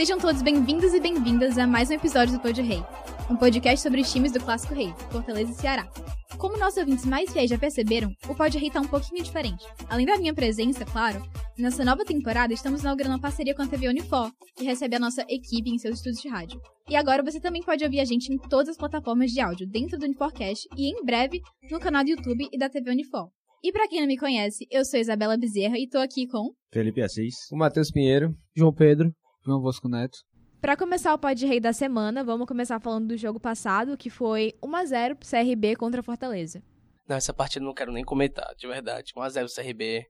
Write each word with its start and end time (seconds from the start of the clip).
Sejam 0.00 0.18
todos 0.18 0.40
bem-vindos 0.40 0.94
e 0.94 0.98
bem-vindas 0.98 1.58
a 1.58 1.66
mais 1.66 1.90
um 1.90 1.92
episódio 1.92 2.32
do 2.32 2.40
Pod 2.40 2.58
Rei, 2.62 2.82
um 3.28 3.36
podcast 3.36 3.82
sobre 3.82 4.00
os 4.00 4.10
times 4.10 4.32
do 4.32 4.40
Clássico 4.40 4.72
Rei, 4.72 4.94
Fortaleza 5.10 5.50
e 5.50 5.54
Ceará. 5.54 5.86
Como 6.38 6.56
nossos 6.56 6.78
ouvintes 6.78 7.04
mais 7.04 7.30
fiéis 7.30 7.50
já 7.50 7.58
perceberam, 7.58 8.10
o 8.26 8.34
Pod 8.34 8.56
Rei 8.56 8.70
tá 8.70 8.80
um 8.80 8.88
pouquinho 8.88 9.22
diferente. 9.22 9.62
Além 9.90 10.06
da 10.06 10.16
minha 10.16 10.32
presença, 10.32 10.86
claro, 10.86 11.22
nessa 11.58 11.84
nova 11.84 12.02
temporada 12.02 12.54
estamos 12.54 12.80
inaugurando 12.80 13.16
uma 13.16 13.20
parceria 13.20 13.54
com 13.54 13.60
a 13.60 13.66
TV 13.66 13.88
Unifor, 13.88 14.32
que 14.56 14.64
recebe 14.64 14.96
a 14.96 14.98
nossa 14.98 15.20
equipe 15.28 15.68
em 15.68 15.76
seus 15.76 15.96
estúdios 15.96 16.22
de 16.22 16.30
rádio. 16.30 16.58
E 16.88 16.96
agora 16.96 17.22
você 17.22 17.38
também 17.38 17.62
pode 17.62 17.84
ouvir 17.84 18.00
a 18.00 18.04
gente 18.06 18.32
em 18.32 18.38
todas 18.38 18.70
as 18.70 18.78
plataformas 18.78 19.30
de 19.30 19.40
áudio 19.40 19.66
dentro 19.66 19.98
do 19.98 20.06
Uniforcast 20.06 20.66
e 20.78 20.90
em 20.90 21.04
breve 21.04 21.42
no 21.70 21.78
canal 21.78 22.02
do 22.02 22.08
YouTube 22.08 22.48
e 22.50 22.58
da 22.58 22.70
TV 22.70 22.90
Unifor. 22.90 23.28
E 23.62 23.70
para 23.70 23.86
quem 23.86 24.00
não 24.00 24.08
me 24.08 24.16
conhece, 24.16 24.66
eu 24.70 24.82
sou 24.82 24.98
Isabela 24.98 25.36
Bezerra 25.36 25.78
e 25.78 25.86
tô 25.86 25.98
aqui 25.98 26.26
com 26.26 26.54
Felipe 26.72 27.02
Assis. 27.02 27.34
O 27.52 27.56
Matheus 27.58 27.90
Pinheiro. 27.90 28.34
João 28.56 28.72
Pedro. 28.72 29.12
João 29.44 29.60
Bosco 29.60 29.88
Neto. 29.88 30.18
Para 30.60 30.76
começar 30.76 31.14
o 31.14 31.18
Pod 31.18 31.46
Rei 31.46 31.58
da 31.58 31.72
semana, 31.72 32.22
vamos 32.22 32.46
começar 32.46 32.78
falando 32.80 33.08
do 33.08 33.16
jogo 33.16 33.40
passado, 33.40 33.96
que 33.96 34.10
foi 34.10 34.54
1x0 34.62 35.14
pro 35.16 35.28
CRB 35.28 35.76
contra 35.76 36.02
Fortaleza. 36.02 36.62
Não, 37.08 37.16
essa 37.16 37.32
partida 37.32 37.64
eu 37.64 37.66
não 37.66 37.74
quero 37.74 37.90
nem 37.90 38.04
comentar, 38.04 38.54
de 38.56 38.66
verdade. 38.66 39.12
1x0 39.16 39.54
CRB. 39.54 40.06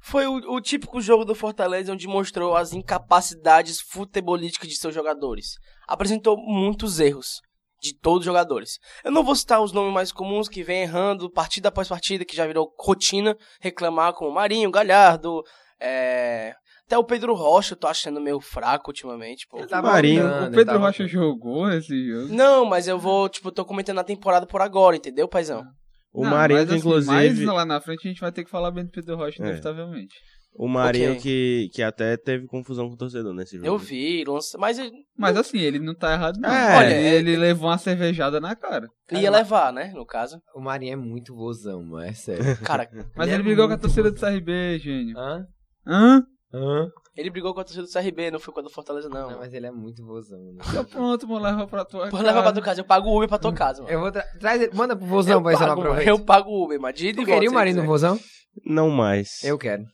Foi 0.00 0.26
o, 0.26 0.54
o, 0.54 0.60
típico 0.60 1.00
jogo 1.00 1.24
do 1.24 1.34
Fortaleza 1.34 1.92
onde 1.92 2.06
mostrou 2.06 2.56
as 2.56 2.72
incapacidades 2.72 3.80
futebolísticas 3.80 4.68
de 4.68 4.76
seus 4.76 4.94
jogadores. 4.94 5.54
Apresentou 5.86 6.36
muitos 6.36 7.00
erros 7.00 7.40
de 7.80 7.94
todos 7.94 8.20
os 8.20 8.24
jogadores. 8.24 8.78
Eu 9.04 9.12
não 9.12 9.22
vou 9.22 9.36
citar 9.36 9.62
os 9.62 9.72
nomes 9.72 9.94
mais 9.94 10.12
comuns 10.12 10.48
que 10.48 10.62
vem 10.62 10.82
errando 10.82 11.30
partida 11.30 11.68
após 11.68 11.88
partida, 11.88 12.24
que 12.24 12.36
já 12.36 12.46
virou 12.46 12.74
rotina, 12.78 13.36
reclamar 13.60 14.12
como 14.14 14.30
Marinho, 14.32 14.70
Galhardo, 14.70 15.42
é... 15.80 16.54
Até 16.86 16.96
o 16.96 17.04
Pedro 17.04 17.34
Rocha 17.34 17.74
eu 17.74 17.78
tô 17.78 17.88
achando 17.88 18.20
meio 18.20 18.40
fraco 18.40 18.90
ultimamente, 18.90 19.46
pô. 19.48 19.58
Ele 19.58 19.66
tá 19.66 19.82
Marinho, 19.82 20.24
o 20.46 20.50
Pedro 20.52 20.78
Rocha 20.78 21.06
jogou 21.08 21.68
esse 21.72 22.06
jogo. 22.06 22.32
Não, 22.32 22.64
mas 22.64 22.86
eu 22.86 22.96
vou, 22.96 23.28
tipo, 23.28 23.50
tô 23.50 23.64
comentando 23.64 23.98
a 23.98 24.04
temporada 24.04 24.46
por 24.46 24.60
agora, 24.62 24.96
entendeu, 24.96 25.26
paizão? 25.26 25.64
O 26.12 26.22
não, 26.22 26.30
Marinho, 26.30 26.60
mas, 26.60 26.70
assim, 26.70 26.78
inclusive. 26.78 27.12
Mas 27.12 27.54
lá 27.54 27.66
na 27.66 27.80
frente 27.80 28.06
a 28.06 28.10
gente 28.10 28.20
vai 28.20 28.30
ter 28.30 28.44
que 28.44 28.50
falar 28.50 28.70
bem 28.70 28.84
do 28.84 28.90
Pedro 28.92 29.16
Rocha, 29.16 29.42
é. 29.42 29.46
inevitavelmente. 29.46 30.14
O 30.54 30.68
Marinho 30.68 31.10
okay. 31.12 31.68
que, 31.68 31.70
que 31.74 31.82
até 31.82 32.16
teve 32.16 32.46
confusão 32.46 32.88
com 32.88 32.94
o 32.94 32.96
torcedor 32.96 33.34
nesse 33.34 33.56
jogo. 33.56 33.66
Eu 33.66 33.76
vi, 33.76 34.24
lança... 34.24 34.56
mas... 34.56 34.78
Mas 35.18 35.36
assim, 35.36 35.58
ele 35.58 35.78
não 35.78 35.94
tá 35.94 36.12
errado 36.12 36.38
não. 36.40 36.48
É, 36.48 36.76
Olha, 36.78 36.94
ele, 36.94 37.32
ele 37.32 37.36
levou 37.36 37.68
uma 37.68 37.76
cervejada 37.76 38.40
na 38.40 38.56
cara. 38.56 38.86
Ia 39.12 39.30
levar, 39.30 39.72
né, 39.72 39.92
no 39.94 40.06
caso. 40.06 40.40
O 40.54 40.60
Marinho 40.60 40.94
é 40.94 40.96
muito 40.96 41.34
vozão, 41.34 41.82
mano, 41.82 42.06
é 42.06 42.12
sério. 42.12 42.56
Cara, 42.64 42.88
mas 43.14 43.26
ele, 43.26 43.36
ele 43.36 43.42
é 43.42 43.44
brigou 43.44 43.68
com 43.68 43.74
a 43.74 43.78
torcida 43.78 44.10
do 44.10 44.18
CRB, 44.18 44.78
gênio. 44.78 45.18
Hã? 45.18 45.46
Hã? 45.86 46.22
Hã? 46.56 46.90
Ele 47.14 47.30
brigou 47.30 47.52
com 47.52 47.60
a 47.60 47.64
torcida 47.64 47.86
do 47.86 47.92
CRB, 47.92 48.30
não 48.30 48.40
foi 48.40 48.52
com 48.52 48.60
a 48.60 48.62
do 48.62 48.70
Fortaleza, 48.70 49.08
não. 49.08 49.30
Não, 49.30 49.38
mas 49.38 49.52
ele 49.52 49.66
é 49.66 49.70
muito 49.70 50.04
vozão. 50.04 50.38
Né? 50.52 50.64
Então 50.68 50.84
pronto, 50.84 51.28
mano, 51.28 51.44
leva 51.44 51.66
pra 51.66 51.84
tua 51.84 52.08
Pô, 52.08 52.16
casa. 52.16 52.22
leva 52.22 52.42
pra 52.42 52.52
tua 52.52 52.62
casa. 52.62 52.80
Eu 52.80 52.84
pago 52.84 53.08
o 53.08 53.16
Uber 53.16 53.28
pra 53.28 53.38
tua 53.38 53.52
casa, 53.52 53.82
mano. 53.82 53.92
Eu 53.92 54.00
vou 54.00 54.10
tra 54.10 54.22
traz 54.38 54.62
ele, 54.62 54.74
manda 54.74 54.96
pro 54.96 55.06
vozão 55.06 55.42
pra 55.42 55.52
ir 55.52 55.60
lá 55.60 55.76
pra 55.76 56.02
Eu 56.02 56.18
pago 56.24 56.50
o 56.50 56.64
Uber, 56.64 56.80
mas 56.80 56.94
de 56.94 57.12
Tu 57.12 57.24
queria 57.24 57.50
o 57.50 57.54
marido 57.54 57.80
no 57.80 57.86
vozão? 57.86 58.18
Não 58.64 58.88
mais. 58.88 59.42
Eu 59.44 59.58
quero. 59.58 59.84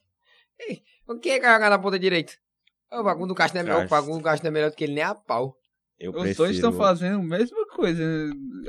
Ei, 0.61 0.83
o 1.09 1.19
que 1.19 1.31
é 1.31 1.41
carregar 1.41 1.71
na 1.71 1.79
ponta 1.79 1.99
direita? 1.99 2.33
O 2.93 3.03
bagulho 3.03 3.29
do 3.29 3.35
Castro 3.35 3.59
é 3.59 3.63
melhor, 3.63 3.87
o 3.87 3.89
bagulho 3.89 4.19
do 4.19 4.25
Castro 4.25 4.47
é 4.47 4.51
melhor 4.51 4.71
do 4.71 4.77
que 4.77 4.85
ele 4.85 4.95
nem 4.95 5.03
a 5.03 5.15
pau. 5.15 5.57
Eu 5.99 6.11
Os 6.11 6.17
prefiro... 6.17 6.39
dois 6.39 6.57
estão 6.57 6.73
fazendo 6.73 7.21
a 7.21 7.23
mesma 7.23 7.67
coisa 7.69 8.05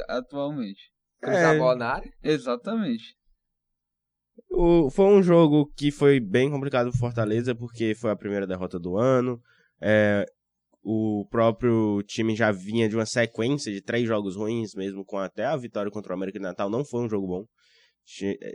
atualmente. 0.08 0.82
Cruzar 1.22 1.54
é... 1.54 1.56
a 1.56 1.60
bola 1.60 1.76
na 1.76 1.94
área? 1.94 2.14
Exatamente. 2.24 3.16
O, 4.56 4.90
foi 4.92 5.06
um 5.06 5.24
jogo 5.24 5.66
que 5.76 5.90
foi 5.92 6.20
bem 6.20 6.52
complicado 6.52 6.92
pro 6.92 7.00
Fortaleza, 7.00 7.56
porque 7.56 7.96
foi 7.96 8.12
a 8.12 8.16
primeira 8.16 8.46
derrota 8.46 8.80
do 8.80 8.98
ano. 8.98 9.42
É, 9.82 10.26
o 10.84 11.26
próprio 11.32 12.04
time 12.04 12.36
já 12.36 12.52
vinha 12.52 12.88
de 12.88 12.96
uma 12.96 13.06
sequência 13.06 13.72
de 13.72 13.82
três 13.82 14.08
jogos 14.08 14.36
ruins, 14.36 14.76
mesmo 14.76 15.04
com 15.04 15.18
até 15.18 15.46
a 15.46 15.58
vitória 15.58 15.90
contra 15.90 16.14
o 16.14 16.16
América 16.16 16.38
de 16.38 16.44
Natal. 16.44 16.70
Não 16.70 16.86
foi 16.86 17.02
um 17.02 17.10
jogo 17.10 17.26
bom. 17.26 17.46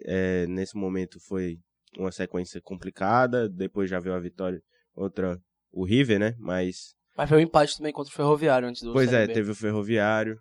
É, 0.05 0.47
nesse 0.47 0.77
momento 0.77 1.19
foi 1.27 1.59
uma 1.99 2.13
sequência 2.13 2.61
complicada. 2.63 3.49
Depois 3.49 3.91
já 3.91 3.99
veio 3.99 4.15
a 4.15 4.21
vitória, 4.21 4.63
outra, 4.95 5.37
o 5.73 5.85
River, 5.85 6.21
né? 6.21 6.35
Mas. 6.39 6.95
Mas 7.17 7.29
foi 7.29 7.39
um 7.39 7.43
empate 7.43 7.77
também 7.77 7.93
contra 7.93 8.13
o 8.13 8.15
Ferroviário 8.17 8.69
antes 8.69 8.83
do 8.83 8.93
Pois 8.93 9.11
CRB. 9.11 9.33
é, 9.33 9.35
teve 9.35 9.51
o 9.51 9.55
Ferroviário. 9.55 10.39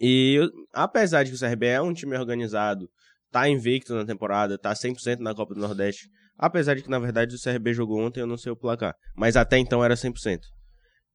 E 0.00 0.38
apesar 0.72 1.24
de 1.24 1.30
que 1.30 1.36
o 1.36 1.38
CRB 1.38 1.66
é 1.66 1.82
um 1.82 1.92
time 1.92 2.16
organizado, 2.16 2.88
tá 3.32 3.48
invicto 3.48 3.94
na 3.94 4.04
temporada, 4.04 4.58
tá 4.58 4.72
100% 4.72 5.18
na 5.18 5.34
Copa 5.34 5.54
do 5.54 5.60
Nordeste. 5.60 6.08
Apesar 6.38 6.74
de 6.74 6.82
que, 6.82 6.90
na 6.90 6.98
verdade, 6.98 7.34
o 7.34 7.40
CRB 7.40 7.72
jogou 7.72 7.98
ontem, 8.00 8.20
eu 8.20 8.26
não 8.26 8.36
sei 8.36 8.52
o 8.52 8.56
placar. 8.56 8.94
Mas 9.16 9.36
até 9.36 9.58
então 9.58 9.82
era 9.82 9.94
100%. 9.94 10.38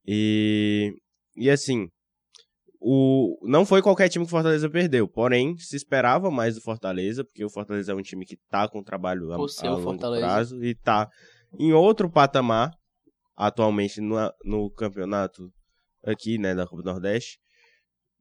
E, 0.05 0.93
e 1.35 1.49
assim, 1.49 1.87
o, 2.81 3.37
não 3.43 3.65
foi 3.65 3.81
qualquer 3.81 4.09
time 4.09 4.25
que 4.25 4.29
o 4.29 4.31
Fortaleza 4.31 4.69
perdeu. 4.69 5.07
Porém, 5.07 5.55
se 5.57 5.75
esperava 5.75 6.31
mais 6.31 6.55
do 6.55 6.61
Fortaleza, 6.61 7.23
porque 7.23 7.45
o 7.45 7.49
Fortaleza 7.49 7.91
é 7.91 7.95
um 7.95 8.01
time 8.01 8.25
que 8.25 8.37
tá 8.49 8.67
com 8.67 8.83
trabalho 8.83 9.31
a, 9.31 9.35
a 9.35 9.69
longo 9.69 9.83
Fortaleza. 9.83 10.25
prazo 10.25 10.63
e 10.63 10.73
tá 10.75 11.07
em 11.59 11.73
outro 11.73 12.09
patamar 12.09 12.71
atualmente 13.35 14.01
no, 14.01 14.15
no 14.43 14.71
campeonato 14.71 15.51
aqui, 16.03 16.37
né, 16.37 16.55
da 16.55 16.65
Copa 16.65 16.81
do 16.81 16.91
Nordeste 16.91 17.37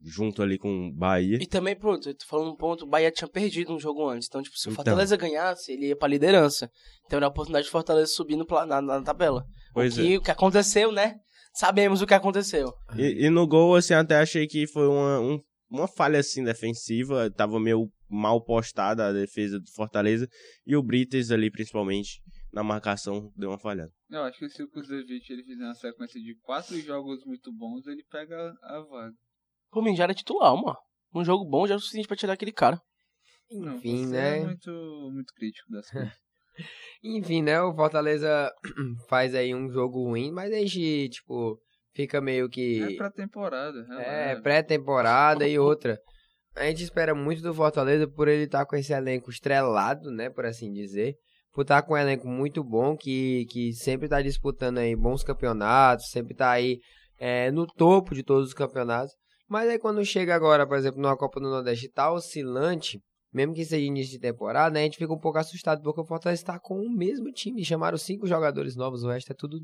junto 0.02 0.42
ali 0.42 0.58
com 0.58 0.88
o 0.88 0.92
Bahia. 0.92 1.38
E 1.40 1.46
também, 1.46 1.74
pronto, 1.74 2.08
eu 2.08 2.14
tô 2.14 2.24
falando 2.26 2.52
um 2.52 2.56
ponto, 2.56 2.84
o 2.84 2.88
Bahia 2.88 3.10
tinha 3.10 3.28
perdido 3.28 3.74
um 3.74 3.78
jogo 3.78 4.08
antes. 4.08 4.28
Então, 4.28 4.42
tipo, 4.42 4.56
se 4.56 4.68
o 4.68 4.70
então. 4.70 4.76
Fortaleza 4.84 5.16
ganhasse, 5.16 5.72
ele 5.72 5.88
ia 5.88 5.96
pra 5.96 6.08
liderança. 6.08 6.70
Então 7.04 7.16
era 7.18 7.26
a 7.26 7.28
oportunidade 7.28 7.66
de 7.66 7.70
Fortaleza 7.70 8.12
subir 8.12 8.36
no, 8.36 8.46
na, 8.66 8.80
na 8.80 9.02
tabela. 9.02 9.44
Pois 9.72 9.96
o 9.96 10.02
que, 10.02 10.14
é. 10.14 10.18
o 10.18 10.22
que 10.22 10.30
aconteceu, 10.30 10.92
né? 10.92 11.16
Sabemos 11.54 12.02
o 12.02 12.06
que 12.06 12.14
aconteceu. 12.14 12.72
E, 12.96 13.26
e 13.26 13.30
no 13.30 13.46
gol, 13.46 13.76
assim, 13.76 13.94
até 13.94 14.16
achei 14.16 14.46
que 14.46 14.66
foi 14.66 14.86
uma, 14.86 15.20
um, 15.20 15.40
uma 15.70 15.88
falha, 15.88 16.20
assim, 16.20 16.44
defensiva. 16.44 17.30
Tava 17.30 17.58
meio 17.58 17.90
mal 18.08 18.44
postada 18.44 19.06
a 19.06 19.12
defesa 19.12 19.58
do 19.58 19.70
Fortaleza. 19.74 20.28
E 20.66 20.76
o 20.76 20.82
Brites 20.82 21.30
ali, 21.30 21.50
principalmente, 21.50 22.20
na 22.52 22.62
marcação, 22.62 23.32
deu 23.34 23.50
uma 23.50 23.58
falhada. 23.58 23.90
Eu 24.10 24.22
acho 24.22 24.38
que 24.38 24.48
se 24.50 24.62
o 24.62 24.70
Kusevich 24.70 25.32
ele 25.32 25.44
fizer 25.44 25.64
uma 25.64 25.74
sequência 25.74 26.20
de 26.20 26.34
quatro 26.42 26.78
jogos 26.80 27.24
muito 27.24 27.50
bons, 27.52 27.86
ele 27.86 28.04
pega 28.10 28.52
a 28.62 28.80
vaga. 28.80 29.14
Por 29.76 29.82
mim 29.82 29.94
já 29.94 30.04
era 30.04 30.14
titular, 30.14 30.56
mano. 30.56 30.74
Um 31.14 31.22
jogo 31.22 31.44
bom 31.44 31.66
já 31.66 31.74
é 31.74 31.76
o 31.76 31.78
suficiente 31.78 32.08
pra 32.08 32.16
tirar 32.16 32.32
aquele 32.32 32.50
cara. 32.50 32.80
Enfim, 33.50 34.04
Não, 34.04 34.10
né? 34.10 34.38
É 34.38 34.44
muito, 34.46 34.70
muito 35.12 35.34
crítico 35.34 35.70
das 35.70 35.90
coisas. 35.90 36.12
Enfim, 37.04 37.42
né? 37.42 37.60
O 37.60 37.74
Fortaleza 37.74 38.50
faz 39.06 39.34
aí 39.34 39.54
um 39.54 39.70
jogo 39.70 40.02
ruim, 40.02 40.32
mas 40.32 40.50
a 40.50 40.56
gente, 40.56 41.10
tipo, 41.10 41.60
fica 41.94 42.22
meio 42.22 42.48
que. 42.48 42.84
É 42.84 42.96
pré-temporada. 42.96 43.86
É, 43.98 44.32
é 44.32 44.40
pré-temporada 44.40 45.46
e 45.46 45.58
outra. 45.58 46.00
A 46.54 46.64
gente 46.64 46.82
espera 46.82 47.14
muito 47.14 47.42
do 47.42 47.52
Fortaleza 47.52 48.08
por 48.08 48.28
ele 48.28 48.44
estar 48.44 48.60
tá 48.60 48.66
com 48.66 48.76
esse 48.76 48.94
elenco 48.94 49.28
estrelado, 49.28 50.10
né? 50.10 50.30
Por 50.30 50.46
assim 50.46 50.72
dizer. 50.72 51.16
Por 51.52 51.60
estar 51.60 51.82
tá 51.82 51.86
com 51.86 51.92
um 51.92 51.98
elenco 51.98 52.26
muito 52.26 52.64
bom, 52.64 52.96
que, 52.96 53.44
que 53.50 53.74
sempre 53.74 54.06
está 54.06 54.22
disputando 54.22 54.78
aí 54.78 54.96
bons 54.96 55.22
campeonatos, 55.22 56.08
sempre 56.08 56.32
está 56.32 56.52
aí 56.52 56.80
é, 57.18 57.50
no 57.50 57.66
topo 57.66 58.14
de 58.14 58.22
todos 58.22 58.48
os 58.48 58.54
campeonatos. 58.54 59.14
Mas 59.48 59.68
aí 59.68 59.78
quando 59.78 60.04
chega 60.04 60.34
agora, 60.34 60.66
por 60.66 60.76
exemplo, 60.76 61.00
numa 61.00 61.16
Copa 61.16 61.40
do 61.40 61.48
Nordeste 61.48 61.88
tá 61.88 62.10
oscilante, 62.12 63.00
mesmo 63.32 63.54
que 63.54 63.64
seja 63.64 63.84
início 63.84 64.12
de 64.12 64.18
temporada, 64.18 64.74
né, 64.74 64.80
a 64.80 64.84
gente 64.84 64.98
fica 64.98 65.12
um 65.12 65.18
pouco 65.18 65.38
assustado 65.38 65.82
porque 65.82 66.00
o 66.00 66.06
Fortaleza 66.06 66.42
está 66.42 66.58
com 66.58 66.80
o 66.80 66.90
mesmo 66.90 67.30
time. 67.32 67.64
Chamaram 67.64 67.98
cinco 67.98 68.26
jogadores 68.26 68.74
novos, 68.76 69.04
o 69.04 69.08
resto 69.08 69.32
é 69.32 69.36
tudo 69.36 69.58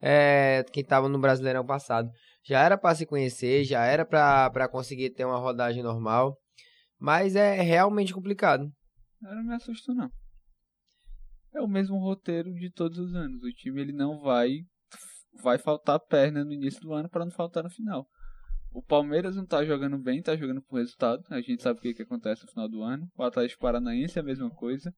é, 0.00 0.64
quem 0.72 0.82
estava 0.82 1.08
no 1.08 1.18
Brasileirão 1.18 1.64
passado. 1.64 2.08
Já 2.42 2.62
era 2.62 2.78
para 2.78 2.94
se 2.94 3.04
conhecer, 3.04 3.64
já 3.64 3.84
era 3.84 4.04
para 4.04 4.68
conseguir 4.68 5.10
ter 5.10 5.24
uma 5.24 5.38
rodagem 5.38 5.82
normal, 5.82 6.36
mas 6.98 7.36
é 7.36 7.60
realmente 7.60 8.14
complicado. 8.14 8.70
Eu 9.22 9.34
não 9.34 9.44
me 9.44 9.54
assusto, 9.54 9.94
não. 9.94 10.10
É 11.54 11.60
o 11.60 11.68
mesmo 11.68 11.98
roteiro 11.98 12.52
de 12.54 12.70
todos 12.70 12.98
os 12.98 13.14
anos. 13.14 13.42
O 13.42 13.52
time 13.52 13.80
ele 13.82 13.92
não 13.92 14.20
vai 14.20 14.60
vai 15.42 15.58
faltar 15.58 15.98
perna 16.00 16.44
no 16.44 16.52
início 16.52 16.80
do 16.80 16.92
ano 16.92 17.08
para 17.08 17.24
não 17.24 17.32
faltar 17.32 17.62
no 17.62 17.70
final. 17.70 18.06
O 18.72 18.82
Palmeiras 18.82 19.34
não 19.36 19.44
tá 19.44 19.64
jogando 19.64 19.98
bem, 19.98 20.22
tá 20.22 20.36
jogando 20.36 20.62
por 20.62 20.76
resultado. 20.78 21.24
A 21.30 21.40
gente 21.40 21.62
sabe 21.62 21.78
o 21.78 21.82
que, 21.82 21.92
que 21.94 22.02
acontece 22.02 22.42
no 22.44 22.50
final 22.50 22.68
do 22.68 22.82
ano. 22.82 23.08
O 23.16 23.22
Atlético 23.22 23.60
Paranaense 23.60 24.16
é 24.18 24.22
a 24.22 24.24
mesma 24.24 24.48
coisa. 24.50 24.94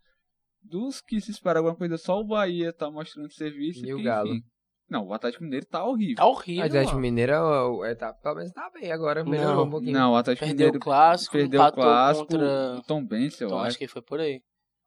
Dos 0.63 1.01
que 1.01 1.21
se 1.21 1.31
espera 1.31 1.59
alguma 1.59 1.75
coisa, 1.75 1.97
só 1.97 2.21
o 2.21 2.27
Bahia 2.27 2.73
tá 2.73 2.91
mostrando 2.91 3.33
serviço. 3.33 3.85
E 3.85 3.95
o 3.95 4.03
Galo. 4.03 4.29
enfim. 4.29 4.43
Não, 4.89 5.07
o 5.07 5.15
Atlético 5.15 5.43
Mineiro 5.43 5.65
tá 5.67 5.83
horrível. 5.85 6.17
Tá 6.17 6.27
horrível. 6.27 6.63
O 6.63 6.67
Atlético 6.67 6.91
mano. 6.97 7.01
Mineiro, 7.01 7.85
é, 7.85 7.95
tá, 7.95 8.13
pelo 8.13 8.35
menos 8.35 8.53
tá 8.53 8.71
bem 8.75 8.93
agora, 8.93 9.25
melhorou 9.25 9.57
Não, 9.57 9.65
um 9.65 9.71
pouquinho. 9.71 9.93
Não, 9.93 10.13
o 10.13 10.17
Atlético 10.17 10.45
Perdeu 10.47 10.67
Mineiro 10.67 10.77
o 10.77 10.81
clássico, 10.81 11.33
perdeu 11.33 11.63
o 11.63 11.73
clássico. 11.73 12.27
contra... 12.29 12.75
O 12.77 12.83
Tom 12.83 13.07
Benz, 13.07 13.41
eu 13.41 13.47
Então, 13.47 13.59
acho. 13.59 13.69
acho 13.69 13.79
que 13.79 13.89
foi 13.89 14.03
por 14.03 14.21
aí. 14.21 14.43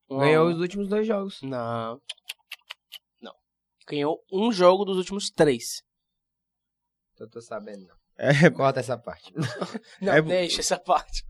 Ganhou 0.07 0.47
um. 0.47 0.51
os 0.53 0.59
últimos 0.59 0.87
dois 0.87 1.07
jogos. 1.07 1.41
Não. 1.41 1.99
Não. 3.19 3.33
Ganhou 3.89 4.23
um 4.31 4.51
jogo 4.51 4.85
dos 4.85 4.97
últimos 4.97 5.31
três. 5.31 5.81
Eu 7.19 7.27
tô 7.27 7.41
sabendo, 7.41 7.87
não. 7.87 7.95
É, 8.17 8.49
Corta 8.49 8.79
essa 8.79 8.97
parte. 8.97 9.33
Não, 10.01 10.13
É- 10.13 10.21
deixa 10.21 10.61
essa 10.61 10.79
parte. 10.79 11.23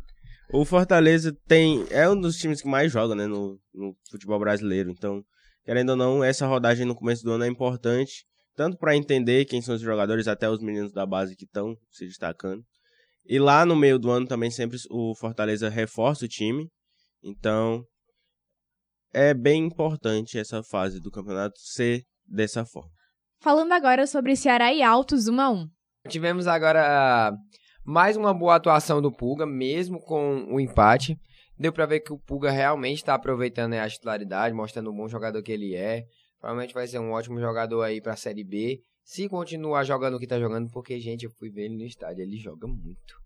o 0.54 0.64
Fortaleza 0.66 1.36
tem 1.48 1.86
é 1.90 2.08
um 2.10 2.20
dos 2.20 2.38
times 2.38 2.62
que 2.62 2.68
mais 2.68 2.92
joga, 2.92 3.16
né, 3.16 3.26
no, 3.26 3.60
no 3.74 3.96
futebol 4.12 4.40
brasileiro. 4.40 4.90
Então, 4.92 5.24
querendo 5.64 5.90
ou 5.90 5.96
não, 5.96 6.24
essa 6.24 6.46
rodagem 6.46 6.86
no 6.86 6.96
começo 6.96 7.24
do 7.24 7.32
ano 7.32 7.44
é 7.44 7.48
importante, 7.48 8.24
tanto 8.56 8.78
para 8.78 8.96
entender 8.96 9.46
quem 9.46 9.62
são 9.62 9.74
os 9.76 9.82
jogadores, 9.82 10.28
até 10.28 10.48
os 10.50 10.62
meninos 10.62 10.92
da 10.94 11.06
base 11.06 11.36
que 11.36 11.46
estão 11.46 11.76
se 11.92 12.06
destacando. 12.06 12.64
E 13.26 13.40
lá 13.40 13.66
no 13.66 13.76
meio 13.76 13.98
do 13.98 14.12
ano 14.12 14.28
também 14.28 14.52
sempre 14.52 14.78
o 14.92 15.16
Fortaleza 15.16 15.68
reforça 15.68 16.26
o 16.26 16.28
time. 16.28 16.70
Então, 17.24 17.84
é 19.12 19.34
bem 19.34 19.66
importante 19.66 20.38
essa 20.38 20.62
fase 20.62 21.00
do 21.02 21.10
campeonato 21.10 21.58
ser 21.58 22.04
dessa 22.26 22.64
forma. 22.66 22.92
Falando 23.42 23.72
agora 23.72 24.06
sobre 24.06 24.36
Ceará 24.36 24.72
e 24.74 24.84
Altos 24.84 25.28
1 25.28 25.42
a 25.42 25.50
1 25.50 25.68
Tivemos 26.07 26.46
agora 26.46 27.36
mais 27.84 28.16
uma 28.16 28.31
boa 28.31 28.56
atuação 28.56 29.02
do 29.02 29.12
Pulga, 29.12 29.46
mesmo 29.46 30.00
com 30.00 30.46
o 30.54 30.60
empate. 30.60 31.19
Deu 31.57 31.74
pra 31.74 31.88
ver 31.88 32.02
que 32.02 32.13
o 32.13 32.19
Pulga 32.19 32.52
realmente 32.52 33.04
tá 33.04 33.16
aproveitando 33.16 33.74
a 33.74 33.90
titularidade, 33.90 34.54
mostrando 34.54 34.92
o 34.92 34.94
bom 34.94 35.07
jogador 35.07 35.42
que 35.42 35.52
ele 35.52 35.75
é. 35.75 36.06
Provavelmente 36.40 36.75
vai 36.75 36.86
ser 36.86 37.00
um 37.00 37.12
ótimo 37.12 37.40
jogador 37.40 37.81
aí 37.81 38.00
pra 38.00 38.16
Série 38.16 38.44
B. 38.44 38.81
Se 39.04 39.28
continuar 39.28 39.84
jogando 39.84 40.16
o 40.16 40.19
que 40.19 40.28
tá 40.28 40.40
jogando, 40.40 40.69
porque, 40.69 41.00
gente, 41.00 41.25
eu 41.25 41.31
fui 41.31 41.50
ver 41.50 41.66
ele 41.66 41.78
no 41.78 41.86
estádio, 41.86 42.22
ele 42.22 42.38
joga 42.38 42.68
muito. 42.68 43.25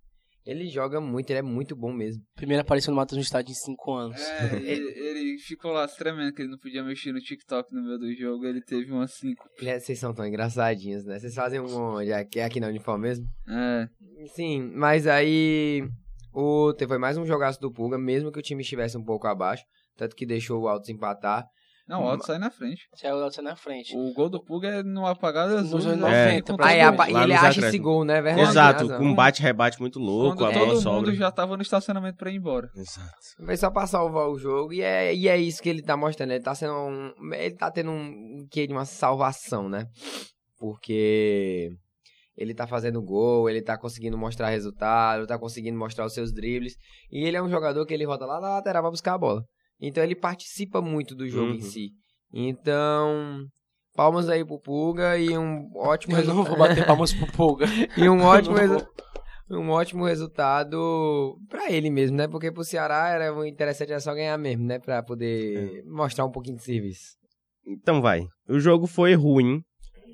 Ele 0.50 0.68
joga 0.68 1.00
muito, 1.00 1.30
ele 1.30 1.40
é 1.40 1.44
muito 1.44 1.76
bom 1.76 1.94
mesmo. 1.94 2.24
Primeira 2.36 2.62
aparição 2.62 2.92
do 2.92 2.98
Matheus 2.98 3.18
no 3.18 3.24
estádio 3.24 3.52
em 3.52 3.56
cinco 3.56 3.94
anos. 3.94 4.20
É, 4.20 4.56
ele, 4.56 4.90
ele 4.98 5.38
ficou 5.38 5.72
lá 5.72 5.88
tremendo 5.88 6.34
que 6.34 6.42
ele 6.42 6.50
não 6.50 6.58
podia 6.58 6.84
mexer 6.84 7.12
no 7.12 7.20
TikTok 7.20 7.72
no 7.72 7.84
meio 7.84 8.00
do 8.00 8.12
jogo. 8.16 8.46
Ele 8.46 8.60
teve 8.60 8.92
uma 8.92 9.06
5. 9.06 9.48
Gente, 9.60 9.80
Vocês 9.82 10.00
são 10.00 10.12
tão 10.12 10.26
engraçadinhos, 10.26 11.06
né? 11.06 11.20
Vocês 11.20 11.36
fazem 11.36 11.60
um 11.60 11.98
onde? 11.98 12.12
Aqui, 12.12 12.40
aqui 12.40 12.60
na 12.60 12.68
uniforme 12.68 13.08
mesmo? 13.08 13.28
É, 13.48 13.88
Sim, 14.34 14.72
mas 14.74 15.06
aí 15.06 15.88
o 16.34 16.74
foi 16.88 16.98
mais 16.98 17.18
um 17.18 17.26
jogaço 17.26 17.60
do 17.60 17.72
Pulga, 17.72 17.98
mesmo 17.98 18.32
que 18.32 18.40
o 18.40 18.44
time 18.44 18.62
estivesse 18.62 18.98
um 18.98 19.04
pouco 19.04 19.28
abaixo, 19.28 19.64
tanto 19.96 20.16
que 20.16 20.26
deixou 20.26 20.62
o 20.62 20.68
Altos 20.68 20.90
empatar. 20.90 21.46
Não, 21.90 22.04
o 22.04 22.08
Alto 22.08 22.26
sai 22.26 22.38
na 22.38 22.52
frente. 22.52 22.88
Saiu 22.94 23.16
o 23.16 23.24
Alto 23.24 23.42
na 23.42 23.56
frente. 23.56 23.98
O 23.98 24.14
gol 24.14 24.30
do 24.30 24.40
Puga 24.42 24.68
é 24.68 24.84
no 24.84 25.06
apagado 25.08 25.58
azul. 25.58 25.78
Nos 25.78 25.88
anos 25.88 26.00
né? 26.02 26.26
90, 26.34 26.52
Contra 26.52 26.68
Aí 26.68 26.80
todo 26.86 26.92
mundo. 26.98 27.10
e 27.10 27.24
ele 27.24 27.34
acha 27.34 27.40
acréscimos. 27.48 27.68
esse 27.70 27.78
gol, 27.80 28.06
né? 28.06 28.22
Verdade. 28.22 28.50
Exato, 28.50 28.88
com 28.90 29.04
um 29.06 29.16
bate-rebate 29.16 29.80
muito 29.82 29.98
louco, 30.00 30.38
Quando 30.38 30.52
a 30.52 30.54
todo 30.54 30.60
bola 30.60 30.74
mundo 30.76 30.84
sobra. 30.84 31.16
já 31.16 31.32
tava 31.32 31.56
no 31.58 31.64
estacionamento 31.64 32.18
pra 32.18 32.30
ir 32.32 32.36
embora. 32.36 32.70
Exato. 32.76 33.10
Foi 33.44 33.58
só 33.58 33.72
pra 33.72 33.88
salvar 33.88 34.30
o 34.30 34.38
jogo 34.38 34.72
e 34.72 34.82
é, 34.82 35.14
e 35.16 35.28
é 35.28 35.36
isso 35.38 35.62
que 35.64 35.70
ele 35.70 35.82
tá 35.82 35.98
mostrando. 35.98 36.32
Ele 36.32 36.44
tá 36.44 36.54
sendo 36.54 36.74
um. 36.74 37.12
Ele 37.34 37.56
tá 37.56 37.72
tendo 37.72 37.90
um 37.90 38.46
que 38.52 38.68
de 38.68 38.74
uma 38.74 38.86
salvação, 38.86 39.68
né? 39.68 39.88
Porque 40.60 41.70
ele 42.38 42.54
tá 42.54 42.68
fazendo 42.68 43.02
gol, 43.02 43.50
ele 43.50 43.62
tá 43.62 43.78
conseguindo 43.78 44.18
mostrar 44.18 44.50
resultado, 44.50 45.26
tá 45.28 45.38
conseguindo 45.38 45.78
mostrar 45.78 46.06
os 46.06 46.14
seus 46.14 46.32
dribles. 46.34 46.74
E 47.12 47.26
ele 47.26 47.36
é 47.38 47.42
um 47.42 47.50
jogador 47.50 47.86
que 47.86 47.94
ele 47.94 48.06
roda 48.06 48.26
lá 48.26 48.40
na 48.40 48.50
lateral 48.56 48.84
pra 48.84 48.92
buscar 48.92 49.14
a 49.14 49.18
bola. 49.18 49.44
Então 49.82 50.04
ele 50.04 50.16
participa 50.16 50.82
muito 50.82 51.16
do 51.16 51.28
jogo 51.28 51.52
Uhum. 51.52 51.56
em 51.58 51.62
si. 51.62 51.90
Então. 52.34 53.46
Palmas 53.96 54.30
aí 54.30 54.46
pro 54.46 54.60
Pulga 54.60 55.18
e 55.18 55.38
um 55.38 55.72
ótimo 55.76 56.14
Eu 56.16 56.18
não 56.24 56.36
resultado. 56.44 56.48
vou 56.50 56.58
bater 56.58 56.86
palmas 56.86 57.14
pro 57.14 57.28
Pulga. 57.32 57.66
E 57.98 58.08
um 58.08 58.22
ótimo, 58.24 58.56
resu- 58.56 58.88
um 59.50 59.70
ótimo 59.72 60.06
resultado 60.06 61.38
pra 61.50 61.70
ele 61.72 61.90
mesmo, 61.90 62.16
né? 62.16 62.28
Porque 62.28 62.52
pro 62.52 62.64
Ceará 62.64 63.10
era 63.10 63.48
interessante 63.48 63.92
era 63.92 64.00
só 64.00 64.14
ganhar 64.14 64.38
mesmo, 64.38 64.64
né? 64.66 64.80
Pra 64.80 65.04
poder 65.04 65.84
mostrar 65.86 66.24
um 66.26 66.32
pouquinho 66.32 66.56
de 66.58 66.64
serviço. 66.64 67.18
Então 67.68 68.02
vai. 68.02 68.22
O 68.48 68.60
jogo 68.60 68.88
foi 68.88 69.16
ruim. 69.16 69.62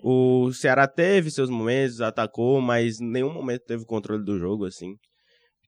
O 0.03 0.51
Ceará 0.53 0.87
teve 0.87 1.29
seus 1.29 1.49
momentos, 1.49 2.01
atacou, 2.01 2.61
mas 2.61 2.99
em 2.99 3.07
nenhum 3.09 3.33
momento 3.33 3.61
teve 3.67 3.85
controle 3.85 4.23
do 4.23 4.37
jogo, 4.39 4.65
assim. 4.65 4.95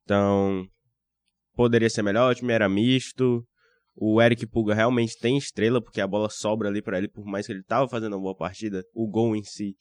Então, 0.03 0.65
poderia 1.55 1.89
ser 1.89 2.01
melhor, 2.03 2.31
o 2.31 2.35
time 2.35 2.53
era 2.53 2.69
misto. 2.69 3.43
O 3.99 4.21
Eric 4.21 4.45
Pulga 4.45 4.75
realmente 4.75 5.17
tem 5.17 5.37
estrela, 5.37 5.81
porque 5.81 5.99
a 5.99 6.05
bola 6.07 6.29
sobra 6.29 6.69
ali 6.69 6.83
pra 6.83 6.99
ele, 6.99 7.07
por 7.07 7.25
mais 7.25 7.47
que 7.47 7.51
ele 7.51 7.63
tava 7.63 7.87
fazendo 7.87 8.13
uma 8.13 8.21
boa 8.21 8.35
partida. 8.35 8.83
O 8.93 9.07
gol 9.07 9.35
em 9.35 9.43
si, 9.43 9.75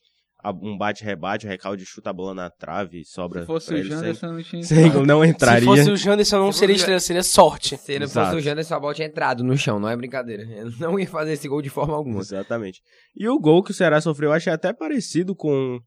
um 0.63 0.79
bate-rebate, 0.79 1.45
o 1.45 1.49
recalde 1.49 1.85
chuta 1.85 2.09
a 2.09 2.13
bola 2.15 2.33
na 2.33 2.49
trave, 2.49 3.05
sobra 3.05 3.41
Se 3.43 3.47
fosse 3.47 3.67
pra 3.67 3.75
o 3.75 3.79
ele 3.79 3.89
sem, 3.91 3.99
Janderson, 3.99 4.27
não 4.33 4.43
tinha 4.43 4.63
entrado. 4.87 5.07
não 5.07 5.25
entraria. 5.25 5.61
Se 5.61 5.67
fosse 5.67 5.91
o 5.91 5.97
Janderson, 5.97 6.39
não 6.39 6.53
Se 6.53 6.61
seria 6.61 6.77
estrela, 6.77 7.01
seria 7.01 7.23
sorte. 7.23 7.77
Se 7.77 7.99
não 7.99 8.09
fosse 8.09 8.37
o 8.37 8.41
Janderson, 8.41 8.75
a 8.75 8.81
bola 8.81 8.95
tinha 8.95 9.07
entrado 9.07 9.45
no 9.45 9.57
chão, 9.59 9.79
não 9.79 9.89
é 9.89 9.95
brincadeira. 9.95 10.45
Ele 10.45 10.75
não 10.79 10.99
ia 10.99 11.07
fazer 11.07 11.33
esse 11.33 11.47
gol 11.47 11.61
de 11.61 11.69
forma 11.69 11.95
alguma. 11.95 12.21
Exatamente. 12.21 12.81
E 13.15 13.29
o 13.29 13.39
gol 13.39 13.63
que 13.63 13.73
o 13.73 13.75
Ceará 13.75 14.01
sofreu, 14.01 14.31
eu 14.31 14.35
achei 14.35 14.51
até 14.53 14.73
parecido 14.73 15.37
com, 15.37 15.79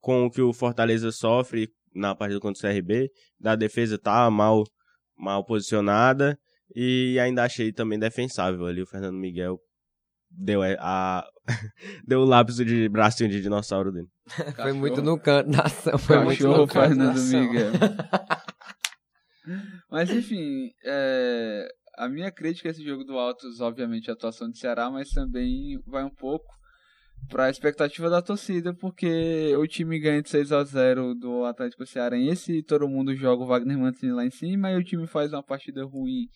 com 0.00 0.24
o 0.24 0.30
que 0.30 0.40
o 0.40 0.54
Fortaleza 0.54 1.12
sofre 1.12 1.68
na 1.94 2.14
partida 2.14 2.40
contra 2.40 2.58
o 2.58 2.72
CRB. 2.74 3.10
Da 3.38 3.54
defesa 3.54 3.98
tá 3.98 4.30
mal, 4.30 4.64
mal 5.18 5.44
posicionada. 5.44 6.38
E 6.74 7.18
ainda 7.20 7.44
achei 7.44 7.72
também 7.72 7.98
defensável 7.98 8.66
ali. 8.66 8.82
O 8.82 8.86
Fernando 8.86 9.16
Miguel 9.16 9.58
deu 10.30 10.62
a, 10.62 10.66
a- 10.78 11.28
deu 12.06 12.20
o 12.20 12.24
lápis 12.24 12.56
de 12.56 12.88
bracinho 12.88 13.30
de 13.30 13.40
dinossauro 13.40 13.92
dele. 13.92 14.08
Foi 14.56 14.72
muito 14.72 15.02
no 15.02 15.18
canto 15.18 15.50
da 15.50 15.62
ação. 15.62 15.98
Foi 15.98 16.18
muito 16.24 16.38
Cachorro 16.38 16.58
no 16.58 16.66
canto 16.66 16.74
da 16.74 16.88
Fernando 16.88 17.16
ação. 17.16 17.40
Miguel. 17.40 17.72
Mas 19.90 20.10
enfim, 20.10 20.70
é, 20.84 21.68
a 21.96 22.08
minha 22.08 22.30
crítica 22.32 22.68
a 22.68 22.72
esse 22.72 22.84
jogo 22.84 23.04
do 23.04 23.16
Altos, 23.16 23.60
obviamente, 23.60 24.08
é 24.08 24.10
a 24.10 24.14
atuação 24.14 24.50
do 24.50 24.56
Ceará, 24.56 24.90
mas 24.90 25.10
também 25.10 25.80
vai 25.86 26.02
um 26.04 26.10
pouco 26.10 26.52
para 27.28 27.44
a 27.44 27.50
expectativa 27.50 28.10
da 28.10 28.20
torcida, 28.20 28.74
porque 28.74 29.54
o 29.56 29.66
time 29.66 29.98
ganha 30.00 30.20
de 30.20 30.28
6 30.28 30.52
a 30.52 30.64
0 30.64 31.14
do 31.14 31.44
Atlético 31.44 31.86
Cearense 31.86 32.58
e 32.58 32.62
todo 32.62 32.88
mundo 32.88 33.14
joga 33.14 33.44
o 33.44 33.46
Wagner 33.46 33.78
Mancini 33.78 34.12
lá 34.12 34.24
em 34.24 34.30
cima 34.30 34.70
e 34.72 34.76
o 34.76 34.84
time 34.84 35.06
faz 35.06 35.32
uma 35.32 35.42
partida 35.42 35.84
ruim 35.84 36.26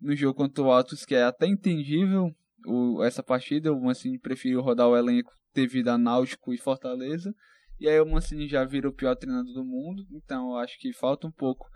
no 0.00 0.14
jogo 0.14 0.34
contra 0.34 0.62
o 0.62 0.70
Altos, 0.70 1.04
que 1.04 1.14
é 1.14 1.24
até 1.24 1.46
entendível 1.46 2.30
o, 2.66 3.02
essa 3.02 3.22
partida. 3.22 3.72
O 3.72 3.80
Mancini 3.80 4.18
preferiu 4.18 4.60
rodar 4.60 4.88
o 4.88 4.96
elenco 4.96 5.32
devido 5.54 5.88
a 5.88 5.98
Náutico 5.98 6.52
e 6.52 6.58
Fortaleza. 6.58 7.34
E 7.78 7.88
aí 7.88 8.00
o 8.00 8.06
Mancini 8.06 8.48
já 8.48 8.64
vira 8.64 8.88
o 8.88 8.92
pior 8.92 9.14
treinador 9.16 9.52
do 9.52 9.64
mundo, 9.64 10.06
então 10.10 10.52
eu 10.52 10.56
acho 10.56 10.78
que 10.78 10.92
falta 10.92 11.26
um 11.26 11.32
pouco 11.32 11.66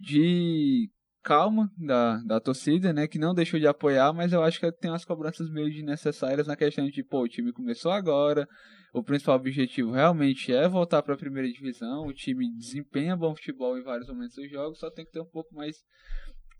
de 0.00 0.88
calma 1.24 1.72
da, 1.78 2.18
da 2.18 2.38
torcida, 2.38 2.92
né, 2.92 3.08
que 3.08 3.18
não 3.18 3.34
deixou 3.34 3.58
de 3.58 3.66
apoiar, 3.66 4.12
mas 4.12 4.32
eu 4.32 4.42
acho 4.42 4.60
que 4.60 4.70
tem 4.72 4.90
umas 4.90 5.06
cobranças 5.06 5.50
meio 5.50 5.70
desnecessárias 5.70 6.46
na 6.46 6.54
questão 6.54 6.86
de, 6.86 7.02
pô, 7.02 7.22
o 7.22 7.28
time 7.28 7.50
começou 7.50 7.90
agora, 7.90 8.46
o 8.92 9.02
principal 9.02 9.36
objetivo 9.36 9.90
realmente 9.90 10.52
é 10.52 10.68
voltar 10.68 11.02
para 11.02 11.14
a 11.14 11.18
primeira 11.18 11.48
divisão, 11.48 12.06
o 12.06 12.12
time 12.12 12.54
desempenha 12.54 13.16
bom 13.16 13.34
futebol 13.34 13.78
em 13.78 13.82
vários 13.82 14.06
momentos 14.06 14.36
dos 14.36 14.50
jogos, 14.50 14.78
só 14.78 14.90
tem 14.90 15.06
que 15.06 15.12
ter 15.12 15.20
um 15.20 15.30
pouco 15.30 15.54
mais 15.54 15.78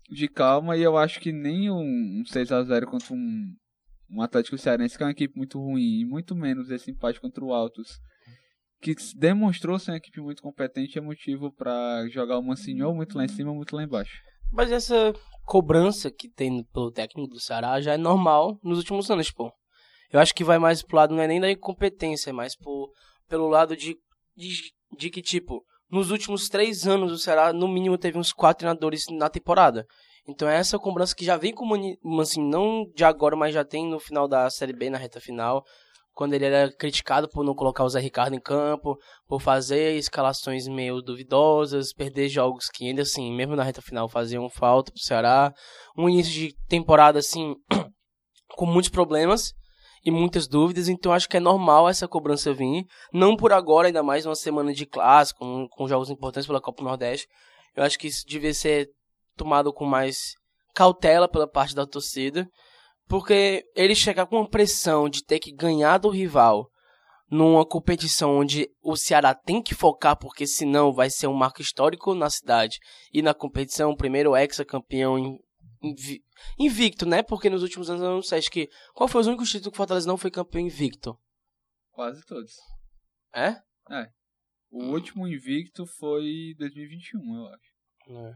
de 0.09 0.27
calma 0.27 0.77
e 0.77 0.81
eu 0.81 0.97
acho 0.97 1.19
que 1.19 1.31
nem 1.31 1.69
um, 1.69 2.21
um 2.21 2.25
6 2.25 2.51
a 2.51 2.63
0 2.63 2.87
contra 2.87 3.13
um, 3.13 3.53
um 4.09 4.21
Atlético 4.21 4.57
Cearense, 4.57 4.97
que 4.97 5.03
é 5.03 5.05
uma 5.05 5.11
equipe 5.11 5.37
muito 5.37 5.59
ruim, 5.59 6.01
e 6.01 6.05
muito 6.05 6.35
menos 6.35 6.69
esse 6.69 6.91
empate 6.91 7.19
contra 7.19 7.43
o 7.43 7.53
Altos, 7.53 7.99
que 8.81 8.93
demonstrou 9.15 9.79
ser 9.79 9.91
uma 9.91 9.97
equipe 9.97 10.21
muito 10.21 10.41
competente, 10.41 10.97
é 10.97 11.01
motivo 11.01 11.51
para 11.51 12.07
jogar 12.09 12.37
o 12.37 12.43
Mancini 12.43 12.83
ou 12.83 12.93
muito 12.93 13.17
lá 13.17 13.25
em 13.25 13.29
cima 13.29 13.53
muito 13.53 13.75
lá 13.75 13.83
embaixo. 13.83 14.21
Mas 14.51 14.71
essa 14.71 15.13
cobrança 15.43 16.11
que 16.11 16.29
tem 16.29 16.63
pelo 16.73 16.91
técnico 16.91 17.33
do 17.33 17.39
Ceará 17.39 17.81
já 17.81 17.93
é 17.93 17.97
normal 17.97 18.59
nos 18.63 18.77
últimos 18.77 19.09
anos, 19.09 19.31
pô. 19.31 19.51
Eu 20.11 20.19
acho 20.19 20.33
que 20.33 20.43
vai 20.43 20.59
mais 20.59 20.83
pro 20.83 20.97
lado, 20.97 21.15
não 21.15 21.21
é 21.21 21.27
nem 21.27 21.41
da 21.41 21.51
incompetência, 21.51 22.29
é 22.29 22.33
mais 22.33 22.55
pro, 22.55 22.91
pelo 23.27 23.47
lado 23.47 23.75
de, 23.75 23.97
de, 24.35 24.71
de 24.97 25.09
que, 25.09 25.21
tipo, 25.21 25.63
nos 25.89 26.11
últimos 26.11 26.49
três 26.49 26.87
anos 26.87 27.11
o 27.11 27.17
Ceará, 27.17 27.53
no 27.53 27.67
mínimo, 27.67 27.97
teve 27.97 28.17
uns 28.17 28.33
quatro 28.33 28.59
treinadores 28.59 29.05
na 29.11 29.29
temporada. 29.29 29.85
Então 30.27 30.49
é 30.49 30.57
essa 30.57 30.79
cobrança 30.79 31.15
que 31.15 31.23
já 31.23 31.37
vem 31.37 31.53
com 31.53 31.65
Mancini, 32.03 32.49
não 32.49 32.85
de 32.95 33.03
agora, 33.03 33.35
mas 33.35 33.53
já 33.53 33.63
tem 33.63 33.87
no 33.87 33.99
final 33.99 34.27
da 34.27 34.49
Série 34.49 34.73
B, 34.73 34.89
na 34.89 34.97
reta 34.97 35.21
final, 35.21 35.63
quando 36.13 36.33
ele 36.33 36.45
era 36.45 36.71
criticado 36.75 37.29
por 37.29 37.43
não 37.43 37.53
colocar 37.53 37.83
o 37.83 37.89
Zé 37.89 37.99
Ricardo 37.99 38.35
em 38.35 38.39
campo, 38.39 38.97
por 39.27 39.39
fazer 39.39 39.95
escalações 39.97 40.67
meio 40.67 41.01
duvidosas, 41.01 41.93
perder 41.93 42.29
jogos 42.29 42.69
que 42.73 42.87
ainda 42.87 43.03
assim, 43.03 43.31
mesmo 43.35 43.55
na 43.55 43.63
reta 43.63 43.81
final, 43.81 44.09
faziam 44.09 44.49
falta 44.49 44.91
pro 44.91 45.01
Ceará. 45.01 45.53
Um 45.95 46.09
início 46.09 46.31
de 46.33 46.55
temporada 46.67 47.19
assim, 47.19 47.53
com 48.55 48.65
muitos 48.65 48.89
problemas 48.89 49.53
e 50.05 50.11
muitas 50.11 50.47
dúvidas, 50.47 50.87
então 50.87 51.11
acho 51.11 51.27
que 51.27 51.37
é 51.37 51.39
normal 51.39 51.89
essa 51.89 52.07
cobrança 52.07 52.53
vir, 52.53 52.85
não 53.11 53.35
por 53.35 53.51
agora, 53.51 53.87
ainda 53.87 54.03
mais 54.03 54.25
uma 54.25 54.35
semana 54.35 54.71
de 54.71 54.85
clássico, 54.85 55.39
com, 55.39 55.67
com 55.67 55.87
jogos 55.87 56.11
importantes 56.11 56.45
pela 56.45 56.61
Copa 56.61 56.83
Nordeste. 56.83 57.27
Eu 57.75 57.83
acho 57.83 57.97
que 57.97 58.07
isso 58.07 58.23
devia 58.27 58.53
ser 58.53 58.87
tomado 59.35 59.73
com 59.73 59.83
mais 59.83 60.35
cautela 60.75 61.27
pela 61.27 61.49
parte 61.49 61.73
da 61.73 61.87
torcida, 61.87 62.47
porque 63.07 63.63
ele 63.75 63.95
chegar 63.95 64.27
com 64.27 64.37
uma 64.37 64.49
pressão 64.49 65.09
de 65.09 65.23
ter 65.23 65.39
que 65.39 65.51
ganhar 65.51 65.97
do 65.97 66.09
rival 66.09 66.67
numa 67.29 67.65
competição 67.65 68.37
onde 68.37 68.67
o 68.83 68.95
Ceará 68.95 69.33
tem 69.33 69.61
que 69.61 69.73
focar, 69.73 70.15
porque 70.17 70.45
senão 70.45 70.93
vai 70.93 71.09
ser 71.09 71.27
um 71.27 71.33
marco 71.33 71.61
histórico 71.61 72.13
na 72.13 72.29
cidade 72.29 72.77
e 73.11 73.21
na 73.21 73.33
competição, 73.33 73.95
primeiro 73.95 74.35
ex-campeão 74.35 75.17
invi- 75.17 75.44
invicto, 76.57 77.05
né? 77.05 77.21
Porque 77.23 77.49
nos 77.49 77.61
últimos 77.63 77.89
anos 77.89 78.01
eu 78.01 78.09
não 78.11 78.21
sei, 78.21 78.39
acho 78.39 78.51
que 78.51 78.69
qual 78.93 79.07
foi 79.07 79.21
os 79.21 79.27
únicos 79.27 79.49
títulos 79.49 79.71
que 79.71 79.75
o 79.75 79.77
Fortaleza 79.77 80.07
não 80.07 80.17
foi 80.17 80.31
campeão 80.31 80.61
invicto? 80.61 81.17
Quase 81.91 82.23
todos. 82.25 82.53
É? 83.33 83.61
O 84.71 84.85
último 84.85 85.27
invicto 85.27 85.85
foi 85.85 86.53
2021, 86.57 87.35
eu 87.35 87.47
acho. 87.47 88.19
É. 88.27 88.33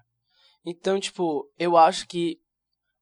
Então, 0.65 1.00
tipo, 1.00 1.51
eu 1.58 1.75
acho 1.77 2.08
que 2.08 2.38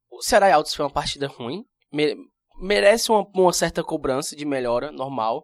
o 0.09 0.21
Ceará 0.21 0.49
e 0.49 0.51
Altos 0.51 0.73
foi 0.73 0.85
uma 0.85 0.91
partida 0.91 1.27
ruim. 1.27 1.63
me- 1.91 2.15
merece 2.59 3.11
uma, 3.11 3.23
uma 3.35 3.53
certa 3.53 3.83
cobrança 3.83 4.35
de 4.35 4.45
melhora, 4.45 4.91
normal. 4.91 5.43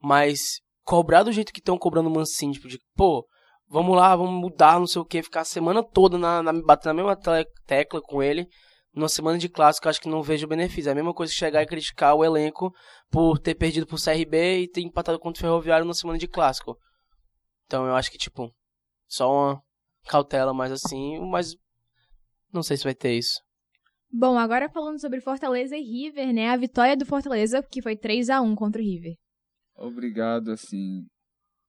Mas 0.00 0.60
cobrar 0.84 1.22
do 1.22 1.32
jeito 1.32 1.52
que 1.52 1.58
estão 1.60 1.76
cobrando 1.78 2.08
o 2.08 2.12
Mancini, 2.12 2.52
tipo, 2.54 2.68
de, 2.68 2.78
pô, 2.94 3.26
vamos 3.72 3.96
lá, 3.96 4.14
vamos 4.14 4.38
mudar, 4.38 4.78
não 4.78 4.86
sei 4.86 5.00
o 5.00 5.04
que, 5.04 5.22
ficar 5.22 5.40
a 5.40 5.44
semana 5.44 5.82
toda 5.82 6.18
na, 6.18 6.42
na, 6.42 6.52
batendo 6.52 6.94
na 6.94 7.02
mesma 7.02 7.16
te- 7.16 7.48
tecla 7.66 8.02
com 8.02 8.22
ele. 8.22 8.46
Numa 8.94 9.08
semana 9.08 9.38
de 9.38 9.48
clássico, 9.48 9.86
eu 9.86 9.90
acho 9.90 10.00
que 10.00 10.08
não 10.08 10.22
vejo 10.22 10.46
benefício. 10.46 10.90
É 10.90 10.92
a 10.92 10.94
mesma 10.94 11.14
coisa 11.14 11.32
que 11.32 11.38
chegar 11.38 11.62
e 11.62 11.66
criticar 11.66 12.14
o 12.14 12.22
elenco 12.22 12.70
por 13.10 13.38
ter 13.38 13.54
perdido 13.54 13.86
pro 13.86 13.96
CRB 13.96 14.60
e 14.60 14.68
ter 14.68 14.82
empatado 14.82 15.18
contra 15.18 15.40
o 15.40 15.40
Ferroviário 15.40 15.86
na 15.86 15.94
semana 15.94 16.18
de 16.18 16.28
clássico. 16.28 16.76
Então 17.64 17.86
eu 17.86 17.96
acho 17.96 18.10
que, 18.10 18.18
tipo, 18.18 18.52
só 19.08 19.32
uma 19.32 19.62
cautela 20.06 20.52
mais 20.52 20.70
assim, 20.70 21.18
mas 21.30 21.54
não 22.52 22.62
sei 22.62 22.76
se 22.76 22.84
vai 22.84 22.94
ter 22.94 23.16
isso. 23.16 23.40
Bom, 24.12 24.38
agora 24.38 24.68
falando 24.68 25.00
sobre 25.00 25.22
Fortaleza 25.22 25.74
e 25.74 25.80
River, 25.80 26.34
né? 26.34 26.50
A 26.50 26.56
vitória 26.58 26.94
do 26.94 27.06
Fortaleza, 27.06 27.62
que 27.62 27.80
foi 27.80 27.96
3 27.96 28.28
a 28.28 28.42
1 28.42 28.54
contra 28.54 28.82
o 28.82 28.84
River. 28.84 29.14
Obrigado, 29.74 30.50
assim, 30.50 31.06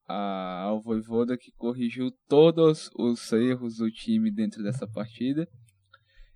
ao 0.07 0.81
Voivoda 0.81 1.37
que 1.37 1.51
corrigiu 1.51 2.11
todos 2.27 2.89
os 2.97 3.31
erros 3.31 3.77
do 3.77 3.89
time 3.89 4.31
dentro 4.31 4.61
dessa 4.63 4.87
partida. 4.87 5.47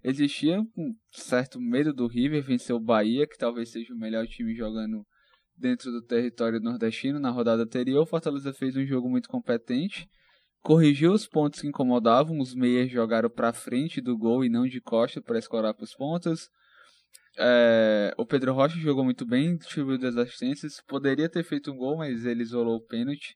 Existia 0.04 0.60
um 0.60 0.96
certo 1.12 1.60
medo 1.60 1.94
do 1.94 2.08
River 2.08 2.44
vencer 2.44 2.76
o 2.76 2.80
Bahia, 2.80 3.28
que 3.28 3.38
talvez 3.38 3.72
seja 3.72 3.94
o 3.94 3.98
melhor 3.98 4.26
time 4.28 4.56
jogando 4.56 5.06
dentro 5.56 5.92
do 5.92 6.02
território 6.02 6.60
nordestino 6.60 7.20
na 7.20 7.30
rodada 7.30 7.64
anterior. 7.64 8.04
O 8.04 8.06
Fortaleza 8.06 8.54
fez 8.54 8.78
um 8.78 8.86
jogo 8.86 9.10
muito 9.10 9.28
competente, 9.28 10.08
corrigiu 10.62 11.12
os 11.12 11.28
pontos 11.28 11.62
que 11.62 11.68
incomodavam, 11.68 12.40
os 12.40 12.54
meias 12.54 12.90
jogaram 12.90 13.30
para 13.30 13.52
frente 13.52 14.00
do 14.00 14.18
gol 14.18 14.46
e 14.46 14.50
não 14.50 14.68
de 14.68 14.80
costa 14.80 15.22
para 15.22 15.40
escorar 15.40 15.74
para 15.74 15.84
os 15.84 15.94
pontos. 15.94 16.50
É, 17.40 18.14
o 18.18 18.26
Pedro 18.26 18.54
Rocha 18.54 18.80
jogou 18.80 19.04
muito 19.04 19.26
bem, 19.26 19.58
distribuiu 19.58 19.98
duas 19.98 20.18
assistências, 20.18 20.82
poderia 20.88 21.30
ter 21.30 21.44
feito 21.44 21.72
um 21.72 21.78
gol, 21.78 21.98
mas 21.98 22.26
ele 22.26 22.42
isolou 22.42 22.78
o 22.78 22.86
pênalti. 22.86 23.36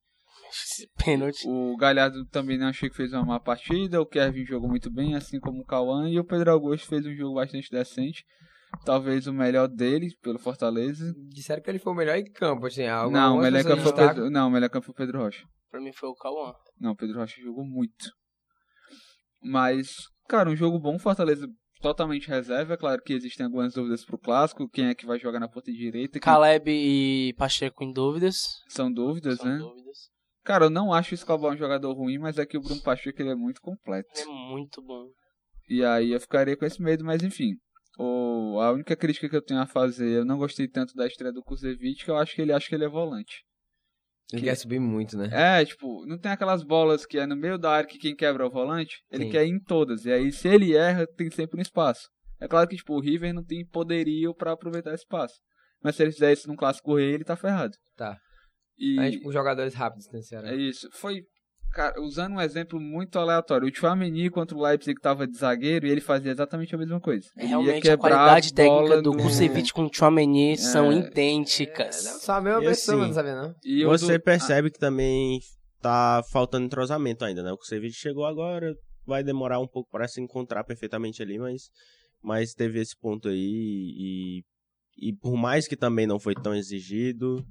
Pênalti. 1.04 1.48
O 1.48 1.76
Galhardo 1.78 2.26
também 2.28 2.58
não 2.58 2.68
achei 2.68 2.90
que 2.90 2.96
fez 2.96 3.14
uma 3.14 3.26
má 3.26 3.40
partida. 3.40 4.02
O 4.02 4.06
Kevin 4.06 4.46
jogou 4.46 4.70
muito 4.70 4.92
bem, 4.92 5.16
assim 5.16 5.40
como 5.40 5.62
o 5.62 5.66
Cauã. 5.66 6.10
E 6.10 6.20
o 6.20 6.26
Pedro 6.26 6.52
Augusto 6.52 6.88
fez 6.88 7.06
um 7.06 7.16
jogo 7.16 7.36
bastante 7.36 7.70
decente. 7.70 8.24
Talvez 8.86 9.28
o 9.28 9.34
melhor 9.34 9.68
dele, 9.68 10.10
pelo 10.22 10.40
Fortaleza. 10.40 11.14
Disseram 11.30 11.62
que 11.62 11.70
ele 11.70 11.80
foi 11.80 11.94
o 11.94 11.96
melhor 11.96 12.16
em 12.16 12.32
campo, 12.32 12.68
assim. 12.68 12.86
Não, 13.12 13.38
o 13.38 13.42
melhor 13.42 13.64
campo 13.64 13.82
foi? 13.82 13.94
Pedro, 13.94 14.30
não, 14.30 14.48
o 14.48 14.52
melhor 14.52 14.70
campo 14.70 14.86
foi 14.86 14.94
o 14.94 14.98
Pedro 14.98 15.20
Rocha. 15.20 15.46
Pra 15.70 15.82
mim 15.82 15.92
foi 15.94 16.10
o 16.10 16.16
Cauã. 16.16 16.54
Não, 16.80 16.92
o 16.92 16.96
Pedro 16.96 17.20
Rocha 17.20 17.42
jogou 17.42 17.66
muito. 17.66 18.12
Mas, 19.44 19.90
cara, 20.28 20.50
um 20.50 20.56
jogo 20.56 20.80
bom. 20.80 20.98
Fortaleza 21.00 21.48
totalmente 21.82 22.28
reserva. 22.28 22.76
É 22.76 22.78
claro 22.78 23.02
que 23.02 23.14
existem 23.14 23.46
algumas 23.46 23.74
dúvidas 23.74 24.06
pro 24.06 24.18
clássico. 24.18 24.70
Quem 24.70 24.88
é 24.88 24.96
que 24.96 25.06
vai 25.06 25.20
jogar 25.20 25.40
na 25.40 25.50
ponta 25.50 25.72
direita? 25.72 26.14
Quem... 26.14 26.22
Caleb 26.22 26.72
e 26.72 27.34
Pacheco 27.38 27.84
em 27.84 27.92
dúvidas. 27.92 28.38
São 28.70 28.92
dúvidas, 28.92 29.38
São 29.38 29.48
né? 29.48 29.58
dúvidas. 29.58 30.11
Cara, 30.44 30.66
eu 30.66 30.70
não 30.70 30.92
acho 30.94 31.12
o 31.12 31.16
Escobar 31.16 31.54
um 31.54 31.58
jogador 31.58 31.94
ruim, 31.94 32.18
mas 32.18 32.38
é 32.38 32.46
que 32.46 32.58
o 32.58 32.62
Bruno 32.62 32.82
Pacheco 32.82 33.22
ele 33.22 33.30
é 33.32 33.36
muito 33.36 33.62
completo. 33.62 34.10
Ele 34.16 34.30
é 34.30 34.50
muito 34.50 34.82
bom. 34.82 35.08
E 35.70 35.84
aí 35.86 36.12
eu 36.12 36.20
ficaria 36.20 36.58
com 36.58 36.66
esse 36.66 36.82
medo, 36.82 37.04
mas 37.06 37.22
enfim. 37.24 37.54
O, 38.00 38.60
a 38.60 38.72
única 38.72 38.96
crítica 38.96 39.30
que 39.30 39.36
eu 39.36 39.42
tenho 39.42 39.60
a 39.62 39.68
fazer, 39.68 40.10
eu 40.10 40.26
não 40.26 40.38
gostei 40.38 40.68
tanto 40.68 40.94
da 40.96 41.06
estreia 41.06 41.32
do 41.32 41.44
Kuzevic, 41.44 42.04
que 42.06 42.10
eu 42.12 42.18
acho 42.18 42.34
que 42.36 42.42
ele 42.42 42.52
acha 42.54 42.68
que 42.68 42.74
ele 42.76 42.86
é 42.86 42.90
volante. 42.90 43.44
Ele 44.32 44.42
Que- 44.42 44.48
quer 44.48 44.56
subir 44.56 44.80
muito, 44.80 45.18
né? 45.18 45.30
É, 45.32 45.64
tipo, 45.66 46.06
não 46.08 46.18
tem 46.18 46.32
aquelas 46.32 46.64
bolas 46.64 47.06
que 47.06 47.20
é 47.20 47.26
no 47.28 47.36
meio 47.36 47.58
da 47.58 47.70
área 47.72 47.88
que 47.90 47.98
quem 48.00 48.16
quebra 48.16 48.44
é 48.44 48.48
o 48.48 48.52
volante, 48.52 48.96
ele 49.12 49.26
Sim. 49.26 49.30
quer 49.32 49.46
ir 49.46 49.50
em 49.52 49.60
todas. 49.62 50.06
E 50.06 50.12
aí, 50.12 50.32
se 50.32 50.48
ele 50.48 50.74
erra, 50.76 51.06
tem 51.06 51.30
sempre 51.30 51.60
um 51.60 51.62
espaço. 51.62 52.08
É 52.40 52.48
claro 52.48 52.68
que, 52.68 52.76
tipo, 52.78 52.96
o 52.96 53.00
River 53.00 53.34
não 53.34 53.44
tem 53.44 53.64
poderio 53.68 54.34
pra 54.34 54.54
aproveitar 54.54 54.94
esse 54.94 55.04
espaço. 55.04 55.36
Mas 55.84 55.96
se 55.96 56.02
ele 56.04 56.12
fizer 56.12 56.32
isso 56.34 56.48
num 56.48 56.56
clássico 56.56 56.96
rei, 56.96 57.14
ele 57.14 57.24
tá 57.26 57.36
ferrado. 57.36 57.74
Tá. 57.96 58.18
E 58.78 59.00
Aí, 59.00 59.12
tipo, 59.12 59.32
jogadores 59.32 59.74
rápidos, 59.74 60.10
né, 60.12 60.22
Ceará? 60.22 60.52
é 60.52 60.56
isso. 60.56 60.90
Foi, 60.94 61.22
cara, 61.74 62.02
usando 62.02 62.34
um 62.34 62.42
exemplo 62.42 62.80
muito 62.80 63.20
aleatório. 63.20 63.68
O 63.68 63.76
Chouameni 63.76 64.30
contra 64.30 64.58
o 64.58 64.62
Leipzig 64.62 65.00
tava 65.00 65.28
de 65.28 65.38
zagueiro 65.38 65.86
e 65.86 65.90
ele 65.92 66.02
fazia 66.02 66.32
exatamente 66.32 66.74
a 66.74 66.78
mesma 66.78 67.00
coisa. 67.00 67.28
Ia 67.38 67.48
Realmente 67.48 67.90
a 67.90 67.98
qualidade 67.98 68.54
técnica 68.54 68.82
bola 68.88 69.02
do 69.02 69.12
no- 69.12 69.22
Kusevich 69.24 69.72
com 69.74 69.86
o 69.86 69.90
Chouameni 69.94 70.58
são 70.58 70.92
É. 70.92 70.96
idênticas. 71.00 72.04
Não, 72.06 72.20
só 72.20 72.34
a 72.34 72.42
mesma 72.42 72.62
pessoa, 72.62 72.98
assim, 72.98 73.08
não 73.08 73.14
sabia 73.14 73.36
não. 73.42 73.56
E 73.64 73.86
Você 73.86 74.18
do- 74.18 74.24
percebe 74.24 74.72
que 74.72 74.80
também 74.80 75.40
tá 75.82 76.22
faltando 76.32 76.66
entrosamento 76.66 77.24
ainda, 77.26 77.42
né? 77.44 77.52
O 77.52 77.58
Kusevich 77.58 77.96
chegou 77.96 78.26
agora, 78.26 78.74
vai 79.06 79.24
demorar 79.24 79.60
um 79.60 79.68
pouco 79.68 79.90
para 79.92 80.08
se 80.08 80.22
encontrar 80.22 80.64
perfeitamente 80.64 81.22
ali, 81.22 81.38
mas, 81.40 81.70
mas 82.24 82.54
teve 82.54 82.80
esse 82.80 82.96
ponto 83.00 83.28
aí 83.30 83.36
e, 83.38 84.44
e 84.98 85.14
por 85.14 85.36
mais 85.36 85.68
que 85.68 85.76
também 85.76 86.06
não 86.06 86.20
foi 86.20 86.36
tão 86.36 86.54
exigido, 86.54 87.44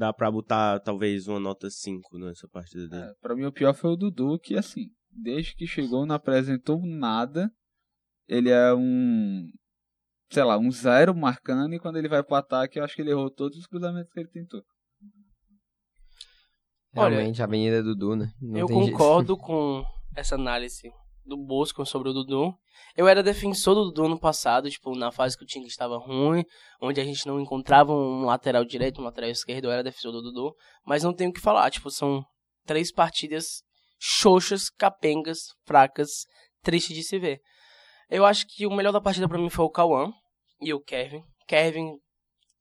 dá 0.00 0.14
pra 0.14 0.30
botar 0.30 0.80
talvez 0.80 1.28
uma 1.28 1.38
nota 1.38 1.68
5 1.68 2.16
nessa 2.18 2.48
partida 2.48 2.88
dele. 2.88 3.02
É, 3.02 3.14
pra 3.20 3.36
mim 3.36 3.44
o 3.44 3.52
pior 3.52 3.74
foi 3.74 3.90
o 3.90 3.96
Dudu, 3.96 4.38
que 4.38 4.56
assim, 4.56 4.86
desde 5.10 5.54
que 5.54 5.66
chegou 5.66 6.06
não 6.06 6.14
apresentou 6.14 6.80
nada. 6.86 7.52
Ele 8.26 8.48
é 8.48 8.72
um, 8.72 9.46
sei 10.30 10.42
lá, 10.42 10.56
um 10.56 10.70
zero 10.70 11.14
marcando 11.14 11.74
e 11.74 11.78
quando 11.78 11.98
ele 11.98 12.08
vai 12.08 12.22
pro 12.22 12.36
ataque 12.36 12.78
eu 12.78 12.84
acho 12.84 12.96
que 12.96 13.02
ele 13.02 13.10
errou 13.10 13.30
todos 13.30 13.58
os 13.58 13.66
cruzamentos 13.66 14.10
que 14.10 14.20
ele 14.20 14.30
tentou. 14.30 14.62
Olha, 16.96 17.16
Realmente, 17.16 17.42
a 17.42 17.44
Avenida 17.44 17.82
Dudu, 17.82 18.16
né? 18.16 18.32
Não 18.40 18.58
eu 18.58 18.66
tem 18.66 18.78
jeito. 18.78 18.92
concordo 18.92 19.36
com 19.38 19.84
essa 20.16 20.34
análise 20.34 20.90
do 21.24 21.36
Bosco 21.36 21.84
sobre 21.84 22.08
o 22.08 22.12
Dudu. 22.12 22.54
Eu 22.96 23.06
era 23.06 23.22
defensor 23.22 23.74
do 23.74 23.84
Dudu 23.86 24.08
no 24.08 24.18
passado, 24.18 24.70
tipo, 24.70 24.94
na 24.96 25.12
fase 25.12 25.36
que 25.36 25.44
o 25.44 25.46
time 25.46 25.66
estava 25.66 25.96
ruim, 25.98 26.44
onde 26.80 27.00
a 27.00 27.04
gente 27.04 27.26
não 27.26 27.40
encontrava 27.40 27.92
um 27.92 28.24
lateral 28.24 28.64
direito, 28.64 29.00
um 29.00 29.04
lateral 29.04 29.30
esquerdo, 29.30 29.66
eu 29.66 29.70
era 29.70 29.82
defensor 29.82 30.12
do 30.12 30.22
Dudu. 30.22 30.54
Mas 30.84 31.02
não 31.02 31.12
tenho 31.12 31.30
o 31.30 31.32
que 31.32 31.40
falar, 31.40 31.70
tipo, 31.70 31.90
são 31.90 32.24
três 32.66 32.92
partidas 32.92 33.62
xoxas, 33.98 34.70
capengas, 34.70 35.48
fracas, 35.66 36.26
triste 36.62 36.94
de 36.94 37.02
se 37.02 37.18
ver. 37.18 37.40
Eu 38.08 38.24
acho 38.24 38.46
que 38.46 38.66
o 38.66 38.72
melhor 38.72 38.92
da 38.92 39.00
partida 39.00 39.28
pra 39.28 39.38
mim 39.38 39.50
foi 39.50 39.64
o 39.64 39.70
Cauã 39.70 40.10
e 40.60 40.72
o 40.74 40.80
Kevin. 40.80 41.22
Kevin 41.46 41.96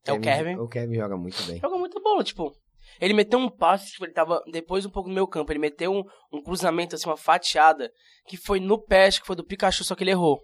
é 0.06 0.14
o 0.14 0.20
Kevin. 0.20 0.56
O 0.58 0.68
Kevin 0.68 0.96
joga 0.96 1.18
muito 1.18 1.42
bem. 1.44 1.60
Joga 1.60 1.78
muita 1.78 2.00
bola, 2.00 2.24
tipo. 2.24 2.54
Ele 3.00 3.14
meteu 3.14 3.40
um 3.40 3.50
passe, 3.50 3.92
tipo, 3.92 4.06
ele 4.06 4.14
tava 4.14 4.42
depois 4.52 4.86
um 4.86 4.90
pouco 4.90 5.10
no 5.10 5.16
meu 5.16 5.28
campo. 5.28 5.52
Ele 5.52 5.60
meteu 5.60 5.94
um, 5.94 6.04
um 6.32 6.42
cruzamento, 6.42 6.96
assim, 6.96 7.08
uma 7.08 7.18
fatiada, 7.18 7.92
que 8.28 8.36
foi 8.38 8.60
no 8.60 8.82
pé, 8.82 9.08
acho 9.08 9.22
que 9.22 9.28
foi 9.28 9.36
do 9.36 9.46
Pikachu, 9.46 9.84
só 9.84 9.96
que 9.96 10.04
ele 10.04 10.12
errou. 10.12 10.42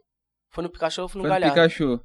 Foi 0.51 0.63
no 0.63 0.69
Pikachu 0.69 1.01
ou 1.01 1.09
foi 1.09 1.21
no 1.21 1.27
Foi 1.27 1.29
no 1.29 1.41
Galhardo? 1.41 1.53
Pikachu. 1.53 1.99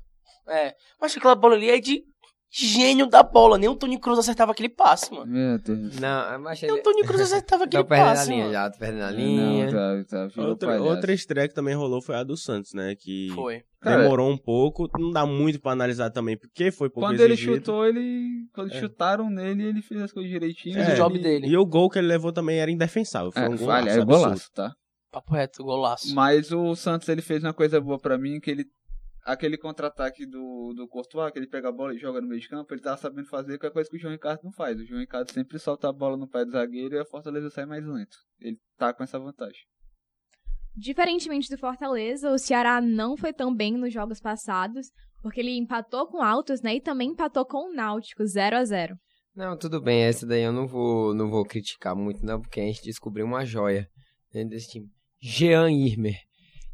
É. 0.48 0.74
Mas 1.00 1.16
aquela 1.16 1.34
bola 1.34 1.54
ali 1.54 1.70
é 1.70 1.78
de 1.78 2.02
gênio 2.50 3.06
da 3.06 3.22
bola. 3.22 3.56
Nem 3.56 3.68
o 3.68 3.76
Tony 3.76 3.98
Cruz 3.98 4.18
acertava 4.18 4.52
aquele 4.52 4.68
passe, 4.68 5.12
mano. 5.12 5.26
Meu 5.30 5.58
Deus. 5.58 5.98
Não, 6.00 6.38
mas 6.40 6.60
Nem 6.60 6.70
ele... 6.70 6.80
o 6.80 6.82
Tony 6.82 7.02
Cruz 7.04 7.20
acertava 7.20 7.64
aquele 7.64 7.82
Tô 7.82 7.88
perdendo 7.88 8.06
a 8.08 8.10
passe, 8.10 8.30
linha 8.30 8.40
mano. 8.42 8.52
já, 8.52 8.70
tô 8.70 8.78
perdendo 8.78 9.02
a 9.04 9.10
linha. 9.10 9.64
Não, 9.66 9.72
tá, 9.72 10.04
tá, 10.08 10.26
virou 10.26 10.48
Outra, 10.50 10.82
outra 10.82 11.12
estreia 11.12 11.48
que 11.48 11.54
também 11.54 11.74
rolou 11.74 12.02
foi 12.02 12.16
a 12.16 12.22
do 12.24 12.36
Santos, 12.36 12.74
né? 12.74 12.94
Que 12.98 13.28
Foi. 13.34 13.62
Cara, 13.80 14.02
demorou 14.02 14.30
um 14.30 14.36
pouco, 14.36 14.86
não 14.98 15.10
dá 15.10 15.24
muito 15.24 15.58
pra 15.58 15.72
analisar 15.72 16.10
também, 16.10 16.36
porque 16.36 16.70
foi 16.70 16.90
pouco 16.90 17.08
Quando 17.08 17.20
ele 17.20 17.32
exigido. 17.32 17.54
chutou, 17.56 17.86
ele. 17.86 18.46
Quando 18.52 18.72
É. 18.74 18.78
chutaram 18.78 19.30
nele, 19.30 19.64
ele 19.64 19.80
fez 19.80 20.02
as 20.02 20.12
coisas 20.12 20.30
direitinho. 20.30 20.74
Fez 20.74 20.88
o 20.88 20.90
É, 20.90 20.94
job 20.96 21.18
e- 21.18 21.22
dele. 21.22 21.46
E 21.46 21.56
o 21.56 21.64
gol 21.64 21.88
que 21.88 21.98
ele 21.98 22.08
levou 22.08 22.30
também 22.30 22.58
era 22.58 22.70
indefensável. 22.70 23.32
Foi 23.32 23.42
É, 23.42 23.48
um 23.48 23.56
gol 23.56 23.66
falha, 23.66 23.90
é 23.90 24.04
golaço, 24.04 24.50
tá? 24.52 24.74
Papo 25.10 25.32
reto, 25.34 25.64
golaço. 25.64 26.14
Mas 26.14 26.52
o 26.52 26.74
Santos 26.76 27.08
ele 27.08 27.22
fez 27.22 27.42
uma 27.42 27.54
coisa 27.54 27.80
boa 27.80 27.98
pra 27.98 28.18
mim, 28.18 28.38
que 28.38 28.50
ele 28.50 28.64
aquele 29.22 29.56
contra-ataque 29.56 30.26
do, 30.26 30.72
do 30.74 30.88
Courtois, 30.88 31.32
que 31.32 31.38
ele 31.38 31.46
pega 31.46 31.68
a 31.68 31.72
bola 31.72 31.94
e 31.94 31.98
joga 31.98 32.20
no 32.20 32.28
meio 32.28 32.40
de 32.40 32.48
campo, 32.48 32.72
ele 32.72 32.80
tá 32.80 32.96
sabendo 32.96 33.28
fazer 33.28 33.58
que 33.58 33.66
é 33.66 33.70
coisa 33.70 33.88
que 33.88 33.96
o 33.96 33.98
João 33.98 34.12
Ricardo 34.12 34.40
não 34.44 34.52
faz. 34.52 34.78
O 34.78 34.84
João 34.84 35.00
Ricardo 35.00 35.30
sempre 35.30 35.58
solta 35.58 35.88
a 35.88 35.92
bola 35.92 36.16
no 36.16 36.28
pé 36.28 36.44
do 36.44 36.52
zagueiro 36.52 36.94
e 36.94 36.98
a 36.98 37.04
Fortaleza 37.04 37.50
sai 37.50 37.66
mais 37.66 37.84
lento. 37.84 38.16
Ele 38.38 38.58
tá 38.76 38.92
com 38.92 39.02
essa 39.02 39.18
vantagem. 39.18 39.62
Diferentemente 40.74 41.50
do 41.50 41.58
Fortaleza, 41.58 42.30
o 42.30 42.38
Ceará 42.38 42.80
não 42.80 43.16
foi 43.16 43.32
tão 43.32 43.54
bem 43.54 43.76
nos 43.76 43.92
jogos 43.92 44.20
passados, 44.20 44.90
porque 45.20 45.40
ele 45.40 45.56
empatou 45.56 46.06
com 46.06 46.22
Altos, 46.22 46.62
né? 46.62 46.76
E 46.76 46.80
também 46.80 47.10
empatou 47.10 47.44
com 47.44 47.70
o 47.70 47.74
Náutico, 47.74 48.24
0 48.24 48.56
a 48.56 48.64
0 48.64 48.96
Não, 49.34 49.58
tudo 49.58 49.80
bem, 49.80 50.04
essa 50.04 50.26
daí 50.26 50.42
eu 50.42 50.52
não 50.52 50.66
vou, 50.66 51.12
não 51.14 51.28
vou 51.28 51.44
criticar 51.44 51.94
muito, 51.94 52.24
não, 52.24 52.40
porque 52.40 52.60
a 52.60 52.64
gente 52.64 52.82
descobriu 52.82 53.26
uma 53.26 53.44
joia 53.44 53.88
dentro 54.32 54.50
desse 54.50 54.70
time. 54.70 54.88
Jean 55.20 55.70
Irmer. 55.70 56.29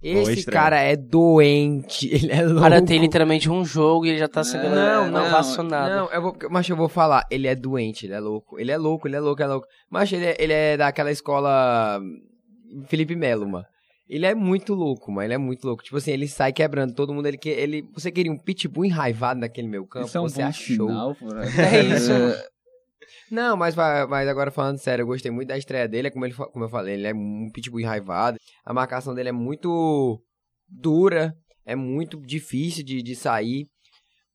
Esse 0.08 0.44
cara 0.52 0.80
é 0.80 0.94
doente, 0.96 2.08
ele 2.14 2.30
é 2.32 2.42
louco. 2.42 2.58
O 2.58 2.62
cara 2.62 2.82
tem 2.82 2.98
literalmente 2.98 3.50
um 3.50 3.64
jogo 3.64 4.06
e 4.06 4.10
ele 4.10 4.18
já 4.18 4.28
tá 4.28 4.44
sendo 4.44 4.68
Não, 4.68 5.10
não, 5.10 5.62
nada. 5.62 5.96
Não, 5.96 6.10
eu 6.12 6.22
vou, 6.22 6.36
mas 6.50 6.68
eu 6.68 6.76
vou 6.76 6.88
falar, 6.88 7.24
ele 7.30 7.46
é 7.46 7.54
doente, 7.54 8.06
ele 8.06 8.14
é 8.14 8.20
louco. 8.20 8.58
Ele 8.58 8.70
é 8.70 8.76
louco, 8.76 9.08
ele 9.08 9.16
é 9.16 9.20
louco, 9.20 9.40
ele 9.42 9.50
é 9.50 9.52
louco. 9.52 9.66
Mas 9.90 10.12
ele 10.12 10.26
é, 10.26 10.36
ele 10.38 10.52
é 10.52 10.76
daquela 10.76 11.10
escola 11.10 12.00
Felipe 12.88 13.16
Melo, 13.16 13.48
mano. 13.48 13.64
Ele 14.08 14.24
é 14.24 14.34
muito 14.34 14.72
louco, 14.72 15.10
mano. 15.10 15.26
Ele 15.26 15.34
é 15.34 15.38
muito 15.38 15.64
louco. 15.66 15.82
Tipo 15.82 15.96
assim, 15.96 16.12
ele 16.12 16.28
sai 16.28 16.52
quebrando 16.52 16.94
todo 16.94 17.12
mundo. 17.12 17.26
Ele, 17.26 17.36
que- 17.36 17.48
ele, 17.48 17.82
você 17.92 18.12
queria 18.12 18.30
um 18.30 18.38
pitbull 18.38 18.84
enraivado 18.84 19.40
naquele 19.40 19.66
meu 19.66 19.84
campo? 19.84 20.06
Isso 20.06 20.16
é 20.16 20.20
um 20.20 20.28
você 20.28 20.42
bom 20.42 20.48
achou. 20.48 20.88
aí. 21.36 21.48
É 21.58 21.82
isso. 21.96 22.12
Não, 23.30 23.56
mas, 23.56 23.74
vai- 23.74 24.06
mas 24.06 24.28
agora 24.28 24.50
falando 24.50 24.78
sério, 24.78 25.02
eu 25.02 25.06
gostei 25.06 25.30
muito 25.30 25.48
da 25.48 25.58
estreia 25.58 25.88
dele. 25.88 26.08
É 26.08 26.10
como, 26.10 26.24
ele, 26.24 26.34
como 26.34 26.64
eu 26.64 26.68
falei, 26.68 26.94
ele 26.94 27.06
é 27.06 27.14
um 27.14 27.50
pitbull 27.52 27.80
enraivado. 27.80 28.38
A 28.64 28.72
marcação 28.72 29.14
dele 29.14 29.28
é 29.28 29.32
muito 29.32 30.20
dura. 30.68 31.34
É 31.64 31.74
muito 31.74 32.20
difícil 32.20 32.84
de, 32.84 33.02
de 33.02 33.14
sair. 33.16 33.66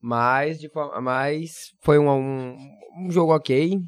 Mas, 0.01 0.59
de 0.59 0.67
forma, 0.69 0.99
mas 0.99 1.73
foi 1.81 1.97
um, 1.99 2.09
um, 2.09 2.57
um 3.05 3.11
jogo 3.11 3.33
ok. 3.35 3.79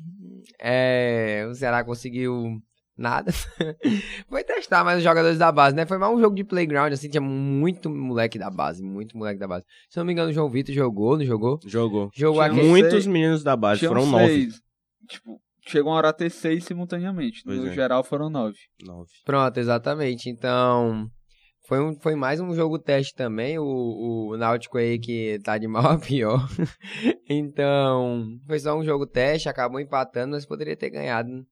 É, 0.61 1.45
o 1.49 1.55
Ceará 1.55 1.83
conseguiu 1.83 2.61
nada. 2.95 3.31
foi 4.29 4.43
testar 4.43 4.83
mais 4.83 4.99
os 4.99 5.03
jogadores 5.03 5.37
da 5.37 5.51
base, 5.51 5.75
né? 5.75 5.85
Foi 5.85 5.97
mais 5.97 6.13
um 6.15 6.19
jogo 6.21 6.35
de 6.35 6.43
playground, 6.43 6.93
assim. 6.93 7.09
Tinha 7.09 7.19
muito 7.21 7.89
moleque 7.89 8.37
da 8.37 8.49
base. 8.49 8.83
Muito 8.83 9.17
moleque 9.17 9.39
da 9.39 9.47
base. 9.47 9.65
Se 9.89 9.97
não 9.97 10.05
me 10.05 10.13
engano, 10.13 10.29
o 10.29 10.33
João 10.33 10.49
Vitor 10.49 10.73
jogou, 10.73 11.17
não 11.17 11.25
jogou? 11.25 11.59
Jogou. 11.65 12.09
Jogou. 12.13 12.41
Muitos 12.69 13.05
meninos 13.07 13.43
da 13.43 13.55
base, 13.55 13.81
foram 13.87 14.05
nove. 14.11 14.49
Tipo, 15.07 15.41
chegou 15.67 15.91
uma 15.91 15.98
hora 15.98 16.10
a 16.10 16.13
ter 16.13 16.29
seis 16.29 16.63
simultaneamente. 16.65 17.41
Pois 17.43 17.60
no 17.60 17.67
é. 17.67 17.74
geral 17.74 18.03
foram 18.03 18.29
nove. 18.29 18.57
Nove. 18.81 19.12
Pronto, 19.25 19.57
exatamente. 19.57 20.29
Então, 20.29 21.10
foi, 21.67 21.79
um, 21.79 22.00
foi 22.00 22.15
mais 22.15 22.39
um 22.39 22.53
jogo 22.53 22.77
teste 22.77 23.13
também. 23.13 23.57
O, 23.57 24.31
o 24.31 24.38
Náutico 24.38 24.77
aí 24.77 25.00
que 25.00 25.39
tá 25.43 25.57
de 25.57 25.67
mal 25.67 25.91
a 25.91 26.00
pior. 26.00 26.48
então, 27.29 28.38
foi 28.45 28.60
só 28.60 28.77
um 28.77 28.83
jogo 28.83 29.07
teste, 29.07 29.50
acabou 29.50 29.79
empatando, 29.79 30.31
mas 30.31 30.45
poderia 30.45 30.75
ter 30.75 30.89
ganhado. 30.89 31.45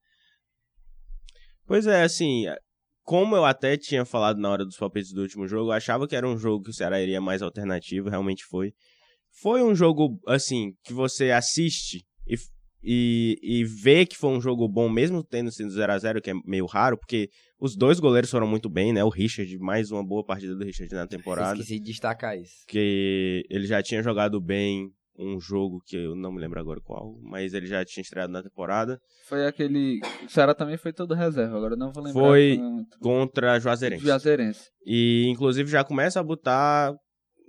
Pois 1.65 1.87
é, 1.87 2.03
assim, 2.03 2.45
como 3.03 3.35
eu 3.35 3.45
até 3.45 3.77
tinha 3.77 4.05
falado 4.05 4.39
na 4.39 4.49
hora 4.49 4.65
dos 4.65 4.77
palpites 4.77 5.13
do 5.13 5.21
último 5.21 5.47
jogo, 5.47 5.69
eu 5.69 5.75
achava 5.75 6.07
que 6.07 6.15
era 6.15 6.27
um 6.27 6.37
jogo 6.37 6.65
que 6.65 6.69
o 6.69 6.73
Ceará 6.73 7.01
iria 7.01 7.21
mais 7.21 7.41
alternativo, 7.41 8.09
realmente 8.09 8.43
foi. 8.45 8.73
Foi 9.41 9.63
um 9.63 9.73
jogo, 9.73 10.19
assim, 10.27 10.73
que 10.83 10.91
você 10.91 11.31
assiste 11.31 12.05
e, 12.27 12.35
e, 12.83 13.37
e 13.41 13.63
vê 13.63 14.05
que 14.05 14.17
foi 14.17 14.31
um 14.31 14.41
jogo 14.41 14.67
bom, 14.67 14.89
mesmo 14.89 15.23
tendo 15.23 15.51
sido 15.51 15.69
0 15.69 15.91
a 15.91 15.97
0 15.97 16.21
que 16.21 16.31
é 16.31 16.33
meio 16.45 16.65
raro, 16.65 16.97
porque 16.97 17.29
os 17.59 17.75
dois 17.75 17.99
goleiros 17.99 18.31
foram 18.31 18.47
muito 18.47 18.69
bem, 18.69 18.91
né? 18.91 19.03
O 19.03 19.09
Richard, 19.09 19.57
mais 19.59 19.91
uma 19.91 20.03
boa 20.03 20.25
partida 20.25 20.55
do 20.55 20.63
Richard 20.63 20.93
na 20.93 21.07
temporada. 21.07 21.59
Esqueci 21.59 21.79
de 21.79 21.91
destacar 21.91 22.37
isso. 22.37 22.63
que 22.67 23.43
ele 23.49 23.67
já 23.67 23.81
tinha 23.83 24.01
jogado 24.01 24.41
bem 24.41 24.89
um 25.17 25.39
jogo 25.39 25.81
que 25.85 25.95
eu 25.95 26.15
não 26.15 26.31
me 26.31 26.39
lembro 26.39 26.59
agora 26.59 26.79
qual, 26.81 27.15
mas 27.21 27.53
ele 27.53 27.67
já 27.67 27.85
tinha 27.85 28.01
estreado 28.01 28.31
na 28.31 28.41
temporada 28.41 28.99
Foi 29.27 29.45
aquele. 29.45 29.99
O 30.25 30.29
Ceará 30.29 30.55
também 30.55 30.77
foi 30.77 30.91
todo 30.91 31.13
reserva, 31.13 31.55
agora 31.55 31.73
eu 31.73 31.77
não 31.77 31.91
vou 31.91 32.03
lembrar. 32.03 32.21
Foi 32.21 32.59
contra 32.99 33.59
Juazeirense. 33.59 34.03
Juazeirense. 34.03 34.69
E 34.85 35.27
inclusive 35.27 35.69
já 35.69 35.83
começa 35.83 36.19
a 36.19 36.23
botar 36.23 36.93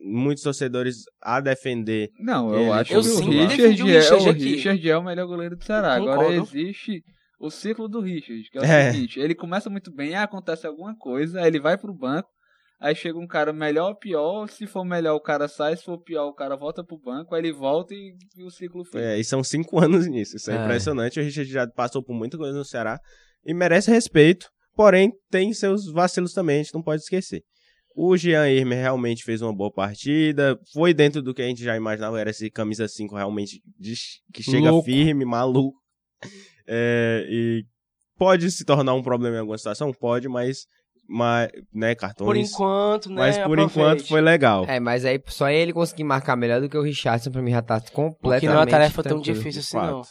muitos 0.02 0.42
torcedores 0.42 1.04
a 1.22 1.40
defender. 1.40 2.08
Não, 2.18 2.54
Ele 2.54 2.64
eu 2.66 2.72
acho 2.72 2.92
foi 2.92 3.02
que 3.02 3.08
o 3.08 3.30
Richard, 3.30 3.82
o 3.82 3.88
é, 3.88 3.98
Richard 3.98 4.26
o 4.26 4.30
aqui. 4.30 4.44
Richard 4.54 4.90
é 4.90 4.96
o 4.96 5.04
melhor 5.04 5.26
goleiro 5.26 5.56
do 5.56 5.64
Ceará. 5.64 5.94
Agora 5.94 6.32
existe 6.34 7.02
o 7.38 7.50
ciclo 7.50 7.88
do 7.88 8.00
Richard, 8.00 8.42
que 8.50 8.58
é 8.58 8.60
o 8.60 8.64
É. 8.64 8.92
seguinte: 8.92 9.20
ele 9.20 9.34
começa 9.34 9.68
muito 9.70 9.92
bem, 9.94 10.14
acontece 10.14 10.66
alguma 10.66 10.96
coisa, 10.96 11.40
aí 11.40 11.46
ele 11.46 11.60
vai 11.60 11.76
pro 11.78 11.92
banco, 11.94 12.28
aí 12.80 12.94
chega 12.94 13.18
um 13.18 13.26
cara 13.26 13.52
melhor 13.52 13.90
ou 13.90 13.96
pior, 13.96 14.48
se 14.48 14.66
for 14.66 14.84
melhor 14.84 15.14
o 15.14 15.20
cara 15.20 15.46
sai, 15.48 15.76
se 15.76 15.84
for 15.84 15.98
pior 16.02 16.26
o 16.28 16.34
cara 16.34 16.56
volta 16.56 16.84
pro 16.84 16.98
banco, 16.98 17.34
aí 17.34 17.40
ele 17.40 17.52
volta 17.52 17.94
e, 17.94 18.12
e 18.36 18.44
o 18.44 18.50
ciclo 18.50 18.84
fica. 18.84 19.00
É, 19.00 19.18
e 19.18 19.24
são 19.24 19.42
cinco 19.44 19.78
anos 19.82 20.06
nisso. 20.08 20.36
Isso 20.36 20.50
é, 20.50 20.56
É. 20.56 20.64
impressionante. 20.64 21.20
O 21.20 21.22
Richard 21.22 21.50
já 21.50 21.66
passou 21.68 22.02
por 22.02 22.14
muita 22.14 22.36
coisa 22.36 22.56
no 22.56 22.64
Ceará 22.64 22.98
e 23.44 23.52
merece 23.54 23.90
respeito. 23.90 24.46
Porém, 24.74 25.12
tem 25.30 25.52
seus 25.52 25.92
vacilos 25.92 26.32
também, 26.32 26.60
a 26.60 26.62
gente 26.62 26.72
não 26.74 26.82
pode 26.82 27.02
esquecer. 27.02 27.42
O 27.94 28.16
Jean 28.16 28.48
Irmer 28.48 28.78
realmente 28.80 29.22
fez 29.24 29.42
uma 29.42 29.54
boa 29.54 29.70
partida. 29.70 30.58
Foi 30.72 30.94
dentro 30.94 31.20
do 31.22 31.34
que 31.34 31.42
a 31.42 31.46
gente 31.46 31.62
já 31.62 31.76
imaginava. 31.76 32.18
Era 32.20 32.30
esse 32.30 32.50
camisa 32.50 32.88
5 32.88 33.14
realmente 33.14 33.60
de- 33.78 33.94
que 34.32 34.42
chega 34.42 34.70
Louco. 34.70 34.86
firme, 34.86 35.24
maluco. 35.24 35.78
É, 36.66 37.26
e 37.28 37.64
pode 38.16 38.50
se 38.50 38.64
tornar 38.64 38.94
um 38.94 39.02
problema 39.02 39.36
em 39.36 39.40
alguma 39.40 39.58
situação? 39.58 39.92
Pode, 39.92 40.28
mas, 40.28 40.66
mas 41.08 41.50
né, 41.72 41.94
cartões. 41.94 42.26
Por 42.26 42.36
enquanto, 42.36 43.08
né? 43.10 43.16
mas 43.16 43.36
por 43.36 43.42
aproveite. 43.58 43.70
enquanto 43.72 44.08
foi 44.08 44.20
legal. 44.20 44.64
É, 44.66 44.78
mas 44.80 45.04
aí 45.04 45.20
só 45.26 45.48
ele 45.50 45.72
conseguir 45.72 46.04
marcar 46.04 46.36
melhor 46.36 46.60
do 46.60 46.68
que 46.68 46.76
o 46.78 46.82
Richardson 46.82 47.30
pra 47.30 47.42
mim 47.42 47.50
já 47.50 47.62
tá 47.62 47.80
completamente 47.80 48.20
Porque 48.20 48.46
não 48.46 48.54
é 48.54 48.58
uma 48.58 48.66
tarefa 48.66 49.02
tão 49.02 49.20
difícil 49.20 49.60
assim, 49.60 49.72
fato. 49.76 49.90
não. 49.90 50.02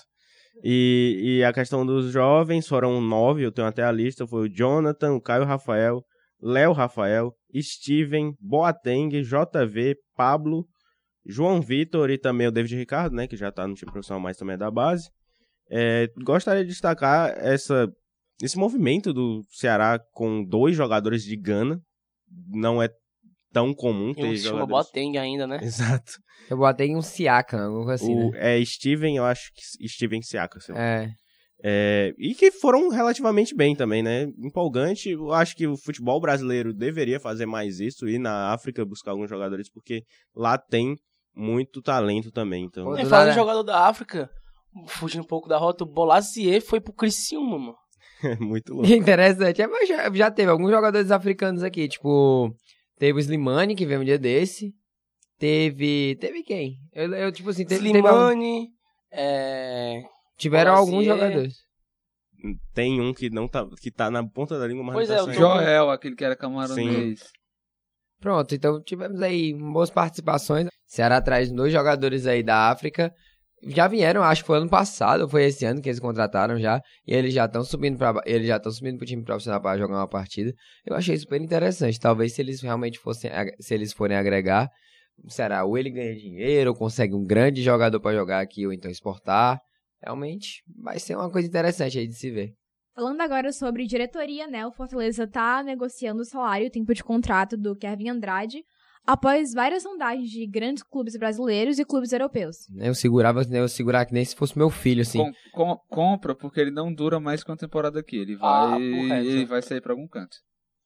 E, 0.63 1.37
e 1.39 1.43
a 1.43 1.51
questão 1.51 1.83
dos 1.85 2.11
jovens 2.11 2.67
foram 2.67 3.01
nove, 3.01 3.41
eu 3.43 3.51
tenho 3.51 3.67
até 3.67 3.83
a 3.83 3.91
lista. 3.91 4.27
Foi 4.27 4.47
o 4.47 4.53
Jonathan, 4.53 5.13
o 5.13 5.21
Caio 5.21 5.43
Rafael, 5.45 6.03
Léo 6.41 6.73
Rafael, 6.73 7.33
Steven, 7.55 8.35
Boateng, 8.39 9.09
JV, 9.21 9.95
Pablo, 10.15 10.65
João 11.25 11.61
Vitor 11.61 12.09
e 12.09 12.17
também 12.17 12.47
o 12.47 12.51
David 12.51 12.75
Ricardo, 12.75 13.15
né? 13.15 13.27
Que 13.27 13.37
já 13.37 13.51
tá 13.51 13.67
no 13.67 13.75
time 13.75 13.91
profissional, 13.91 14.21
mas 14.21 14.37
também 14.37 14.55
é 14.55 14.57
da 14.57 14.71
base. 14.71 15.09
É, 15.69 16.07
gostaria 16.23 16.63
de 16.63 16.69
destacar 16.69 17.33
essa, 17.37 17.87
esse 18.41 18.57
movimento 18.57 19.13
do 19.13 19.41
Ceará 19.51 19.99
com 20.11 20.43
dois 20.43 20.75
jogadores 20.75 21.23
de 21.23 21.35
Gana. 21.37 21.79
Não 22.49 22.81
é 22.81 22.89
tão 23.51 23.73
comum 23.73 24.11
E 24.11 24.15
ter 24.15 24.23
um 24.23 24.35
chama 24.35 24.59
jogadores... 24.59 24.69
Boateng 24.69 25.17
ainda, 25.17 25.45
né? 25.45 25.59
Exato. 25.63 26.13
Eu 26.49 26.57
botei 26.57 26.95
um 26.95 27.01
Siakam, 27.01 27.77
algo 27.77 27.91
assim, 27.91 28.13
o, 28.13 28.31
né? 28.31 28.59
É 28.59 28.65
Steven, 28.65 29.15
eu 29.15 29.25
acho 29.25 29.51
que 29.53 29.87
Steven 29.87 30.21
Siaka, 30.21 30.59
sei 30.59 30.73
lá. 30.73 30.81
É. 30.81 31.13
É, 31.63 32.13
e 32.17 32.33
que 32.33 32.51
foram 32.51 32.89
relativamente 32.89 33.55
bem 33.55 33.75
também, 33.75 34.01
né? 34.01 34.23
Empolgante. 34.39 35.11
Eu 35.11 35.31
acho 35.31 35.55
que 35.55 35.67
o 35.67 35.77
futebol 35.77 36.19
brasileiro 36.19 36.73
deveria 36.73 37.19
fazer 37.19 37.45
mais 37.45 37.79
isso, 37.79 38.07
ir 38.07 38.17
na 38.17 38.51
África 38.51 38.83
buscar 38.83 39.11
alguns 39.11 39.29
jogadores, 39.29 39.69
porque 39.69 40.03
lá 40.35 40.57
tem 40.57 40.95
muito 41.35 41.81
talento 41.81 42.31
também. 42.31 42.65
Então, 42.65 42.97
E 42.97 43.03
do 43.03 43.09
falando 43.09 43.29
em 43.29 43.35
jogador 43.35 43.63
da 43.63 43.87
África, 43.87 44.29
fugindo 44.87 45.21
um 45.21 45.27
pouco 45.27 45.47
da 45.47 45.57
rota, 45.57 45.83
o 45.83 45.87
Bolazier 45.87 46.61
foi 46.61 46.81
pro 46.81 46.93
Criciúma, 46.93 47.59
mano. 47.59 47.77
é 48.23 48.35
muito 48.37 48.73
louco. 48.73 48.91
Interessante. 48.91 49.61
É, 49.61 49.67
mas 49.67 49.87
já, 49.87 50.11
já 50.11 50.31
teve 50.31 50.49
alguns 50.49 50.71
jogadores 50.71 51.11
africanos 51.11 51.63
aqui, 51.63 51.87
tipo, 51.87 52.51
teve 52.97 53.17
o 53.17 53.21
Slimani, 53.21 53.75
que 53.75 53.85
veio 53.85 54.01
um 54.01 54.05
dia 54.05 54.17
desse. 54.17 54.73
Teve. 55.37 56.17
Teve 56.19 56.43
quem? 56.43 56.77
Eu, 56.93 57.13
eu, 57.13 57.31
tipo 57.31 57.49
assim, 57.49 57.65
teve. 57.65 57.81
teve 57.81 57.97
Slimani, 57.97 58.69
é... 59.11 60.01
tiveram 60.41 60.73
Bolazier. 60.73 60.93
alguns 60.93 61.05
jogadores. 61.05 61.55
Tem 62.73 62.99
um 62.99 63.13
que 63.13 63.29
não 63.29 63.47
tá, 63.47 63.67
que 63.79 63.91
tá 63.91 64.09
na 64.09 64.27
ponta 64.27 64.57
da 64.57 64.67
língua, 64.67 64.83
mas 64.83 64.95
Pois 64.95 65.09
não 65.09 65.15
é, 65.15 65.17
tá 65.19 65.23
o 65.23 65.25
saindo. 65.27 65.39
Joel, 65.39 65.89
aquele 65.91 66.15
que 66.15 66.25
era 66.25 66.35
camaronês. 66.35 67.21
Pronto, 68.19 68.53
então 68.53 68.81
tivemos 68.81 69.21
aí 69.21 69.53
boas 69.53 69.89
participações. 69.91 70.67
Ceará 70.87 71.21
traz 71.21 71.51
dois 71.51 71.71
jogadores 71.71 72.25
aí 72.25 72.41
da 72.43 72.69
África. 72.69 73.13
Já 73.63 73.87
vieram, 73.87 74.23
acho 74.23 74.41
que 74.41 74.47
foi 74.47 74.57
ano 74.57 74.69
passado, 74.69 75.21
ou 75.21 75.29
foi 75.29 75.43
esse 75.43 75.63
ano 75.65 75.81
que 75.81 75.87
eles 75.89 75.99
contrataram 75.99 76.59
já. 76.59 76.81
E 77.05 77.13
eles 77.13 77.31
já 77.31 77.45
estão 77.45 77.63
subindo 77.63 77.95
para 77.97 78.19
eles 78.25 78.47
já 78.47 78.57
estão 78.57 78.71
subindo 78.71 78.97
pro 78.97 79.05
time 79.05 79.23
profissional 79.23 79.61
para 79.61 79.77
jogar 79.77 79.97
uma 79.97 80.07
partida. 80.07 80.51
Eu 80.83 80.95
achei 80.95 81.15
super 81.17 81.39
interessante. 81.39 81.99
Talvez 81.99 82.33
se 82.33 82.41
eles 82.41 82.59
realmente 82.61 82.97
fossem 82.97 83.29
se 83.59 83.73
eles 83.73 83.93
forem 83.93 84.17
agregar, 84.17 84.67
será 85.27 85.63
ou 85.63 85.77
ele 85.77 85.91
ganha 85.91 86.15
dinheiro, 86.15 86.71
ou 86.71 86.75
consegue 86.75 87.13
um 87.13 87.23
grande 87.23 87.61
jogador 87.61 87.99
para 87.99 88.15
jogar 88.17 88.39
aqui 88.39 88.65
ou 88.65 88.73
então 88.73 88.89
exportar. 88.89 89.59
Realmente 90.03 90.63
vai 90.81 90.99
ser 90.99 91.15
uma 91.15 91.29
coisa 91.31 91.47
interessante 91.47 91.97
aí 91.99 92.07
de 92.07 92.15
se 92.15 92.31
ver. 92.31 92.53
Falando 92.95 93.21
agora 93.21 93.51
sobre 93.53 93.85
diretoria, 93.85 94.47
né? 94.47 94.65
O 94.65 94.71
Fortaleza 94.71 95.25
tá 95.27 95.63
negociando 95.63 96.21
o 96.21 96.25
salário 96.25 96.65
e 96.65 96.67
o 96.67 96.71
tempo 96.71 96.93
de 96.93 97.03
contrato 97.03 97.55
do 97.55 97.75
Kevin 97.75 98.09
Andrade 98.09 98.63
após 99.05 99.53
várias 99.53 99.83
sondagens 99.83 100.29
de 100.29 100.45
grandes 100.45 100.83
clubes 100.83 101.15
brasileiros 101.17 101.79
e 101.79 101.85
clubes 101.85 102.11
europeus. 102.11 102.57
Eu 102.77 102.93
segurava, 102.93 103.41
eu 103.49 103.67
segurar 103.67 104.05
que 104.05 104.13
nem 104.13 104.25
se 104.25 104.35
fosse 104.35 104.57
meu 104.57 104.69
filho, 104.69 105.01
assim. 105.01 105.19
Com- 105.19 105.31
com- 105.51 105.77
compra 105.89 106.35
porque 106.35 106.59
ele 106.59 106.71
não 106.71 106.93
dura 106.93 107.19
mais 107.19 107.43
que 107.43 107.49
uma 107.49 107.57
temporada 107.57 107.99
aqui. 107.99 108.17
Ele 108.17 108.37
Ah, 108.41 108.69
vai, 108.71 108.79
correto. 108.91 109.27
ele 109.27 109.45
vai 109.45 109.61
sair 109.61 109.81
pra 109.81 109.93
algum 109.93 110.07
canto. 110.07 110.35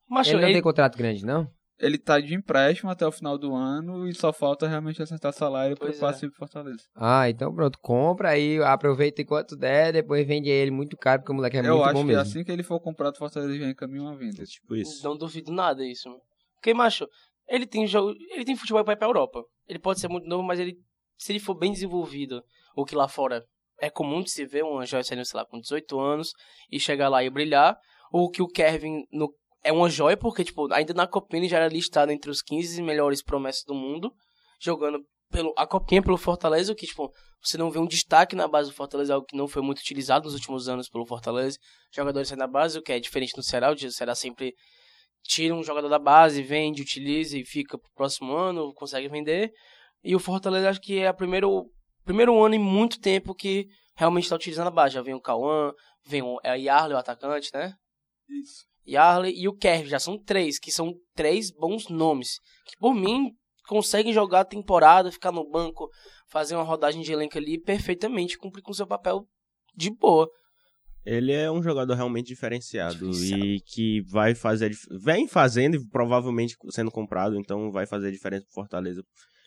Macho, 0.08 0.30
Ele 0.32 0.38
não 0.42 0.48
ele- 0.48 0.54
tem 0.54 0.62
contrato 0.62 0.98
grande, 0.98 1.26
não? 1.26 1.50
Ele 1.78 1.98
tá 1.98 2.20
de 2.22 2.34
empréstimo 2.34 2.90
até 2.90 3.06
o 3.06 3.12
final 3.12 3.38
do 3.38 3.54
ano 3.54 4.08
e 4.08 4.14
só 4.14 4.32
falta 4.32 4.66
realmente 4.68 5.02
acertar 5.02 5.34
salário 5.34 5.76
pro 5.76 5.88
Pois 5.88 5.98
é. 5.98 6.00
passe 6.00 6.28
pro 6.30 6.38
Fortaleza. 6.38 6.84
Ah, 6.96 7.30
então 7.30 7.54
pronto. 7.54 7.78
Compra 7.80 8.30
aí, 8.30 8.58
aproveita 8.64 9.22
enquanto 9.22 9.58
der, 9.58 9.92
depois 9.92 10.26
vende 10.26 10.50
ele 10.50 10.72
muito 10.72 10.96
caro, 10.96 11.22
porque 11.22 11.34
o 11.34 11.36
moleque 11.36 11.58
é 11.58 11.60
eu 11.60 11.74
muito 11.76 11.84
acho 11.84 11.94
bom 11.94 12.00
que 12.02 12.06
mesmo. 12.08 12.22
assim 12.22 12.44
que 12.46 12.52
ele 12.52 12.64
for 12.64 12.80
comprado, 12.80 13.16
o 13.16 13.18
Fortaleza 13.18 13.58
já 13.58 13.68
encaminha 13.70 14.04
uma 14.04 14.16
venda. 14.16 14.42
É 14.42 14.46
tipo 14.46 14.74
isso. 14.76 15.04
Não 15.04 15.18
duvido 15.18 15.52
nada 15.52 15.84
disso. 15.84 16.08
mano. 16.08 16.22
Porque, 16.56 16.74
macho, 16.74 17.08
ele 17.48 17.66
tem 17.68 17.86
jogo. 17.86 18.14
Ele 18.32 18.46
tem 18.46 18.56
futebol 18.56 18.84
pra 18.84 18.94
ir 18.94 18.98
pra 18.98 19.08
Europa. 19.08 19.44
Ele 19.68 19.78
pode 19.80 20.00
ser 20.00 20.08
muito 20.08 20.28
novo, 20.28 20.44
mas 20.44 20.60
ele. 20.60 20.78
Se 21.18 21.32
ele 21.34 21.40
for 21.40 21.56
bem 21.56 21.72
desenvolvido, 21.74 22.42
o 22.76 22.86
que 22.86 22.96
lá 22.96 23.08
fora 23.08 23.44
é 23.82 23.90
comum 23.90 24.22
de 24.24 24.32
se 24.32 24.46
ver, 24.46 24.64
um 24.64 24.84
joia 24.86 25.04
saindo, 25.04 25.26
sei 25.26 25.38
lá, 25.40 25.46
com 25.46 25.60
18 25.60 26.00
anos 26.00 26.32
e 26.72 26.80
chegar 26.80 27.10
lá 27.10 27.24
e 27.24 27.30
brilhar. 27.30 27.78
Ou 28.12 28.30
que 28.32 28.42
o 28.42 28.48
Kevin 28.48 29.04
no, 29.12 29.30
é 29.66 29.72
uma 29.72 29.90
joia, 29.90 30.16
porque, 30.16 30.44
tipo, 30.44 30.72
ainda 30.72 30.94
na 30.94 31.08
Copinha 31.08 31.50
já 31.50 31.58
era 31.58 31.68
listado 31.68 32.12
entre 32.12 32.30
os 32.30 32.40
15 32.44 32.82
melhores 32.84 33.24
promessas 33.24 33.64
do 33.66 33.74
mundo, 33.74 34.14
jogando 34.62 35.04
pelo, 35.32 35.54
a 35.58 35.66
Copinha 35.66 36.04
pelo 36.04 36.18
Fortaleza, 36.18 36.72
o 36.72 36.76
que, 36.76 36.86
tipo, 36.86 37.12
você 37.42 37.58
não 37.58 37.72
vê 37.72 37.80
um 37.80 37.88
destaque 37.88 38.36
na 38.36 38.48
base 38.48 38.70
do 38.70 38.76
Fortaleza, 38.76 39.16
algo 39.16 39.26
que 39.26 39.36
não 39.36 39.48
foi 39.48 39.64
muito 39.64 39.80
utilizado 39.80 40.26
nos 40.26 40.36
últimos 40.36 40.70
anos 40.70 40.88
pelo 40.88 41.04
Fortaleza. 41.04 41.58
Jogadores 41.92 42.30
saem 42.30 42.38
da 42.38 42.46
base, 42.46 42.78
o 42.78 42.82
que 42.84 42.92
é 42.92 43.00
diferente 43.00 43.36
no 43.36 43.42
Ceará, 43.42 43.72
o 43.72 43.92
Ceará 43.92 44.14
sempre 44.14 44.54
tira 45.24 45.56
um 45.56 45.64
jogador 45.64 45.90
da 45.90 45.98
base, 45.98 46.44
vende, 46.44 46.84
utiliza 46.84 47.36
e 47.36 47.44
fica 47.44 47.76
pro 47.76 47.90
próximo 47.96 48.36
ano, 48.36 48.72
consegue 48.76 49.08
vender. 49.08 49.52
E 50.04 50.16
o 50.16 50.20
Fortaleza 50.20 50.70
acho 50.70 50.80
que 50.80 51.00
é 51.00 51.10
o 51.10 51.16
primeiro, 51.16 51.66
primeiro 52.04 52.40
ano 52.44 52.54
em 52.54 52.60
muito 52.60 53.00
tempo 53.00 53.34
que 53.34 53.68
realmente 53.98 54.26
está 54.26 54.36
utilizando 54.36 54.68
a 54.68 54.72
base. 54.72 54.94
Já 54.94 55.02
vem 55.02 55.16
o 55.16 55.22
Cauã, 55.22 55.74
vem 56.06 56.22
o 56.22 56.40
é, 56.44 56.56
Yarley, 56.56 56.96
o 56.96 57.00
atacante, 57.00 57.50
né? 57.52 57.74
Isso. 58.30 58.75
Yarley 58.88 59.34
e 59.36 59.48
o 59.48 59.54
Kerv, 59.56 59.88
já 59.88 60.00
são 60.00 60.18
três, 60.18 60.60
que 60.60 60.72
são 60.72 60.94
três 61.16 61.52
bons 61.52 61.90
nomes. 61.90 62.40
Que 62.66 62.78
por 62.78 62.94
mim 62.94 63.32
conseguem 63.68 64.14
jogar 64.14 64.42
a 64.42 64.46
temporada, 64.46 65.12
ficar 65.12 65.32
no 65.32 65.50
banco, 65.50 65.90
fazer 66.30 66.56
uma 66.56 66.64
rodagem 66.64 67.02
de 67.02 67.12
elenco 67.12 67.38
ali 67.38 67.60
perfeitamente, 67.60 68.38
cumprir 68.38 68.62
com 68.62 68.74
seu 68.74 68.88
papel 68.88 69.28
de 69.76 69.90
boa. 69.90 70.30
Ele 71.06 71.32
é 71.32 71.52
um 71.52 71.62
jogador 71.62 71.94
realmente 71.94 72.28
diferenciado 72.28 73.12
Diferenciado. 73.12 73.46
e 73.46 73.62
que 73.62 74.02
vai 74.10 74.34
fazer. 74.34 74.72
Vem 75.04 75.28
fazendo 75.28 75.76
e 75.76 75.90
provavelmente 75.90 76.56
sendo 76.72 76.90
comprado, 76.90 77.40
então 77.40 77.72
vai 77.72 77.86
fazer 77.86 78.08
a 78.08 78.12
diferença 78.12 78.44
pro 78.46 78.54
Fortaleza 78.54 79.04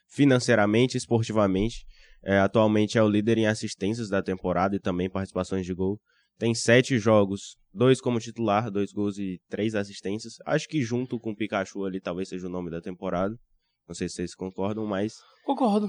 financeiramente, 0.09 0.97
esportivamente. 0.97 1.85
É, 2.25 2.39
atualmente 2.39 2.97
é 2.99 3.03
o 3.03 3.09
líder 3.09 3.39
em 3.39 3.47
assistências 3.47 4.09
da 4.09 4.23
temporada 4.23 4.77
e 4.77 4.81
também 4.81 5.11
participações 5.11 5.67
de 5.67 5.75
gol. 5.75 6.01
Tem 6.39 6.55
sete 6.55 6.99
jogos, 6.99 7.57
dois 7.73 8.01
como 8.01 8.21
titular, 8.21 8.71
dois 8.71 8.93
gols 8.93 9.19
e 9.19 9.41
três 9.49 9.75
assistências. 9.75 10.35
Acho 10.47 10.69
que 10.69 10.81
junto 10.83 11.19
com 11.19 11.31
o 11.33 11.37
Pikachu 11.37 11.85
ali 11.85 12.01
talvez 12.01 12.29
seja 12.29 12.47
o 12.47 12.51
nome 12.51 12.71
da 12.71 12.81
temporada. 12.81 13.35
Não 13.89 13.95
sei 13.95 14.09
se 14.09 14.17
vocês 14.17 14.35
concordam, 14.35 14.87
mas 14.87 15.15
Concordo. 15.45 15.87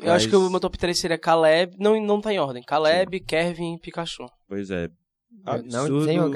Eu 0.00 0.06
Mas- 0.06 0.22
acho 0.22 0.28
que 0.28 0.34
o 0.34 0.50
meu 0.50 0.58
top 0.58 0.76
3 0.76 0.98
seria 0.98 1.16
Caleb, 1.18 1.76
não, 1.78 2.00
não 2.04 2.20
tá 2.20 2.32
em 2.32 2.38
ordem. 2.40 2.62
Caleb, 2.64 3.20
Kevin 3.20 3.74
e 3.76 3.78
Pikachu. 3.80 4.26
pois 4.48 4.68
é. 4.70 4.88
Não, 5.30 5.52
absurdo 5.54 6.04
sem 6.04 6.18
o 6.20 6.32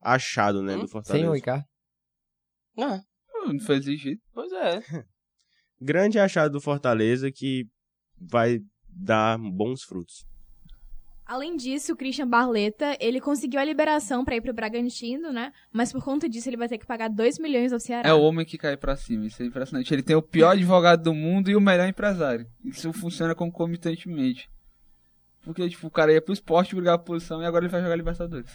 achado, 0.00 0.62
né, 0.62 0.74
Hum? 0.76 0.80
do 0.80 0.86
Sem 0.86 0.92
Fortaleza. 0.92 1.30
o 1.30 1.32
Ricardo. 1.34 1.64
Ah, 2.78 3.00
Não 3.46 3.58
foi 3.60 3.76
exigido. 3.76 4.20
pois 4.32 4.52
é. 4.52 4.80
grande 5.80 6.18
achado 6.20 6.52
do 6.52 6.60
Fortaleza 6.60 7.32
que 7.32 7.64
vai 8.20 8.60
dar 8.88 9.38
bons 9.38 9.82
frutos. 9.82 10.24
Além 11.30 11.56
disso, 11.56 11.92
o 11.92 11.96
Christian 11.96 12.26
Barleta, 12.26 12.96
ele 12.98 13.20
conseguiu 13.20 13.60
a 13.60 13.64
liberação 13.64 14.24
pra 14.24 14.34
ir 14.34 14.40
pro 14.40 14.52
Bragantino, 14.52 15.32
né? 15.32 15.52
Mas 15.72 15.92
por 15.92 16.02
conta 16.02 16.28
disso 16.28 16.48
ele 16.48 16.56
vai 16.56 16.66
ter 16.66 16.76
que 16.76 16.84
pagar 16.84 17.08
2 17.08 17.38
milhões 17.38 17.72
ao 17.72 17.78
Ceará. 17.78 18.08
É 18.08 18.12
o 18.12 18.20
homem 18.20 18.44
que 18.44 18.58
cai 18.58 18.76
pra 18.76 18.96
cima, 18.96 19.26
isso 19.26 19.40
é 19.40 19.46
impressionante. 19.46 19.94
Ele 19.94 20.02
tem 20.02 20.16
o 20.16 20.22
pior 20.22 20.50
advogado 20.50 21.04
do 21.04 21.14
mundo 21.14 21.48
e 21.48 21.54
o 21.54 21.60
melhor 21.60 21.88
empresário. 21.88 22.48
Isso 22.64 22.92
funciona 22.92 23.32
concomitantemente. 23.32 24.50
Porque, 25.44 25.68
tipo, 25.68 25.86
o 25.86 25.90
cara 25.90 26.12
ia 26.12 26.20
pro 26.20 26.32
esporte 26.32 26.74
brigar 26.74 26.98
por 26.98 27.04
posição 27.04 27.40
e 27.40 27.46
agora 27.46 27.64
ele 27.64 27.70
vai 27.70 27.80
jogar 27.80 27.94
Libertadores. 27.94 28.50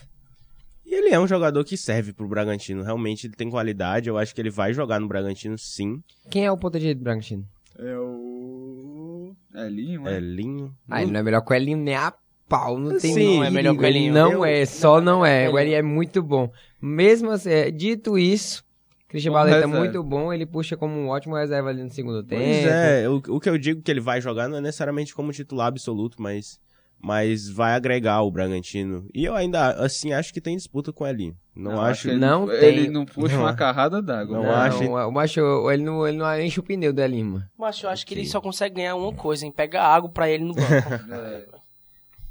E 0.85 0.93
ele 0.93 1.11
é 1.11 1.19
um 1.19 1.27
jogador 1.27 1.63
que 1.63 1.77
serve 1.77 2.11
pro 2.11 2.27
Bragantino. 2.27 2.83
Realmente 2.83 3.25
ele 3.25 3.35
tem 3.35 3.49
qualidade. 3.49 4.09
Eu 4.09 4.17
acho 4.17 4.35
que 4.35 4.41
ele 4.41 4.51
vai 4.51 4.73
jogar 4.73 4.99
no 4.99 5.07
Bragantino, 5.07 5.57
sim. 5.57 6.03
Quem 6.29 6.45
é 6.45 6.51
o 6.51 6.57
ponta 6.57 6.77
direita 6.77 6.99
do 6.99 7.05
Bragantino? 7.05 7.47
É 7.79 7.97
o. 7.97 9.33
Elinho, 9.53 10.05
é? 10.09 10.17
Elinho. 10.17 10.75
Ah, 10.89 11.01
ele 11.01 11.11
não 11.11 11.21
é 11.21 11.23
melhor 11.23 11.39
que 11.41 11.53
o 11.53 11.55
Elinho 11.55 11.77
nem 11.77 11.95
a 11.95 12.13
pau. 12.47 12.77
Não 12.79 12.91
tem 12.97 13.13
Sim, 13.13 13.15
nem 13.39 13.45
é 13.45 13.49
melhor 13.49 13.75
que 13.75 13.81
o 13.81 13.86
ele 13.86 13.97
Elinho. 13.99 14.13
Não 14.13 14.31
Eu- 14.31 14.45
é, 14.45 14.65
só 14.65 14.99
não, 15.01 15.25
é. 15.25 15.49
O 15.49 15.58
Elinho. 15.60 15.75
É 15.77 15.81
muito 15.81 16.21
bom. 16.23 16.51
Mesmo 16.81 17.31
assim, 17.31 17.49
é, 17.49 17.71
dito 17.71 18.17
isso, 18.17 18.63
Christian 19.08 19.31
Bom 19.31 19.36
Barleta 19.38 19.58
é 19.58 19.62
reserva. 19.62 19.79
muito 19.79 20.03
bom. 20.03 20.31
Ele 20.34 20.45
puxa 20.45 20.75
como 20.77 20.93
um 20.93 21.08
ótimo 21.10 21.36
reserva 21.36 21.69
ali 21.69 21.81
no 21.84 21.89
segundo 21.89 22.23
tempo. 22.23 22.41
Pois 22.43 22.65
é, 22.65 23.10
o, 23.10 23.15
o 23.36 23.39
que 23.39 23.49
eu 23.49 23.58
digo 23.58 23.81
que 23.81 23.89
ele 23.91 23.99
vai 24.01 24.19
jogar 24.21 24.47
não 24.47 24.58
é 24.58 24.62
necessariamente 24.62 25.13
como 25.15 25.31
titular 25.31 25.67
absoluto, 25.67 26.21
mas, 26.21 26.60
mas 27.01 27.49
vai 27.49 27.73
agregar 27.73 28.21
o 28.21 28.29
Bragantino. 28.31 29.08
E 29.13 29.25
eu 29.25 29.34
ainda, 29.36 29.71
assim, 29.84 30.12
acho 30.13 30.34
que 30.34 30.41
tem 30.41 30.55
disputa 30.55 30.91
com 30.93 31.03
o 31.03 31.08
Elinho. 31.08 31.36
Não, 31.55 31.79
acho. 31.81 32.03
que 32.03 32.08
ele, 32.10 32.17
Não 32.19 32.51
ele 32.51 32.81
tem. 32.84 32.89
não 32.91 33.05
puxa 33.05 33.34
Não 33.36 33.43
uma 33.43 33.49
acho. 33.49 33.58
carrada 33.58 34.01
d'água. 34.01 34.38
Não? 34.38 34.43
Não, 34.43 34.51
acho- 34.55 34.84
o 34.84 35.12
macho, 35.12 35.71
ele 35.71 35.84
não, 35.84 36.05
ele 36.05 36.17
não 36.17 36.39
enche 36.41 36.60
o 36.60 36.63
pneu 36.63 36.91
do 36.91 37.01
Elinho, 37.01 37.25
mano. 37.25 37.45
Mas 37.58 37.81
eu 37.81 37.89
acho 37.89 38.05
que 38.05 38.13
ele 38.13 38.25
só 38.27 38.41
consegue 38.41 38.75
ganhar 38.75 38.95
uma 38.95 39.13
coisa, 39.13 39.45
hein? 39.45 39.53
Pega 39.55 39.81
água 39.81 40.10
pra 40.10 40.29
ele 40.29 40.43
no 40.43 40.53
banco. 40.53 40.65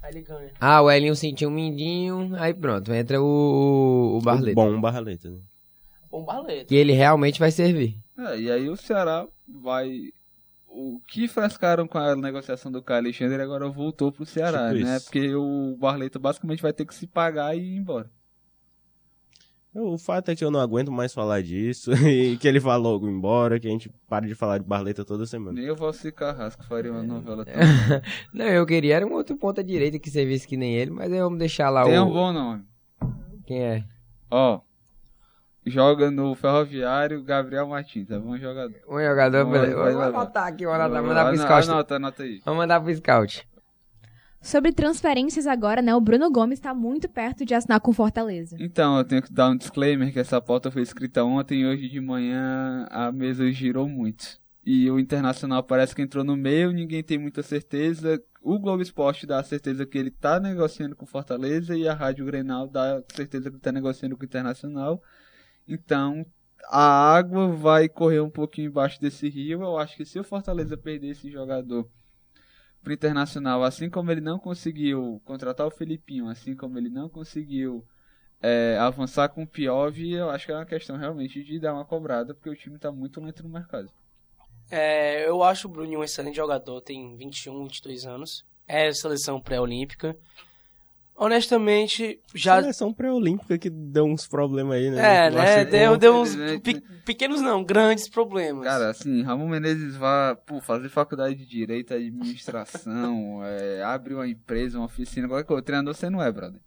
Aí 0.04 0.12
ele 0.12 0.20
ganha. 0.22 0.50
Ah, 0.60 0.82
o 0.82 0.90
Elinho 0.90 1.16
sentiu 1.16 1.48
um 1.48 1.52
mindinho, 1.52 2.30
aí 2.36 2.52
pronto, 2.52 2.92
entra 2.92 3.20
o, 3.22 4.18
o 4.18 4.20
Barleta. 4.20 4.54
Bom 4.54 4.78
Barleta. 4.80 5.30
né? 5.30 5.38
Bom 6.10 6.22
baleta. 6.22 6.66
Que 6.66 6.76
ele 6.76 6.92
realmente 6.92 7.40
vai 7.40 7.50
servir. 7.50 7.96
É, 8.18 8.38
e 8.38 8.50
aí 8.50 8.68
o 8.68 8.76
Ceará 8.76 9.26
vai. 9.48 10.10
O 10.68 11.00
que 11.08 11.26
frescaram 11.26 11.88
com 11.88 11.98
a 11.98 12.14
negociação 12.14 12.70
do 12.70 12.82
Caio 12.82 13.00
Alexandre 13.00 13.40
agora 13.40 13.68
voltou 13.68 14.12
pro 14.12 14.26
Ceará, 14.26 14.72
Tipo 14.72 14.84
né? 14.84 14.96
isso. 14.96 15.04
Porque 15.06 15.34
o 15.34 15.76
Barleta 15.80 16.18
basicamente 16.18 16.60
vai 16.62 16.72
ter 16.72 16.84
que 16.84 16.94
se 16.94 17.06
pagar 17.06 17.56
e 17.56 17.60
ir 17.60 17.76
embora. 17.76 18.10
O 19.74 19.98
fato 19.98 20.30
é 20.30 20.36
que 20.36 20.44
eu 20.44 20.52
não 20.52 20.60
aguento 20.60 20.92
mais 20.92 21.12
falar 21.12 21.42
disso 21.42 21.90
e 22.06 22.36
que 22.36 22.46
ele 22.46 22.60
vá 22.60 22.76
logo 22.76 23.08
embora, 23.08 23.58
que 23.58 23.66
a 23.66 23.70
gente 23.70 23.90
pare 24.08 24.28
de 24.28 24.34
falar 24.34 24.58
de 24.58 24.64
Barleta 24.64 25.04
toda 25.04 25.26
semana. 25.26 25.60
Nem 25.60 25.68
o 25.68 25.74
Valci 25.74 26.12
Carrasco 26.12 26.62
faria 26.64 26.92
uma 26.92 27.02
novela 27.02 27.44
tão. 27.44 27.54
Não, 28.32 28.46
eu 28.46 28.64
queria 28.64 28.94
era 28.96 29.06
um 29.06 29.12
outro 29.12 29.36
ponta 29.36 29.64
direita 29.64 29.98
que 29.98 30.08
servisse 30.10 30.46
que 30.46 30.56
nem 30.56 30.76
ele, 30.76 30.92
mas 30.92 31.12
aí 31.12 31.18
vamos 31.18 31.40
deixar 31.40 31.70
lá 31.70 31.82
Tem 31.82 31.98
o... 31.98 32.04
um 32.04 32.12
bom 32.12 32.32
nome. 32.32 32.62
Quem 33.44 33.62
é? 33.62 33.84
Ó. 34.30 34.60
Joga 35.66 36.10
no 36.10 36.34
Ferroviário 36.34 37.22
Gabriel 37.24 37.66
Martins, 37.66 38.10
é 38.10 38.18
bom 38.18 38.36
jogador. 38.36 38.76
Um 38.88 39.00
jogador, 39.00 39.44
beleza. 39.46 39.76
vai. 39.76 40.08
anotar 40.08 40.46
aqui, 40.46 40.66
vamos 40.66 40.80
anotar, 40.80 41.02
mandar 41.02 41.26
pro 41.26 41.38
scout. 41.38 41.70
Anota, 41.70 41.96
anota 41.96 42.22
aí. 42.22 42.40
Vamos 42.44 42.58
mandar 42.58 42.80
pro 42.80 42.94
scout. 42.94 43.48
Sobre 44.44 44.72
transferências 44.72 45.46
agora, 45.46 45.80
né? 45.80 45.94
O 45.94 46.00
Bruno 46.02 46.30
Gomes 46.30 46.60
tá 46.60 46.74
muito 46.74 47.08
perto 47.08 47.46
de 47.46 47.54
assinar 47.54 47.80
com 47.80 47.94
Fortaleza. 47.94 48.56
Então, 48.60 48.98
eu 48.98 49.04
tenho 49.04 49.22
que 49.22 49.32
dar 49.32 49.48
um 49.48 49.56
disclaimer 49.56 50.12
que 50.12 50.18
essa 50.18 50.38
pauta 50.38 50.70
foi 50.70 50.82
escrita 50.82 51.24
ontem 51.24 51.62
e 51.62 51.66
hoje 51.66 51.88
de 51.88 51.98
manhã 51.98 52.86
a 52.90 53.10
mesa 53.10 53.50
girou 53.50 53.88
muito. 53.88 54.38
E 54.62 54.90
o 54.90 55.00
Internacional 55.00 55.62
parece 55.62 55.94
que 55.94 56.02
entrou 56.02 56.22
no 56.22 56.36
meio, 56.36 56.72
ninguém 56.72 57.02
tem 57.02 57.16
muita 57.16 57.42
certeza. 57.42 58.22
O 58.42 58.58
Globo 58.58 58.82
Esporte 58.82 59.26
dá 59.26 59.40
a 59.40 59.42
certeza 59.42 59.86
que 59.86 59.96
ele 59.96 60.10
tá 60.10 60.38
negociando 60.38 60.94
com 60.94 61.06
Fortaleza 61.06 61.74
e 61.74 61.88
a 61.88 61.94
Rádio 61.94 62.26
Grenal 62.26 62.68
dá 62.68 62.98
a 62.98 63.02
certeza 63.14 63.48
que 63.48 63.56
ele 63.56 63.62
tá 63.62 63.72
negociando 63.72 64.14
com 64.14 64.24
o 64.24 64.26
Internacional. 64.26 65.02
Então, 65.66 66.24
a 66.68 67.14
água 67.14 67.48
vai 67.48 67.88
correr 67.88 68.20
um 68.20 68.30
pouquinho 68.30 68.68
embaixo 68.68 69.00
desse 69.00 69.26
rio. 69.26 69.62
Eu 69.62 69.78
acho 69.78 69.96
que 69.96 70.04
se 70.04 70.18
o 70.18 70.24
Fortaleza 70.24 70.76
perder 70.76 71.12
esse 71.12 71.30
jogador 71.30 71.88
pro 72.84 72.92
Internacional, 72.92 73.64
assim 73.64 73.88
como 73.88 74.12
ele 74.12 74.20
não 74.20 74.38
conseguiu 74.38 75.20
contratar 75.24 75.66
o 75.66 75.70
Felipinho, 75.70 76.28
assim 76.28 76.54
como 76.54 76.78
ele 76.78 76.90
não 76.90 77.08
conseguiu 77.08 77.84
é, 78.42 78.76
avançar 78.78 79.30
com 79.30 79.42
o 79.42 79.46
Piov, 79.46 79.98
eu 79.98 80.28
acho 80.28 80.46
que 80.46 80.52
é 80.52 80.54
uma 80.54 80.66
questão 80.66 80.98
realmente 80.98 81.42
de 81.42 81.58
dar 81.58 81.72
uma 81.72 81.84
cobrada, 81.84 82.34
porque 82.34 82.50
o 82.50 82.54
time 82.54 82.78
tá 82.78 82.92
muito 82.92 83.20
lento 83.20 83.42
no 83.42 83.48
mercado. 83.48 83.90
É, 84.70 85.26
eu 85.26 85.42
acho 85.42 85.66
o 85.66 85.70
Bruninho 85.70 86.00
um 86.00 86.04
excelente 86.04 86.36
jogador, 86.36 86.80
tem 86.82 87.16
21, 87.16 87.64
22 87.64 88.04
anos. 88.04 88.44
É 88.66 88.92
seleção 88.92 89.40
pré-olímpica. 89.40 90.16
Honestamente, 91.16 92.18
já. 92.34 92.60
Seleção 92.60 92.92
pré-olímpica 92.92 93.56
que 93.56 93.70
deu 93.70 94.04
uns 94.04 94.26
problemas 94.26 94.76
aí, 94.76 94.90
né? 94.90 95.26
É, 95.26 95.28
Eu 95.28 95.32
né? 95.32 95.64
Deu, 95.64 95.96
deu 95.96 96.16
uns 96.16 96.34
pe- 96.62 96.82
pequenos, 97.04 97.40
não, 97.40 97.62
grandes 97.62 98.08
problemas. 98.08 98.64
Cara, 98.64 98.90
assim, 98.90 99.22
Ramon 99.22 99.48
Menezes 99.48 99.96
vai 99.96 100.34
pô, 100.34 100.60
fazer 100.60 100.88
faculdade 100.88 101.36
de 101.36 101.46
Direito, 101.46 101.94
Administração, 101.94 103.40
é, 103.46 103.82
abre 103.84 104.14
uma 104.14 104.26
empresa, 104.26 104.78
uma 104.78 104.86
oficina, 104.86 105.28
qualquer 105.28 105.46
coisa. 105.46 105.62
Treinador 105.62 105.94
você 105.94 106.10
não 106.10 106.20
é, 106.22 106.32
brother. 106.32 106.60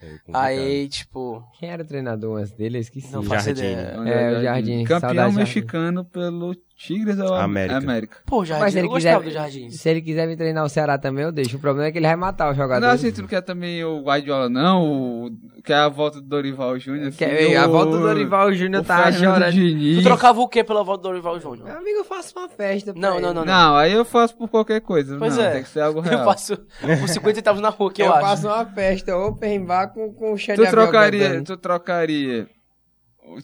É. 0.00 0.16
Aí, 0.32 0.88
tipo. 0.88 1.42
Quem 1.58 1.70
era 1.70 1.82
o 1.82 1.86
treinador 1.86 2.38
antes 2.38 2.52
dele? 2.52 2.78
Eu 2.78 2.82
esqueci. 2.82 3.12
Não 3.12 3.22
faço 3.22 3.46
Jardim. 3.46 3.60
ideia. 3.62 3.80
É, 4.06 4.38
o 4.38 4.42
Jardim. 4.42 4.84
Campeão 4.84 5.00
Saudade, 5.00 5.16
Jardim. 5.34 5.36
mexicano 5.38 6.04
pelo 6.04 6.54
Tigres 6.78 7.18
ou 7.18 7.34
América. 7.34 7.76
América? 7.76 8.16
Pô, 8.24 8.38
Mas 8.38 8.48
Jardim, 8.48 8.70
se 8.70 8.76
eu 8.76 8.80
ele 8.82 8.88
gostava 8.88 9.18
quiser- 9.18 9.28
do 9.30 9.34
Jardim. 9.34 9.70
Se 9.70 9.88
ele 9.90 10.00
quiser 10.00 10.28
vir 10.28 10.36
treinar 10.36 10.64
o 10.64 10.68
Ceará 10.68 10.96
também, 10.96 11.24
eu 11.24 11.32
deixo. 11.32 11.56
O 11.56 11.60
problema 11.60 11.88
é 11.88 11.90
que 11.92 11.98
ele 11.98 12.06
vai 12.06 12.14
matar 12.14 12.52
o 12.52 12.54
jogador. 12.54 12.86
Não, 12.86 12.92
assim, 12.94 13.10
tu 13.10 13.20
não 13.22 13.28
quer 13.28 13.40
também 13.42 13.82
o 13.84 14.00
Guardiola, 14.00 14.48
não? 14.48 14.84
O... 15.26 15.30
Quer 15.64 15.74
a 15.74 15.88
volta 15.88 16.20
do 16.20 16.28
Dorival 16.28 16.78
Júnior? 16.78 17.08
assim, 17.08 17.18
Quer- 17.18 17.56
a 17.56 17.66
o- 17.66 17.72
volta 17.72 17.90
do 17.96 18.00
Dorival 18.02 18.52
Júnior 18.52 18.82
o 18.82 18.84
tá 18.86 19.10
chorando. 19.10 19.52
Tu 19.96 20.02
trocava 20.04 20.40
o 20.40 20.48
quê 20.48 20.62
pela 20.62 20.84
volta 20.84 21.02
do 21.02 21.08
Dorival 21.08 21.40
Júnior? 21.40 21.66
Meu 21.66 21.78
amigo, 21.78 21.98
eu 21.98 22.04
faço 22.04 22.38
uma 22.38 22.48
festa. 22.48 22.92
Não, 22.94 23.20
não, 23.20 23.34
não, 23.34 23.44
não. 23.44 23.44
Não, 23.44 23.76
aí 23.76 23.92
eu 23.92 24.04
faço 24.04 24.36
por 24.36 24.48
qualquer 24.48 24.80
coisa. 24.80 25.16
Pois 25.18 25.36
não, 25.36 25.42
é. 25.42 25.50
tem 25.50 25.62
que 25.64 25.68
ser 25.70 25.80
algo 25.80 25.98
real. 25.98 26.20
Eu 26.20 26.24
faço 26.24 26.56
por 27.00 27.08
50 27.08 27.34
centavos 27.34 27.60
na 27.60 27.70
rua, 27.70 27.92
que 27.92 28.02
eu, 28.02 28.06
eu 28.06 28.14
acho. 28.14 28.26
faço 28.26 28.46
uma 28.46 28.64
festa 28.66 29.16
open 29.16 29.64
bar 29.64 29.88
com, 29.88 30.12
com 30.12 30.32
o 30.32 30.36
Tu 30.38 30.54
trocaria, 30.70 31.42
tu 31.42 31.56
trocaria. 31.56 32.48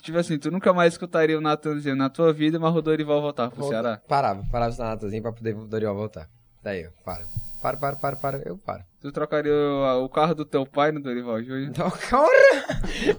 Tipo 0.01 0.19
assim, 0.19 0.39
tu 0.39 0.51
nunca 0.51 0.73
mais 0.73 0.95
escutaria 0.95 1.37
o 1.39 1.41
Natanzinho 1.41 1.97
na 1.97 2.09
tua 2.11 2.33
vida, 2.33 2.59
mas 2.59 2.75
o 2.75 2.83
Dorival 2.83 3.21
voltar 3.21 3.51
pro 3.51 3.69
Ceará. 3.69 4.01
Parava, 4.09 4.45
parava 4.51 4.71
o 4.73 4.75
Sanatozinho 4.75 5.23
pra 5.23 5.33
poder 5.33 5.55
o 5.57 5.67
Dorival 5.67 5.95
voltar. 5.95 6.29
Daí, 6.63 6.87
ó, 6.87 6.91
para. 7.05 7.27
Para, 7.63 7.77
para, 7.79 7.97
para, 7.97 8.17
para, 8.17 8.39
eu 8.47 8.59
paro. 8.59 8.85
Tu 9.01 9.11
trocaria 9.11 9.53
o, 9.53 10.05
o 10.05 10.09
carro 10.09 10.35
do 10.35 10.45
teu 10.45 10.67
pai 10.67 10.93
no 10.93 11.01
Dorival 11.01 11.43
Júnior? 11.43 11.63
Então, 11.69 11.91
cara, 12.11 12.67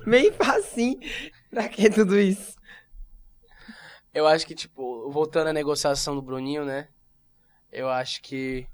bem 0.06 0.32
facinho. 0.32 1.00
Pra 1.50 1.68
que 1.68 1.90
tudo 1.90 2.18
isso? 2.20 2.56
Eu 4.14 4.28
acho 4.28 4.46
que, 4.46 4.56
tipo, 4.56 5.10
voltando 5.12 5.48
à 5.48 5.54
negociação 5.54 6.16
do 6.16 6.22
Bruninho, 6.22 6.64
né? 6.64 6.88
Eu 7.72 7.90
acho 7.90 8.22
que. 8.22 8.68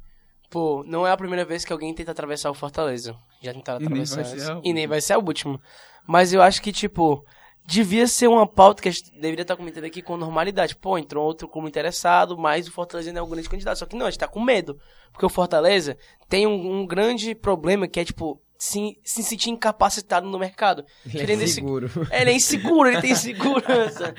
Pô, 0.50 0.84
não 0.86 1.08
é 1.08 1.12
a 1.12 1.18
primeira 1.18 1.46
vez 1.46 1.64
que 1.64 1.72
alguém 1.72 1.94
tenta 1.96 2.12
atravessar 2.12 2.52
o 2.52 2.54
Fortaleza. 2.54 3.16
Já 3.42 3.54
tentaram 3.54 3.80
E 3.80 3.88
nem 3.90 4.04
atravessar. 4.04 4.16
vai 4.18 4.26
ser 4.26 4.34
antes. 4.36 4.50
a 4.50 4.62
E 4.70 4.74
nem 4.74 4.88
vai 4.88 5.02
ser 5.02 5.14
a 5.14 5.18
última. 5.18 5.60
Mas 6.06 6.34
eu 6.34 6.42
acho 6.42 6.62
que, 6.62 6.72
tipo, 6.72 7.26
devia 7.66 8.08
ser 8.08 8.28
uma 8.28 8.46
pauta 8.48 8.82
que 8.82 8.90
a 8.90 8.92
gente 8.92 9.12
deveria 9.14 9.44
estar 9.44 9.56
comentando 9.56 9.86
aqui 9.86 10.02
com 10.02 10.18
normalidade. 10.18 10.76
Pô, 10.76 10.98
entrou 10.98 11.26
outro 11.26 11.48
clube 11.48 11.68
interessado, 11.68 12.38
mas 12.38 12.68
o 12.68 12.72
Fortaleza 12.72 13.10
ainda 13.10 13.20
é 13.20 13.24
um 13.24 13.30
grande 13.30 13.50
candidato. 13.50 13.78
Só 13.80 13.86
que 13.86 13.96
não, 13.96 14.06
a 14.08 14.10
gente 14.10 14.20
tá 14.20 14.28
com 14.28 14.42
medo. 14.42 14.80
Porque 15.12 15.26
o 15.26 15.30
Fortaleza 15.30 15.98
tem 16.28 16.46
um, 16.48 16.82
um 16.82 16.86
grande 16.88 17.34
problema 17.36 17.88
que 17.88 18.00
é, 18.00 18.06
tipo, 18.06 18.42
se, 18.58 18.98
se 19.04 19.24
sentir 19.24 19.50
incapacitado 19.50 20.28
no 20.28 20.38
mercado. 20.40 20.84
Querendo 21.10 21.42
esse- 21.44 21.56
seguro. 21.56 21.90
É, 22.10 22.22
ele 22.22 22.32
é 22.32 22.34
inseguro, 22.36 22.90
ele 22.90 23.02
tem 23.02 23.12
insegurança. 23.14 24.14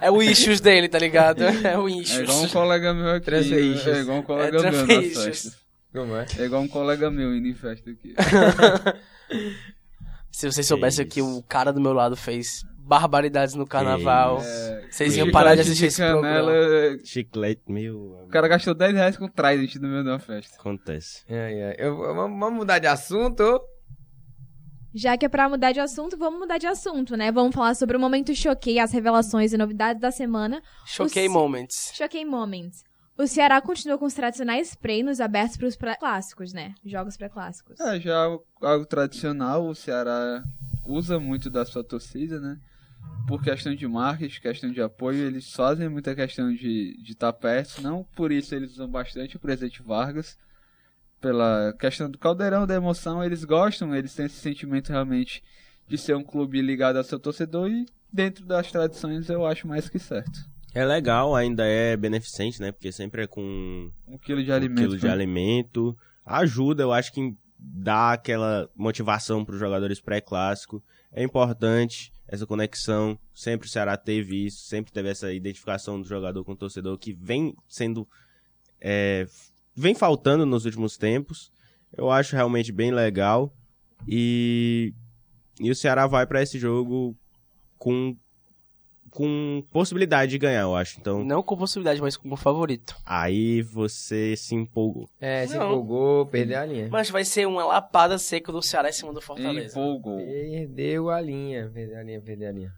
é 0.00 0.10
o 0.10 0.22
issues 0.22 0.60
dele, 0.60 0.88
tá 0.88 0.98
ligado? 0.98 1.42
É 1.64 1.78
o 1.78 1.88
É 1.88 1.92
issues. 1.92 2.20
igual 2.28 2.42
um 2.42 2.48
colega 2.48 2.94
meu 2.94 3.10
aqui. 3.10 3.24
Transfer 3.26 3.58
issues. 3.64 3.86
É 3.86 4.00
igual 4.00 4.18
um 4.18 4.22
colega 4.22 4.58
É, 4.58 4.70
meu 4.70 5.00
issues. 5.02 5.24
festas. 5.24 5.64
Como 5.92 6.16
é? 6.16 6.26
É 6.38 6.44
igual 6.44 6.62
um 6.62 6.68
colega 6.68 7.08
meu 7.10 7.34
indo 7.34 7.46
em 7.46 7.54
festa 7.54 7.88
aqui. 7.90 8.14
Se 10.34 10.50
vocês 10.50 10.66
soubessem 10.66 11.04
Que 11.06 11.12
que 11.14 11.22
o 11.22 11.42
cara 11.44 11.72
do 11.72 11.80
meu 11.80 11.92
lado 11.92 12.16
fez 12.16 12.64
barbaridades 12.76 13.54
no 13.54 13.64
carnaval, 13.64 14.40
É, 14.42 14.86
vocês 14.90 15.16
iam 15.16 15.26
chiclete 15.26 15.32
parar 15.32 15.54
de 15.54 15.60
assistir 15.60 15.86
esse 15.86 15.98
canela, 15.98 16.50
programa. 16.52 16.98
Chiclete, 17.04 17.62
meu. 17.68 17.96
O 18.24 18.28
cara 18.28 18.48
gastou 18.48 18.74
10 18.74 18.94
reais 18.94 19.16
com 19.16 19.28
Trident 19.28 19.76
no 19.76 19.88
meio 19.88 20.02
de 20.02 20.10
uma 20.10 20.18
festa. 20.18 20.56
Acontece. 20.58 21.22
É, 21.28 21.76
é. 21.78 21.86
Eu, 21.86 21.96
vamos 21.96 22.38
vamos 22.38 22.58
mudar 22.58 22.80
de 22.80 22.86
assunto? 22.88 23.60
Já 24.92 25.16
que 25.16 25.24
é 25.24 25.28
pra 25.28 25.48
mudar 25.48 25.72
de 25.72 25.80
assunto, 25.80 26.16
vamos 26.16 26.38
mudar 26.40 26.58
de 26.58 26.66
assunto, 26.66 27.16
né? 27.16 27.30
Vamos 27.32 27.54
falar 27.54 27.74
sobre 27.74 27.96
o 27.96 28.00
momento 28.00 28.34
choquei, 28.34 28.78
as 28.78 28.92
revelações 28.92 29.52
e 29.52 29.56
novidades 29.56 30.00
da 30.00 30.10
semana. 30.10 30.60
Choquei 30.84 31.26
Os- 31.26 31.32
moments. 31.32 31.90
Choquei 31.94 32.24
Moments. 32.24 32.82
O 33.16 33.28
Ceará 33.28 33.60
continua 33.60 33.96
com 33.96 34.06
os 34.06 34.14
tradicionais 34.14 34.74
treinos 34.74 35.20
abertos 35.20 35.56
para 35.56 35.68
os 35.68 35.76
pré-clássicos, 35.76 36.52
né? 36.52 36.74
Jogos 36.84 37.16
pré-clássicos. 37.16 37.78
É, 37.78 38.00
já 38.00 38.16
algo, 38.16 38.44
algo 38.60 38.84
tradicional, 38.84 39.68
o 39.68 39.74
Ceará 39.74 40.42
usa 40.84 41.20
muito 41.20 41.48
da 41.48 41.64
sua 41.64 41.84
torcida, 41.84 42.40
né? 42.40 42.58
Por 43.28 43.40
questão 43.40 43.72
de 43.72 43.86
marketing, 43.86 44.40
questão 44.40 44.72
de 44.72 44.82
apoio, 44.82 45.24
eles 45.24 45.52
fazem 45.52 45.88
muita 45.88 46.14
questão 46.14 46.52
de 46.52 47.00
estar 47.08 47.32
perto. 47.32 47.80
Não 47.80 48.04
por 48.16 48.32
isso 48.32 48.52
eles 48.52 48.72
usam 48.72 48.88
bastante 48.88 49.36
o 49.36 49.40
presidente 49.40 49.80
Vargas. 49.80 50.36
Pela 51.20 51.72
questão 51.78 52.10
do 52.10 52.18
caldeirão, 52.18 52.66
da 52.66 52.74
emoção, 52.74 53.22
eles 53.22 53.44
gostam, 53.44 53.94
eles 53.94 54.14
têm 54.14 54.26
esse 54.26 54.40
sentimento 54.40 54.90
realmente 54.90 55.42
de 55.86 55.96
ser 55.96 56.16
um 56.16 56.24
clube 56.24 56.60
ligado 56.60 56.96
ao 56.96 57.04
seu 57.04 57.18
torcedor 57.18 57.70
e 57.70 57.86
dentro 58.12 58.44
das 58.44 58.70
tradições 58.72 59.28
eu 59.28 59.46
acho 59.46 59.68
mais 59.68 59.88
que 59.88 59.98
certo. 59.98 60.53
É 60.74 60.84
legal, 60.84 61.36
ainda 61.36 61.64
é 61.64 61.96
beneficente, 61.96 62.60
né? 62.60 62.72
Porque 62.72 62.90
sempre 62.90 63.22
é 63.22 63.26
com 63.26 63.90
Um 64.08 64.18
quilo 64.18 64.42
de 64.42 64.50
um 64.50 64.54
alimento. 64.54 64.80
quilo 64.80 64.98
de 64.98 65.06
né? 65.06 65.12
alimento. 65.12 65.96
Ajuda, 66.26 66.82
eu 66.82 66.92
acho 66.92 67.12
que 67.12 67.34
dá 67.58 68.12
aquela 68.12 68.68
motivação 68.74 69.44
para 69.44 69.54
os 69.54 69.60
jogadores 69.60 70.00
pré-clássico. 70.00 70.82
É 71.12 71.22
importante 71.22 72.12
essa 72.26 72.46
conexão. 72.46 73.18
Sempre 73.32 73.68
o 73.68 73.70
Ceará 73.70 73.96
teve 73.96 74.46
isso, 74.46 74.64
sempre 74.64 74.92
teve 74.92 75.08
essa 75.08 75.32
identificação 75.32 76.00
do 76.00 76.08
jogador 76.08 76.44
com 76.44 76.52
o 76.52 76.56
torcedor 76.56 76.98
que 76.98 77.12
vem 77.12 77.54
sendo. 77.68 78.06
é, 78.80 79.26
vem 79.76 79.94
faltando 79.94 80.44
nos 80.44 80.64
últimos 80.64 80.96
tempos. 80.96 81.52
Eu 81.96 82.10
acho 82.10 82.34
realmente 82.34 82.72
bem 82.72 82.90
legal. 82.90 83.54
E, 84.08 84.92
e 85.60 85.70
o 85.70 85.74
Ceará 85.74 86.06
vai 86.06 86.26
para 86.26 86.42
esse 86.42 86.58
jogo 86.58 87.16
com, 87.78 88.16
com 89.14 89.64
possibilidade 89.70 90.32
de 90.32 90.38
ganhar, 90.38 90.62
eu 90.62 90.74
acho. 90.74 90.98
Então, 90.98 91.24
Não 91.24 91.42
com 91.42 91.56
possibilidade, 91.56 92.00
mas 92.00 92.16
como 92.16 92.34
favorito. 92.36 92.96
aí 93.06 93.62
você 93.62 94.34
se 94.36 94.54
empolgou. 94.56 95.08
É, 95.20 95.46
se 95.46 95.56
Não. 95.56 95.66
empolgou, 95.68 96.26
perdeu 96.26 96.58
a 96.58 96.66
linha. 96.66 96.88
Mas 96.90 97.10
vai 97.10 97.24
ser 97.24 97.46
uma 97.46 97.64
lapada 97.64 98.18
seca 98.18 98.50
do 98.50 98.60
Ceará 98.60 98.88
em 98.88 98.92
cima 98.92 99.12
do 99.12 99.20
Fortaleza. 99.20 99.78
Empolgou. 99.78 100.18
Perdeu 100.18 101.10
a 101.10 101.20
linha, 101.20 101.70
perdeu 101.72 101.98
a 101.98 102.02
linha, 102.02 102.20
perdeu 102.20 102.48
a 102.48 102.52
linha. 102.52 102.72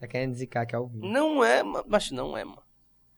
Tá 0.00 0.06
querendo 0.06 0.34
zicar 0.34 0.64
que 0.64 0.74
é 0.74 0.78
ao 0.78 0.86
vivo. 0.88 1.06
Não 1.06 1.44
é, 1.44 1.62
ma- 1.62 1.84
mas 1.86 2.10
não 2.10 2.36
é, 2.36 2.42
mano. 2.42 2.62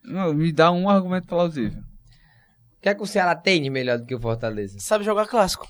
Não, 0.02 0.34
me 0.34 0.50
dá 0.52 0.72
um 0.72 0.88
argumento 0.90 1.28
plausível. 1.28 1.80
O 1.80 2.80
que 2.82 2.88
é 2.88 2.94
que 2.94 3.02
o 3.02 3.06
Ceará 3.06 3.36
tem 3.36 3.62
de 3.62 3.70
melhor 3.70 3.98
do 3.98 4.04
que 4.04 4.14
o 4.16 4.20
Fortaleza? 4.20 4.80
Sabe 4.80 5.04
jogar 5.04 5.28
clássico. 5.28 5.68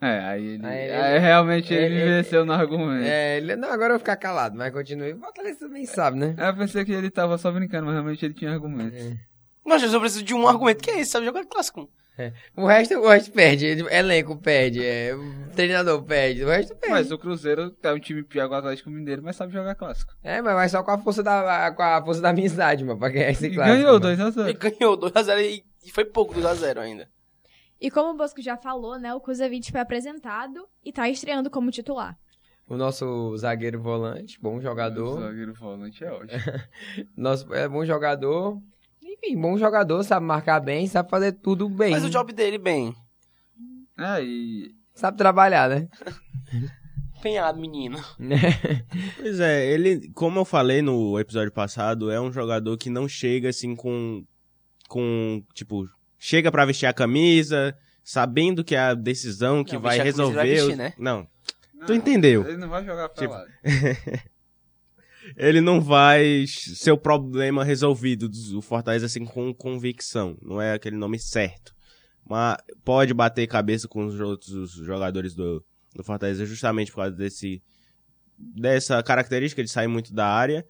É, 0.00 0.18
aí 0.20 0.46
ele. 0.46 0.64
Aí 0.66 0.78
ele- 0.84 0.92
aí 0.92 1.18
realmente 1.18 1.74
ele, 1.74 1.84
ele- 1.96 2.04
me 2.04 2.10
venceu 2.22 2.44
no 2.44 2.52
argumento. 2.52 3.04
É, 3.06 3.38
ele, 3.38 3.56
não, 3.56 3.68
agora 3.68 3.86
eu 3.88 3.90
vou 3.94 3.98
ficar 3.98 4.16
calado, 4.16 4.56
mas 4.56 4.72
continue. 4.72 5.12
O 5.14 5.18
Fortaleza 5.18 5.58
também 5.58 5.84
sabe, 5.86 6.18
né? 6.18 6.34
Eu 6.38 6.56
pensei 6.56 6.84
que 6.84 6.92
ele 6.92 7.10
tava 7.10 7.36
só 7.36 7.50
brincando, 7.50 7.86
mas 7.86 7.94
realmente 7.94 8.24
ele 8.24 8.34
tinha 8.34 8.52
argumento. 8.52 8.96
Mas 9.66 9.82
eu 9.82 9.88
só 9.88 9.98
preciso 10.00 10.24
de 10.24 10.34
um 10.34 10.46
argumento. 10.46 10.82
Que 10.82 10.90
é 10.92 11.00
isso? 11.00 11.10
Sabe 11.12 11.26
jogar 11.26 11.44
clássico. 11.46 11.90
O 12.56 12.66
resto, 12.66 12.94
o 12.98 13.08
resto 13.08 13.30
perde. 13.30 13.64
ele- 13.66 13.86
Elenco 13.94 14.36
perde, 14.36 14.84
é, 14.84 15.14
o 15.14 15.50
treinador 15.54 16.02
perde, 16.02 16.42
o 16.42 16.48
resto 16.48 16.74
perde. 16.74 16.90
Mas 16.94 17.10
o 17.12 17.18
Cruzeiro 17.18 17.72
é 17.80 17.92
um 17.92 17.98
time 18.00 18.24
pior 18.24 18.48
que 18.48 18.54
o 18.54 18.56
Atlético 18.56 18.90
Mineiro, 18.90 19.22
mas 19.22 19.36
sabe 19.36 19.52
jogar 19.52 19.76
clássico. 19.76 20.12
É, 20.24 20.40
mas 20.42 20.52
vai 20.54 20.68
só 20.68 20.82
com 20.82 20.90
a 20.90 20.98
força 20.98 21.22
da, 21.22 21.70
com 21.76 21.82
a 21.82 22.04
força 22.04 22.20
da 22.20 22.30
amizade, 22.30 22.84
mano, 22.84 22.98
pra 22.98 23.08
ganhar 23.08 23.30
esse 23.30 23.46
E 23.46 23.54
clássico. 23.54 23.76
ganhou 23.76 24.00
mano. 24.00 24.16
2x0. 24.16 24.48
Ele 24.48 24.58
ganhou 24.58 24.96
2x0 24.96 25.40
e 25.40 25.62
e 25.86 25.90
foi 25.92 26.04
pouco 26.04 26.34
2x0 26.34 26.78
ainda. 26.80 27.08
E 27.80 27.90
como 27.90 28.10
o 28.10 28.16
Bosco 28.16 28.42
já 28.42 28.56
falou, 28.56 28.98
né? 28.98 29.14
O 29.14 29.20
Kuzevic 29.20 29.70
foi 29.70 29.80
apresentado 29.80 30.66
e 30.84 30.92
tá 30.92 31.08
estreando 31.08 31.48
como 31.50 31.70
titular. 31.70 32.18
O 32.66 32.76
nosso 32.76 33.34
zagueiro 33.36 33.80
volante, 33.80 34.38
bom 34.40 34.56
O 34.58 34.60
jogador. 34.60 35.20
zagueiro 35.20 35.54
volante 35.54 36.04
é 36.04 36.12
ótimo. 36.12 36.40
Nosso, 37.16 37.54
é 37.54 37.66
bom 37.68 37.84
jogador. 37.84 38.60
Enfim, 39.02 39.40
bom 39.40 39.56
jogador, 39.56 40.02
sabe 40.04 40.26
marcar 40.26 40.60
bem, 40.60 40.86
sabe 40.86 41.08
fazer 41.08 41.32
tudo 41.32 41.68
bem. 41.68 41.92
Faz 41.92 42.04
o 42.04 42.10
job 42.10 42.32
dele 42.32 42.58
bem. 42.58 42.94
É, 43.98 44.22
e. 44.22 44.74
Sabe 44.94 45.16
trabalhar, 45.16 45.68
né? 45.70 45.88
Empenhado, 47.18 47.58
menino. 47.58 47.98
Pois 49.16 49.40
é, 49.40 49.66
ele, 49.66 50.08
como 50.12 50.38
eu 50.38 50.44
falei 50.44 50.82
no 50.82 51.18
episódio 51.18 51.50
passado, 51.50 52.10
é 52.10 52.20
um 52.20 52.30
jogador 52.30 52.76
que 52.76 52.90
não 52.90 53.08
chega 53.08 53.48
assim 53.48 53.74
com. 53.74 54.24
com. 54.88 55.42
Tipo, 55.54 55.88
chega 56.18 56.50
pra 56.50 56.64
vestir 56.64 56.86
a 56.86 56.92
camisa, 56.92 57.76
sabendo 58.02 58.64
que 58.64 58.74
é 58.74 58.78
a 58.78 58.94
decisão 58.94 59.62
que 59.64 59.74
Não, 59.74 59.80
vai 59.80 59.98
resolver. 60.00 60.34
vai 60.36 60.48
vestir, 60.48 60.70
os- 60.72 60.76
né? 60.76 60.92
Não, 60.98 61.26
Não, 61.74 61.86
tu 61.86 61.94
entendeu? 61.94 62.46
Ele 62.46 62.56
não 62.56 62.68
vai 62.68 62.84
jogar 62.84 63.08
pra 63.08 63.20
Tipo, 63.22 63.34
lá. 63.34 63.44
Ele 65.36 65.60
não 65.60 65.80
vai 65.80 66.46
ser 66.48 66.90
o 66.92 66.96
problema 66.98 67.62
resolvido 67.64 68.28
do 68.28 68.62
Fortaleza 68.62 69.06
assim 69.06 69.24
com 69.24 69.52
convicção. 69.52 70.38
Não 70.40 70.60
é 70.60 70.72
aquele 70.72 70.96
nome 70.96 71.18
certo. 71.18 71.74
Mas 72.24 72.56
pode 72.84 73.12
bater 73.12 73.46
cabeça 73.46 73.86
com 73.88 74.06
os 74.06 74.18
outros 74.20 74.72
jogadores 74.72 75.34
do, 75.34 75.62
do 75.94 76.02
Fortaleza 76.02 76.46
justamente 76.46 76.90
por 76.90 76.98
causa 76.98 77.14
desse 77.16 77.62
dessa 78.38 79.02
característica 79.02 79.62
de 79.64 79.70
sair 79.70 79.88
muito 79.88 80.14
da 80.14 80.26
área. 80.26 80.64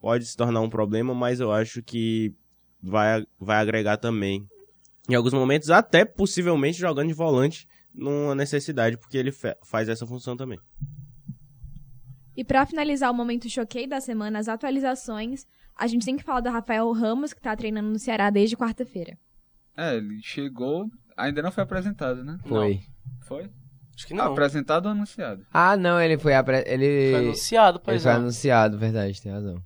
Pode 0.00 0.24
se 0.24 0.36
tornar 0.36 0.60
um 0.60 0.70
problema, 0.70 1.14
mas 1.14 1.38
eu 1.38 1.52
acho 1.52 1.82
que 1.82 2.34
vai, 2.82 3.24
vai 3.38 3.58
agregar 3.58 3.98
também. 3.98 4.48
Em 5.10 5.14
alguns 5.14 5.32
momentos, 5.34 5.70
até 5.70 6.04
possivelmente 6.04 6.78
jogando 6.78 7.08
de 7.08 7.14
volante 7.14 7.66
numa 7.92 8.34
necessidade, 8.34 8.96
porque 8.96 9.18
ele 9.18 9.32
fa- 9.32 9.56
faz 9.64 9.88
essa 9.88 10.06
função 10.06 10.36
também. 10.36 10.58
E 12.36 12.44
pra 12.44 12.64
finalizar 12.64 13.10
o 13.10 13.14
momento 13.14 13.48
choquei 13.50 13.86
da 13.86 14.00
semana, 14.00 14.38
as 14.38 14.48
atualizações, 14.48 15.46
a 15.76 15.86
gente 15.86 16.04
tem 16.04 16.16
que 16.16 16.22
falar 16.22 16.40
do 16.40 16.48
Rafael 16.50 16.90
Ramos, 16.92 17.32
que 17.32 17.40
tá 17.40 17.54
treinando 17.56 17.88
no 17.90 17.98
Ceará 17.98 18.30
desde 18.30 18.56
quarta-feira. 18.56 19.18
É, 19.76 19.96
ele 19.96 20.20
chegou. 20.22 20.86
Ainda 21.16 21.42
não 21.42 21.50
foi 21.50 21.64
apresentado, 21.64 22.24
né? 22.24 22.38
Foi. 22.46 22.80
Foi? 23.26 23.50
Acho 23.96 24.06
que 24.06 24.14
não. 24.14 24.32
Apresentado 24.32 24.86
ou 24.86 24.92
anunciado? 24.92 25.44
Ah, 25.52 25.76
não, 25.76 26.00
ele 26.00 26.16
foi 26.16 26.32
apre... 26.34 26.62
ele 26.66 27.10
Foi 27.10 27.20
anunciado, 27.20 27.78
ele 27.78 27.84
pois 27.84 28.02
foi 28.02 28.12
é. 28.12 28.14
anunciado, 28.14 28.78
verdade, 28.78 29.20
tem 29.20 29.32
razão. 29.32 29.62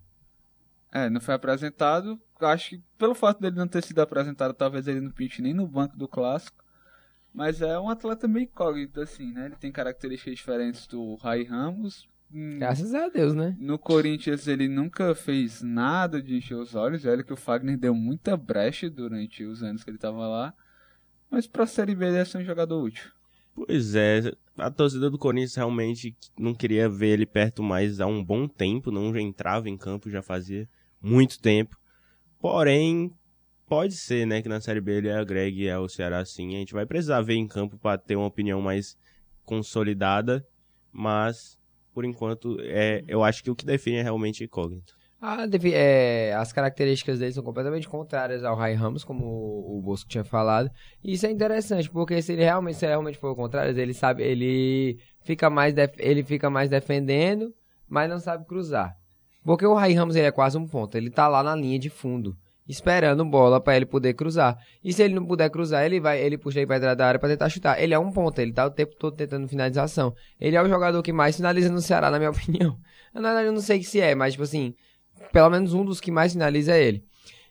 É, 0.94 1.10
não 1.10 1.20
foi 1.20 1.34
apresentado. 1.34 2.20
Acho 2.40 2.70
que 2.70 2.82
pelo 2.96 3.16
fato 3.16 3.40
dele 3.40 3.56
não 3.56 3.66
ter 3.66 3.82
sido 3.82 3.98
apresentado, 3.98 4.54
talvez 4.54 4.86
ele 4.86 5.00
não 5.00 5.10
pinte 5.10 5.42
nem 5.42 5.52
no 5.52 5.66
banco 5.66 5.96
do 5.96 6.06
clássico. 6.06 6.64
Mas 7.34 7.60
é 7.60 7.76
um 7.80 7.88
atleta 7.88 8.28
meio 8.28 8.44
incógnito, 8.44 9.00
assim, 9.00 9.32
né? 9.32 9.46
Ele 9.46 9.56
tem 9.56 9.72
características 9.72 10.36
diferentes 10.36 10.86
do 10.86 11.16
Rai 11.16 11.42
Ramos. 11.42 12.08
Hum, 12.32 12.60
Graças 12.60 12.94
a 12.94 13.08
Deus, 13.08 13.34
né? 13.34 13.56
No 13.58 13.76
Corinthians 13.76 14.46
ele 14.46 14.68
nunca 14.68 15.16
fez 15.16 15.62
nada 15.62 16.22
de 16.22 16.36
encher 16.36 16.54
os 16.54 16.76
olhos. 16.76 17.04
Olha 17.04 17.24
que 17.24 17.32
o 17.32 17.36
Fagner 17.36 17.76
deu 17.76 17.92
muita 17.92 18.36
brecha 18.36 18.88
durante 18.88 19.42
os 19.42 19.64
anos 19.64 19.82
que 19.82 19.90
ele 19.90 19.98
tava 19.98 20.28
lá. 20.28 20.54
Mas 21.28 21.48
pra 21.48 21.66
Série 21.66 21.96
B 21.96 22.06
ele 22.06 22.18
é 22.18 22.24
ser 22.24 22.38
um 22.38 22.44
jogador 22.44 22.80
útil. 22.80 23.10
Pois 23.52 23.96
é, 23.96 24.32
a 24.56 24.70
torcida 24.70 25.10
do 25.10 25.18
Corinthians 25.18 25.56
realmente 25.56 26.16
não 26.38 26.54
queria 26.54 26.88
ver 26.88 27.08
ele 27.08 27.26
perto 27.26 27.64
mais 27.64 28.00
há 28.00 28.06
um 28.06 28.22
bom 28.22 28.46
tempo, 28.46 28.92
não 28.92 29.16
entrava 29.16 29.68
em 29.68 29.76
campo 29.76 30.08
já 30.08 30.22
fazia 30.22 30.68
muito 31.04 31.38
tempo. 31.38 31.76
Porém, 32.40 33.12
pode 33.66 33.94
ser, 33.94 34.26
né, 34.26 34.42
que 34.42 34.48
na 34.48 34.60
Série 34.60 34.80
B 34.80 34.98
ele 34.98 35.12
agregue 35.12 35.70
ao 35.70 35.88
Ceará 35.88 36.24
sim. 36.24 36.54
A 36.54 36.58
gente 36.58 36.72
vai 36.72 36.86
precisar 36.86 37.20
ver 37.20 37.34
em 37.34 37.46
campo 37.46 37.78
para 37.78 37.98
ter 37.98 38.16
uma 38.16 38.26
opinião 38.26 38.60
mais 38.60 38.96
consolidada, 39.44 40.46
mas 40.90 41.58
por 41.92 42.04
enquanto 42.04 42.56
é, 42.60 43.04
eu 43.06 43.22
acho 43.22 43.42
que 43.44 43.50
o 43.50 43.54
que 43.54 43.64
define 43.64 43.98
é 43.98 44.02
realmente 44.02 44.42
incógnito. 44.42 44.96
Ah, 45.20 45.46
é, 45.72 46.34
as 46.34 46.52
características 46.52 47.18
dele 47.18 47.32
são 47.32 47.42
completamente 47.42 47.88
contrárias 47.88 48.44
ao 48.44 48.54
Rai 48.54 48.74
Ramos, 48.74 49.04
como 49.04 49.24
o, 49.24 49.78
o 49.78 49.82
Bosco 49.82 50.08
tinha 50.08 50.24
falado. 50.24 50.70
E 51.02 51.14
isso 51.14 51.24
é 51.24 51.30
interessante, 51.30 51.88
porque 51.88 52.20
se 52.20 52.32
ele 52.32 52.44
realmente, 52.44 52.76
se 52.76 52.86
realmente 52.86 53.16
for 53.16 53.30
o 53.30 53.36
contrário, 53.36 53.78
ele 53.78 53.94
sabe, 53.94 54.22
ele 54.22 54.98
fica 55.22 55.48
mais, 55.48 55.74
ele 55.98 56.22
fica 56.22 56.50
mais 56.50 56.68
defendendo, 56.68 57.54
mas 57.88 58.10
não 58.10 58.18
sabe 58.18 58.44
cruzar. 58.44 58.94
Porque 59.44 59.66
o 59.66 59.74
Rai 59.74 59.92
Ramos 59.92 60.16
ele 60.16 60.26
é 60.26 60.32
quase 60.32 60.56
um 60.56 60.66
ponto, 60.66 60.96
ele 60.96 61.10
tá 61.10 61.28
lá 61.28 61.42
na 61.42 61.54
linha 61.54 61.78
de 61.78 61.90
fundo, 61.90 62.34
esperando 62.66 63.24
bola 63.24 63.60
para 63.60 63.76
ele 63.76 63.84
poder 63.84 64.14
cruzar. 64.14 64.58
E 64.82 64.92
se 64.92 65.02
ele 65.02 65.14
não 65.14 65.26
puder 65.26 65.50
cruzar, 65.50 65.84
ele 65.84 66.00
vai, 66.00 66.18
ele 66.20 66.38
puxa 66.38 66.60
ele 66.60 66.66
pra 66.66 66.78
entrar 66.78 66.94
da 66.94 67.06
área 67.06 67.20
para 67.20 67.28
tentar 67.28 67.50
chutar. 67.50 67.80
Ele 67.80 67.92
é 67.92 67.98
um 67.98 68.10
ponto, 68.10 68.38
ele 68.38 68.52
tá 68.52 68.64
o 68.64 68.70
tempo 68.70 68.96
todo 68.96 69.14
tentando 69.14 69.46
finalização. 69.46 70.14
Ele 70.40 70.56
é 70.56 70.62
o 70.62 70.68
jogador 70.68 71.02
que 71.02 71.12
mais 71.12 71.36
finaliza 71.36 71.68
no 71.68 71.82
Ceará, 71.82 72.10
na 72.10 72.18
minha 72.18 72.30
opinião. 72.32 72.78
Na 73.12 73.20
verdade, 73.20 73.48
eu 73.48 73.52
não 73.52 73.60
sei 73.60 73.82
se 73.82 74.00
é, 74.00 74.14
mas 74.14 74.32
tipo 74.32 74.44
assim, 74.44 74.74
pelo 75.30 75.50
menos 75.50 75.74
um 75.74 75.84
dos 75.84 76.00
que 76.00 76.10
mais 76.10 76.32
finaliza 76.32 76.74
é 76.74 76.82
ele. 76.82 77.04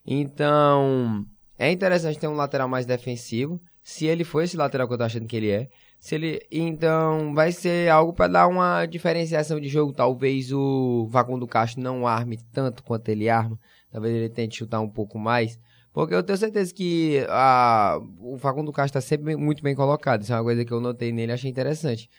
Então, 0.06 1.26
é 1.60 1.72
interessante 1.72 2.20
ter 2.20 2.28
um 2.28 2.36
lateral 2.36 2.68
mais 2.68 2.86
defensivo. 2.86 3.62
Se 3.84 4.06
ele 4.06 4.24
for 4.24 4.42
esse 4.42 4.58
lateral 4.58 4.88
que 4.88 4.94
eu 4.94 4.98
tô 4.98 5.04
achando 5.04 5.28
que 5.28 5.36
ele 5.36 5.52
é. 5.52 5.70
Se 6.04 6.16
ele, 6.16 6.46
então, 6.52 7.34
vai 7.34 7.54
ser 7.54 7.90
algo 7.90 8.12
para 8.12 8.28
dar 8.28 8.48
uma 8.50 8.86
diferenciação 8.86 9.58
de 9.58 9.70
jogo. 9.70 9.94
Talvez 9.94 10.52
o 10.52 11.08
Facundo 11.10 11.48
Castro 11.48 11.82
não 11.82 12.06
arme 12.06 12.38
tanto 12.52 12.84
quanto 12.84 13.08
ele 13.08 13.30
arma. 13.30 13.58
Talvez 13.90 14.14
ele 14.14 14.28
tente 14.28 14.58
chutar 14.58 14.82
um 14.82 14.90
pouco 14.90 15.18
mais. 15.18 15.58
Porque 15.94 16.14
eu 16.14 16.22
tenho 16.22 16.38
certeza 16.38 16.74
que 16.74 17.26
a, 17.30 18.02
o 18.20 18.38
Facundo 18.38 18.74
Castro 18.74 19.00
está 19.00 19.00
sempre 19.00 19.38
muito 19.38 19.64
bem 19.64 19.74
colocado. 19.74 20.24
Isso 20.24 20.34
é 20.34 20.36
uma 20.36 20.44
coisa 20.44 20.66
que 20.66 20.74
eu 20.74 20.82
notei 20.82 21.14
nele 21.14 21.32
e 21.32 21.36
achei 21.36 21.50
interessante. 21.50 22.10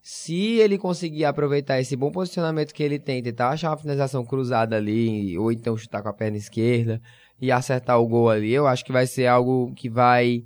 Se 0.00 0.60
ele 0.60 0.78
conseguir 0.78 1.24
aproveitar 1.24 1.80
esse 1.80 1.96
bom 1.96 2.12
posicionamento 2.12 2.72
que 2.72 2.84
ele 2.84 3.00
tem, 3.00 3.20
tentar 3.20 3.48
achar 3.48 3.70
uma 3.70 3.76
finalização 3.76 4.24
cruzada 4.24 4.76
ali, 4.76 5.36
ou 5.36 5.50
então 5.50 5.76
chutar 5.76 6.02
com 6.02 6.08
a 6.08 6.12
perna 6.12 6.36
esquerda 6.36 7.02
e 7.40 7.50
acertar 7.50 8.00
o 8.00 8.06
gol 8.06 8.30
ali, 8.30 8.52
eu 8.52 8.68
acho 8.68 8.84
que 8.84 8.92
vai 8.92 9.08
ser 9.08 9.26
algo 9.26 9.74
que 9.74 9.90
vai 9.90 10.44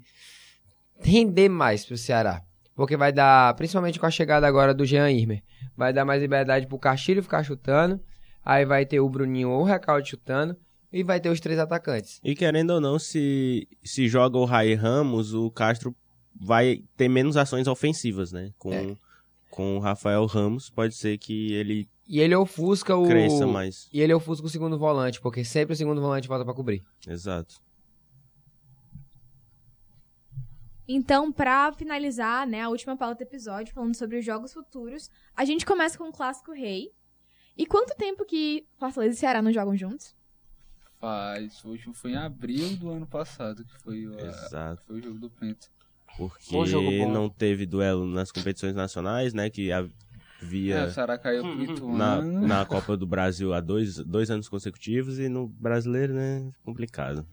render 1.03 1.51
mais 1.51 1.85
pro 1.85 1.99
Ceará. 1.99 2.48
Porque 2.79 2.97
vai 2.97 3.13
dar, 3.13 3.55
principalmente 3.55 3.99
com 3.99 4.07
a 4.07 4.11
chegada 4.11 4.47
agora 4.47 4.73
do 4.73 4.87
Jean 4.87 5.11
Irmer, 5.11 5.43
vai 5.77 5.93
dar 5.93 6.05
mais 6.05 6.23
liberdade 6.23 6.65
pro 6.69 6.79
Castilho 6.79 7.25
ficar 7.25 7.43
chutando, 7.43 8.01
aí 8.45 8.65
vai 8.65 8.87
ter 8.87 9.01
o 9.01 9.09
Bruninho 9.09 9.51
ou 9.51 9.63
o 9.63 9.65
Recalde 9.65 10.11
chutando, 10.11 10.57
e 10.93 11.03
vai 11.03 11.19
ter 11.19 11.29
os 11.29 11.41
três 11.41 11.59
atacantes. 11.59 12.21
E 12.23 12.37
querendo 12.37 12.71
ou 12.71 12.81
não, 12.81 12.97
se, 12.97 13.67
se 13.83 14.07
joga 14.07 14.39
o 14.39 14.45
Rai 14.45 14.75
Ramos, 14.75 15.35
o 15.35 15.51
Castro 15.51 15.93
vai 16.41 16.85
ter 16.97 17.09
menos 17.09 17.37
ações 17.37 17.67
ofensivas, 17.67 18.31
né? 18.31 18.53
Com, 18.57 18.73
É. 18.73 18.95
com 19.51 19.77
o 19.77 19.81
Rafael 19.81 20.25
Ramos, 20.27 20.71
pode 20.71 20.95
ser 20.95 21.19
que 21.19 21.53
ele 21.55 21.89
E 22.09 22.21
ele 22.21 22.37
ofusca 22.37 22.95
o. 22.95 23.09
cresça 23.09 23.45
mais. 23.45 23.89
E 23.93 24.01
ele 24.01 24.15
ofusca 24.15 24.47
o 24.47 24.49
segundo 24.49 24.79
volante, 24.79 25.21
porque 25.21 25.45
sempre 25.45 25.73
o 25.73 25.77
segundo 25.77 26.01
volante 26.01 26.29
volta 26.29 26.45
pra 26.45 26.55
cobrir. 26.55 26.85
Exato. 27.09 27.57
Então, 30.89 31.31
pra 31.31 31.71
finalizar, 31.73 32.47
né, 32.47 32.63
a 32.63 32.69
última 32.71 32.97
pauta 32.97 33.17
do 33.17 33.29
episódio, 33.29 33.75
falando 33.75 33.95
sobre 33.95 34.19
os 34.19 34.25
jogos 34.25 34.53
futuros, 34.55 35.11
a 35.37 35.45
gente 35.45 35.67
começa 35.67 35.99
com 35.99 36.09
o 36.09 36.13
Clássico 36.13 36.51
Rei. 36.53 36.91
E 37.57 37.67
quanto 37.67 37.95
tempo 37.97 38.25
que 38.25 38.67
Fortaleza 38.79 39.15
e 39.15 39.19
Ceará 39.19 39.43
não 39.43 39.53
jogam 39.53 39.77
juntos? 39.77 40.17
Faz. 40.99 41.63
O 41.65 41.69
último 41.69 41.93
foi 41.93 42.13
em 42.13 42.17
abril 42.17 42.77
do 42.77 42.91
ano 42.91 43.07
passado, 43.07 43.65
que 43.65 43.75
foi, 43.83 44.07
o- 44.07 44.17
a- 44.19 44.23
Exato. 44.23 44.83
foi 44.87 44.99
o 44.99 45.03
jogo 45.03 45.19
do 45.19 45.29
Penta. 45.31 45.67
Porque 46.17 47.05
não 47.07 47.29
teve 47.29 47.67
duelo 47.67 48.07
nas 48.07 48.33
competições 48.33 48.75
nacionais, 48.75 49.35
né? 49.35 49.51
Que 49.51 49.71
É, 49.71 49.87
havia 50.43 50.87
o 50.87 50.91
Ceará 50.91 51.19
caiu 51.19 51.43
pro 51.43 51.55
na, 51.93 52.17
Ituano. 52.17 52.47
na 52.47 52.65
Copa 52.65 52.97
do 52.97 53.07
Brasil 53.07 53.53
há 53.53 53.61
dois, 53.61 53.99
dois 53.99 54.31
anos 54.31 54.49
consecutivos 54.49 55.19
e 55.19 55.29
no 55.29 55.47
brasileiro, 55.47 56.15
né? 56.15 56.51
Complicado. 56.65 57.27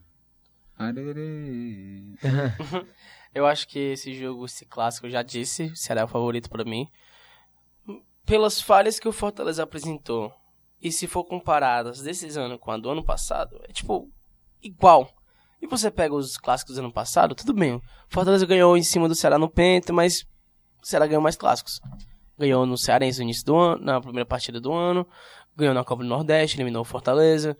Eu 3.36 3.46
acho 3.46 3.68
que 3.68 3.78
esse 3.80 4.14
jogo, 4.14 4.46
esse 4.46 4.66
clássico, 4.66 5.08
eu 5.08 5.12
já 5.12 5.22
disse, 5.22 5.70
será 5.76 6.06
o 6.06 6.08
favorito 6.08 6.50
pra 6.50 6.64
mim. 6.64 6.88
Pelas 8.26 8.62
falhas 8.62 8.98
que 8.98 9.10
o 9.10 9.12
Fortaleza 9.12 9.62
apresentou, 9.62 10.34
e 10.82 10.90
se 10.90 11.06
for 11.06 11.26
comparadas 11.26 12.02
desses 12.02 12.38
anos 12.38 12.58
com 12.62 12.72
a 12.72 12.78
do 12.78 12.90
ano 12.90 13.04
passado, 13.04 13.60
é 13.68 13.74
tipo 13.74 14.10
igual. 14.64 15.10
E 15.62 15.68
você 15.68 15.92
pega 15.92 16.16
os 16.16 16.38
clássicos 16.38 16.76
do 16.76 16.80
ano 16.80 16.94
passado, 16.94 17.36
tudo 17.36 17.54
bem. 17.54 17.82
Fortaleza 18.08 18.46
ganhou 18.46 18.78
em 18.78 18.84
cima 18.84 19.10
do 19.10 19.16
Ceará 19.16 19.38
no 19.38 19.50
Penta, 19.50 19.92
mas 19.92 20.22
o 20.82 20.86
Ceará 20.86 21.06
ganhou 21.06 21.22
mais 21.22 21.36
clássicos. 21.36 21.82
Ganhou 22.38 22.66
no 22.66 22.78
Cearense 22.78 23.20
no 23.20 23.24
início 23.24 23.46
do 23.46 23.56
ano, 23.58 23.84
na 23.84 24.00
primeira 24.00 24.26
partida 24.26 24.62
do 24.62 24.72
ano, 24.72 25.06
ganhou 25.58 25.74
na 25.74 25.84
Copa 25.84 26.04
do 26.04 26.10
Nordeste, 26.10 26.56
eliminou 26.56 26.84
o 26.84 26.86
Fortaleza. 26.86 27.58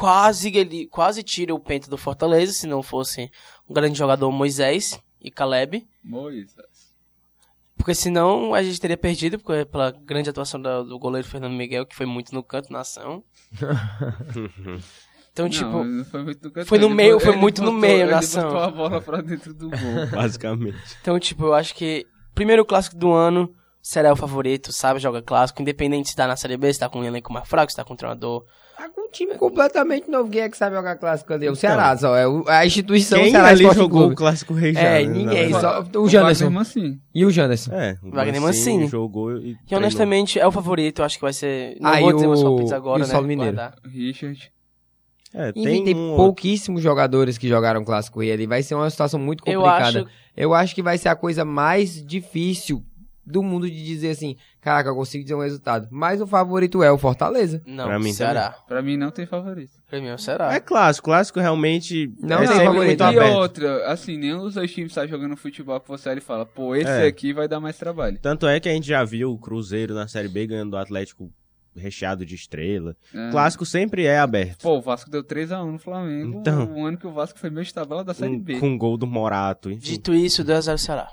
Quase 0.00 0.48
ele 0.56 0.86
quase 0.86 1.22
tira 1.22 1.54
o 1.54 1.60
Penta 1.60 1.90
do 1.90 1.98
Fortaleza, 1.98 2.52
se 2.54 2.66
não 2.66 2.82
fosse 2.82 3.30
um 3.68 3.74
grande 3.74 3.98
jogador 3.98 4.32
Moisés 4.32 4.98
e 5.20 5.30
Caleb. 5.30 5.86
Moisés. 6.02 6.90
Porque 7.76 7.94
senão 7.94 8.54
a 8.54 8.62
gente 8.62 8.80
teria 8.80 8.96
perdido 8.96 9.38
porque, 9.38 9.66
pela 9.66 9.90
grande 9.90 10.30
atuação 10.30 10.60
da- 10.60 10.82
do 10.82 10.98
goleiro 10.98 11.28
Fernando 11.28 11.52
Miguel, 11.52 11.84
que 11.84 11.94
foi 11.94 12.06
muito 12.06 12.34
no 12.34 12.42
canto 12.42 12.72
na 12.72 12.80
ação. 12.80 13.22
Então, 15.32 15.48
tipo, 15.48 15.70
não, 15.70 15.84
não 15.84 16.04
foi 16.04 16.24
muito 16.24 16.42
no 16.44 16.50
canto, 16.50 16.66
foi 16.66 16.78
no 16.78 16.90
meio- 16.90 17.20
foi 17.20 17.30
ele 17.30 17.38
muito 17.40 17.60
no 17.62 17.66
botou- 17.70 17.80
meio 17.80 18.10
na 18.10 18.18
ação. 18.18 18.42
botou 18.48 18.60
a 18.62 18.70
bola 18.70 19.00
pra 19.00 19.20
dentro 19.22 19.54
do 19.54 19.70
gol. 19.70 19.78
Basicamente. 20.12 20.76
então, 21.00 21.18
tipo, 21.20 21.44
eu 21.44 21.54
acho 21.54 21.72
que 21.74 22.04
primeiro 22.34 22.64
clássico 22.64 22.96
do 22.96 23.12
ano 23.12 23.54
será 23.82 24.12
o 24.12 24.16
favorito, 24.16 24.72
sabe? 24.72 25.00
Joga 25.00 25.22
clássico, 25.22 25.60
independente 25.62 26.10
se 26.10 26.16
tá 26.16 26.26
na 26.26 26.36
Série 26.36 26.56
B, 26.56 26.72
se 26.72 26.80
tá 26.80 26.88
com 26.88 27.00
um 27.00 27.04
elenco 27.04 27.32
mais 27.32 27.48
fraco, 27.48 27.70
se 27.70 27.76
tá 27.76 27.84
com 27.84 27.94
um 27.94 27.96
treinador. 27.96 28.44
Tá 28.76 28.88
com 28.88 29.02
um 29.02 29.10
time 29.10 29.34
completamente 29.34 30.10
novo. 30.10 30.30
Quem 30.30 30.40
é 30.40 30.48
que 30.48 30.56
sabe 30.56 30.74
jogar 30.74 30.96
clássico 30.96 31.32
ali? 31.34 31.46
O 31.50 31.54
Ceará, 31.54 31.94
só. 31.98 32.16
É 32.16 32.24
a 32.46 32.64
instituição 32.64 33.18
Quem 33.20 33.30
Ceará 33.30 33.48
ali 33.48 33.56
Esporte 33.60 33.76
jogou 33.76 33.98
Clube. 34.00 34.14
o 34.14 34.16
Clássico 34.16 34.54
Rei 34.54 34.72
já? 34.72 34.80
É, 34.80 35.04
né, 35.04 35.12
ninguém, 35.12 35.50
na 35.50 35.60
só 35.60 35.72
verdade? 35.82 35.98
o 35.98 36.08
Janderson. 36.08 36.58
Assim. 36.58 37.00
E 37.14 37.26
o 37.26 37.30
Janderson. 37.30 37.72
É, 37.74 37.98
o 38.02 38.10
Wagner 38.10 38.40
Mancini 38.40 38.74
Mancini. 38.76 38.86
jogou 38.88 39.36
e 39.36 39.54
Que 39.66 39.74
honestamente 39.76 40.38
é 40.40 40.46
o 40.46 40.50
favorito, 40.52 41.02
eu 41.02 41.04
acho 41.04 41.16
que 41.16 41.22
vai 41.22 41.32
ser. 41.34 41.76
Não 41.78 41.90
Ah, 41.90 42.00
vou 42.00 42.10
e 42.10 42.14
dizer 42.14 42.26
meus 42.26 42.40
o- 42.40 42.44
palpites 42.44 42.70
e 42.70 42.74
agora, 42.74 42.96
o 42.96 42.98
né? 43.00 43.04
Saulo 43.04 43.26
Mineiro. 43.28 43.54
guardar. 43.54 43.78
Richard. 43.84 44.52
É, 45.34 45.50
Enfim, 45.50 45.62
tem 45.62 45.84
tem 45.84 45.94
um 45.96 46.00
outro. 46.10 46.16
pouquíssimos 46.24 46.82
jogadores 46.82 47.36
que 47.38 47.46
jogaram 47.48 47.84
clássico 47.84 48.22
e 48.22 48.32
ali. 48.32 48.46
Vai 48.46 48.62
ser 48.62 48.74
uma 48.74 48.88
situação 48.90 49.20
muito 49.20 49.44
Eu 49.46 49.60
complicada. 49.60 49.98
acho. 50.00 50.06
Eu 50.36 50.54
acho 50.54 50.74
que 50.74 50.82
vai 50.82 50.96
ser 50.96 51.08
a 51.10 51.14
coisa 51.14 51.44
mais 51.44 52.04
difícil 52.04 52.82
do 53.24 53.42
mundo 53.42 53.70
de 53.70 53.84
dizer 53.84 54.10
assim, 54.10 54.36
caraca, 54.60 54.88
eu 54.90 54.94
consigo 54.94 55.22
dizer 55.22 55.34
um 55.34 55.40
resultado. 55.42 55.86
Mas 55.90 56.20
o 56.20 56.26
favorito 56.26 56.82
é 56.82 56.90
o 56.90 56.98
Fortaleza. 56.98 57.62
Não, 57.66 57.86
Pra 57.86 57.98
mim 57.98 58.12
Ceará. 58.12 58.56
Pra 58.66 58.82
mim 58.82 58.96
não 58.96 59.10
tem 59.10 59.26
favorito. 59.26 59.72
Pra 59.88 60.00
mim 60.00 60.08
é 60.08 60.14
o 60.14 60.18
Ceará. 60.18 60.52
É 60.54 60.60
clássico, 60.60 61.04
clássico 61.06 61.38
realmente 61.40 62.12
Não 62.20 62.36
é 62.36 62.38
tem 62.40 62.46
sempre 62.48 62.64
favorito. 62.66 62.86
muito 62.86 63.00
e 63.00 63.18
aberto. 63.18 63.36
outra, 63.36 63.86
assim, 63.92 64.16
nenhum 64.16 64.38
dos 64.40 64.54
dois 64.54 64.72
times 64.72 64.92
tá 64.94 65.06
jogando 65.06 65.36
futebol 65.36 65.78
que 65.80 65.88
você 65.88 66.08
olha 66.08 66.18
e 66.18 66.22
fala, 66.22 66.44
pô, 66.46 66.74
esse 66.74 66.88
É. 66.90 67.06
aqui 67.06 67.32
vai 67.32 67.46
dar 67.46 67.60
mais 67.60 67.76
trabalho. 67.76 68.18
Tanto 68.20 68.46
é 68.46 68.58
que 68.58 68.68
a 68.68 68.72
gente 68.72 68.86
já 68.88 69.04
viu 69.04 69.30
o 69.32 69.38
Cruzeiro 69.38 69.94
na 69.94 70.08
Série 70.08 70.28
B 70.28 70.46
ganhando 70.46 70.70
do 70.70 70.76
Atlético 70.76 71.30
recheado 71.76 72.26
de 72.26 72.34
estrela. 72.34 72.96
É. 73.14 73.30
Clássico 73.30 73.64
sempre 73.64 74.04
é 74.04 74.18
aberto. 74.18 74.62
Pô, 74.62 74.78
o 74.78 74.80
Vasco 74.82 75.08
deu 75.08 75.22
3x1 75.22 75.70
no 75.70 75.78
Flamengo. 75.78 76.40
Então. 76.40 76.72
O 76.74 76.84
ano 76.84 76.98
que 76.98 77.06
o 77.06 77.12
Vasco 77.12 77.38
foi 77.38 77.48
meio 77.48 77.64
de 77.64 77.72
tabela 77.72 78.02
da 78.02 78.12
Série 78.12 78.32
Com, 78.32 78.40
B. 78.42 78.58
com 78.58 78.76
gol 78.76 78.96
do 78.96 79.06
Morato, 79.06 79.70
enfim. 79.70 79.80
Dito 79.92 80.12
isso, 80.12 80.42
2x0 80.44 80.76
Ceará. 80.78 81.08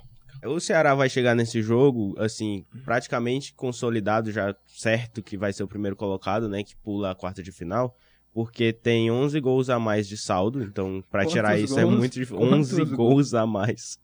O 0.47 0.59
Ceará 0.59 0.95
vai 0.95 1.09
chegar 1.09 1.35
nesse 1.35 1.61
jogo, 1.61 2.15
assim, 2.17 2.65
praticamente 2.85 3.53
consolidado, 3.53 4.31
já 4.31 4.55
certo 4.65 5.21
que 5.21 5.37
vai 5.37 5.51
ser 5.53 5.63
o 5.63 5.67
primeiro 5.67 5.95
colocado, 5.95 6.47
né, 6.49 6.63
que 6.63 6.75
pula 6.75 7.11
a 7.11 7.15
quarta 7.15 7.43
de 7.43 7.51
final, 7.51 7.95
porque 8.33 8.71
tem 8.71 9.09
11 9.11 9.39
gols 9.39 9.69
a 9.69 9.79
mais 9.79 10.07
de 10.07 10.17
saldo, 10.17 10.61
então 10.63 11.03
pra 11.09 11.21
Quantos 11.21 11.33
tirar 11.33 11.59
isso 11.59 11.79
é 11.79 11.83
gols? 11.83 11.97
muito 11.97 12.13
difícil. 12.13 12.37
Quantos 12.37 12.71
11 12.73 12.85
gols? 12.85 12.91
gols 12.95 13.33
a 13.33 13.45
mais. 13.45 13.99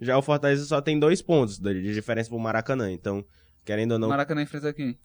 Já 0.00 0.18
o 0.18 0.22
Fortaleza 0.22 0.64
só 0.64 0.80
tem 0.80 0.98
dois 0.98 1.22
pontos 1.22 1.58
de 1.58 1.94
diferença 1.94 2.28
pro 2.28 2.38
Maracanã, 2.38 2.90
então, 2.90 3.24
querendo 3.64 3.92
ou 3.92 3.96
O 3.96 4.00
não, 4.00 4.08
Maracanã 4.08 4.42
enfrenta 4.42 4.72
quem? 4.72 4.98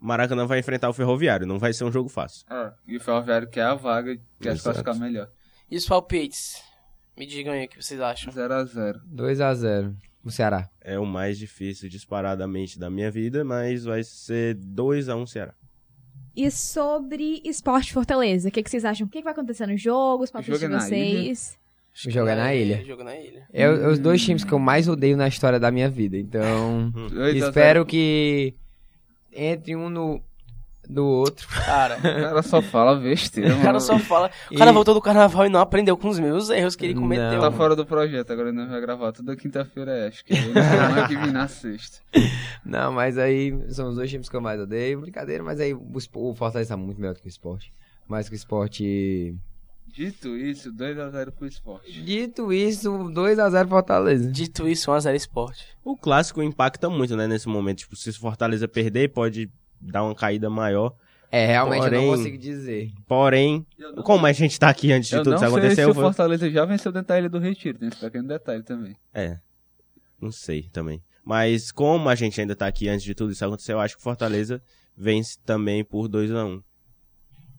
Maracanã 0.00 0.46
vai 0.46 0.58
enfrentar 0.60 0.88
o 0.88 0.92
Ferroviário, 0.92 1.46
não 1.46 1.58
vai 1.58 1.72
ser 1.72 1.84
um 1.84 1.92
jogo 1.92 2.08
fácil. 2.08 2.44
É, 2.50 2.72
e 2.86 2.96
o 2.96 3.00
Ferroviário 3.00 3.48
quer 3.48 3.62
a 3.64 3.74
vaga, 3.74 4.16
quer 4.40 4.56
se 4.56 4.62
classificar 4.62 4.96
melhor. 4.96 5.28
E 5.70 5.76
os 5.76 5.86
palpites? 5.86 6.62
Me 7.16 7.26
digam 7.26 7.52
aí 7.52 7.66
o 7.66 7.68
que 7.68 7.82
vocês 7.82 8.00
acham. 8.00 8.32
0x0. 8.32 9.00
2x0 9.12 9.94
o 10.24 10.30
Ceará. 10.30 10.68
É 10.80 10.98
o 10.98 11.06
mais 11.06 11.38
difícil 11.38 11.88
disparadamente 11.88 12.78
da 12.78 12.90
minha 12.90 13.10
vida, 13.10 13.44
mas 13.44 13.84
vai 13.84 14.02
ser 14.04 14.54
2 14.54 15.08
a 15.08 15.16
1 15.16 15.26
Ceará. 15.26 15.54
E 16.36 16.50
sobre 16.50 17.40
esporte 17.44 17.92
Fortaleza, 17.92 18.48
o 18.48 18.52
que, 18.52 18.62
que 18.62 18.70
vocês 18.70 18.84
acham? 18.84 19.06
O 19.06 19.10
que, 19.10 19.18
que 19.18 19.24
vai 19.24 19.32
acontecer 19.32 19.66
no 19.66 19.76
jogo? 19.76 20.22
Os 20.24 20.30
jogo 20.30 20.58
de 20.58 20.64
é 20.64 20.68
na 20.68 20.80
vocês? 20.80 21.58
O 22.06 22.10
jogo 22.10 22.28
é 22.28 22.36
na 22.36 22.54
ilha. 22.54 22.84
Jogo 22.84 23.02
na 23.02 23.16
ilha. 23.16 23.48
É, 23.52 23.68
o- 23.68 23.90
os 23.90 23.98
dois 23.98 24.22
times 24.22 24.44
que 24.44 24.52
eu 24.52 24.58
mais 24.58 24.86
odeio 24.86 25.16
na 25.16 25.26
história 25.26 25.58
da 25.58 25.70
minha 25.70 25.90
vida. 25.90 26.16
Então, 26.16 26.90
2 27.10 27.12
a 27.12 27.38
0. 27.40 27.48
espero 27.48 27.86
que 27.86 28.54
entre 29.32 29.74
um 29.74 29.90
no 29.90 30.22
do 30.88 31.04
outro. 31.04 31.46
Cara, 31.48 31.96
O 31.98 32.02
cara 32.02 32.42
só 32.42 32.62
fala 32.62 32.96
besteira, 32.96 33.54
o 33.56 33.60
cara 33.60 33.78
só 33.78 33.98
fala. 33.98 34.30
O 34.50 34.54
E- 34.54 34.56
cara 34.56 34.72
voltou 34.72 34.94
do 34.94 35.00
carnaval 35.02 35.46
e 35.46 35.48
não 35.48 35.60
aprendeu 35.60 35.96
com 35.96 36.08
os 36.08 36.18
meus 36.18 36.48
erros 36.50 36.74
que 36.74 36.86
ele 36.86 36.94
cometeu. 36.94 37.40
Tá 37.40 37.52
fora 37.52 37.76
do 37.76 37.84
projeto, 37.84 38.32
agora 38.32 38.50
não 38.52 38.68
vai 38.68 38.80
gravar 38.80 39.12
toda 39.12 39.36
quinta-feira, 39.36 39.92
é, 39.92 40.08
acho 40.08 40.24
que 40.24 40.32
ele 40.32 40.52
não 40.52 41.06
que 41.06 41.16
vir 41.16 41.32
na 41.32 41.46
sexta. 41.48 41.98
Não, 42.64 42.92
mas 42.92 43.16
aí 43.16 43.56
são 43.70 43.88
os 43.88 43.96
dois 43.96 44.10
times 44.10 44.28
que 44.28 44.36
eu 44.36 44.40
mais 44.42 44.60
odeio. 44.60 45.00
Brincadeira, 45.00 45.42
mas 45.42 45.58
aí 45.60 45.72
o, 45.72 46.34
Fortaleza 46.34 46.70
tá 46.70 46.76
muito 46.76 47.00
melhor 47.00 47.14
do 47.14 47.20
que 47.20 47.26
o 47.26 47.28
esporte. 47.28 47.72
Mais 48.06 48.28
que 48.28 48.34
o 48.34 48.36
esporte. 48.36 49.34
Dito 49.86 50.36
isso, 50.36 50.70
2x0 50.72 51.30
pro 51.32 51.46
esporte. 51.46 52.02
Dito 52.02 52.52
isso, 52.52 52.90
2x0 52.92 53.68
Fortaleza. 53.68 54.30
Dito 54.30 54.68
isso, 54.68 54.90
1x0 54.90 55.14
esporte. 55.14 55.66
O 55.82 55.96
clássico 55.96 56.42
impacta 56.42 56.90
muito, 56.90 57.16
né, 57.16 57.26
nesse 57.26 57.48
momento. 57.48 57.78
Tipo, 57.78 57.96
se 57.96 58.10
o 58.10 58.14
Fortaleza 58.14 58.68
perder, 58.68 59.08
pode 59.08 59.50
dar 59.80 60.04
uma 60.04 60.14
caída 60.14 60.48
maior. 60.50 60.94
É, 61.30 61.44
realmente 61.46 61.82
eu 61.84 61.90
Porém- 61.90 62.06
não 62.06 62.16
consigo 62.16 62.38
dizer. 62.38 62.90
Porém, 63.06 63.66
como 64.02 64.24
a 64.24 64.32
gente 64.32 64.58
tá 64.58 64.70
aqui 64.70 64.90
antes 64.92 65.10
de 65.10 65.16
Eu 65.16 65.22
tudo 65.22 65.32
não 65.32 65.36
isso 65.36 65.44
sei 65.46 65.58
acontecer, 65.58 65.74
se 65.76 65.82
eu 65.82 65.90
o 65.90 65.94
vou... 65.94 66.04
Fortaleza 66.04 66.50
já 66.50 66.64
venceu 66.64 66.90
dentro 66.90 67.08
da 67.08 67.18
Ilha 67.18 67.28
do 67.28 67.38
Retiro, 67.38 67.78
tem 67.78 67.88
esse 67.88 67.98
pequeno 68.00 68.26
detalhe 68.28 68.62
também. 68.62 68.96
É. 69.12 69.38
Não 70.20 70.32
sei 70.32 70.62
também. 70.72 71.02
Mas 71.22 71.70
como 71.70 72.08
a 72.08 72.14
gente 72.14 72.40
ainda 72.40 72.56
tá 72.56 72.66
aqui 72.66 72.88
antes 72.88 73.04
de 73.04 73.14
tudo 73.14 73.32
isso 73.32 73.44
acontecer, 73.44 73.74
eu 73.74 73.80
acho 73.80 73.94
que 73.94 74.00
o 74.00 74.02
Fortaleza 74.02 74.62
vence 74.96 75.38
também 75.44 75.84
por 75.84 76.08
2 76.08 76.30
a 76.32 76.44
1 76.46 76.62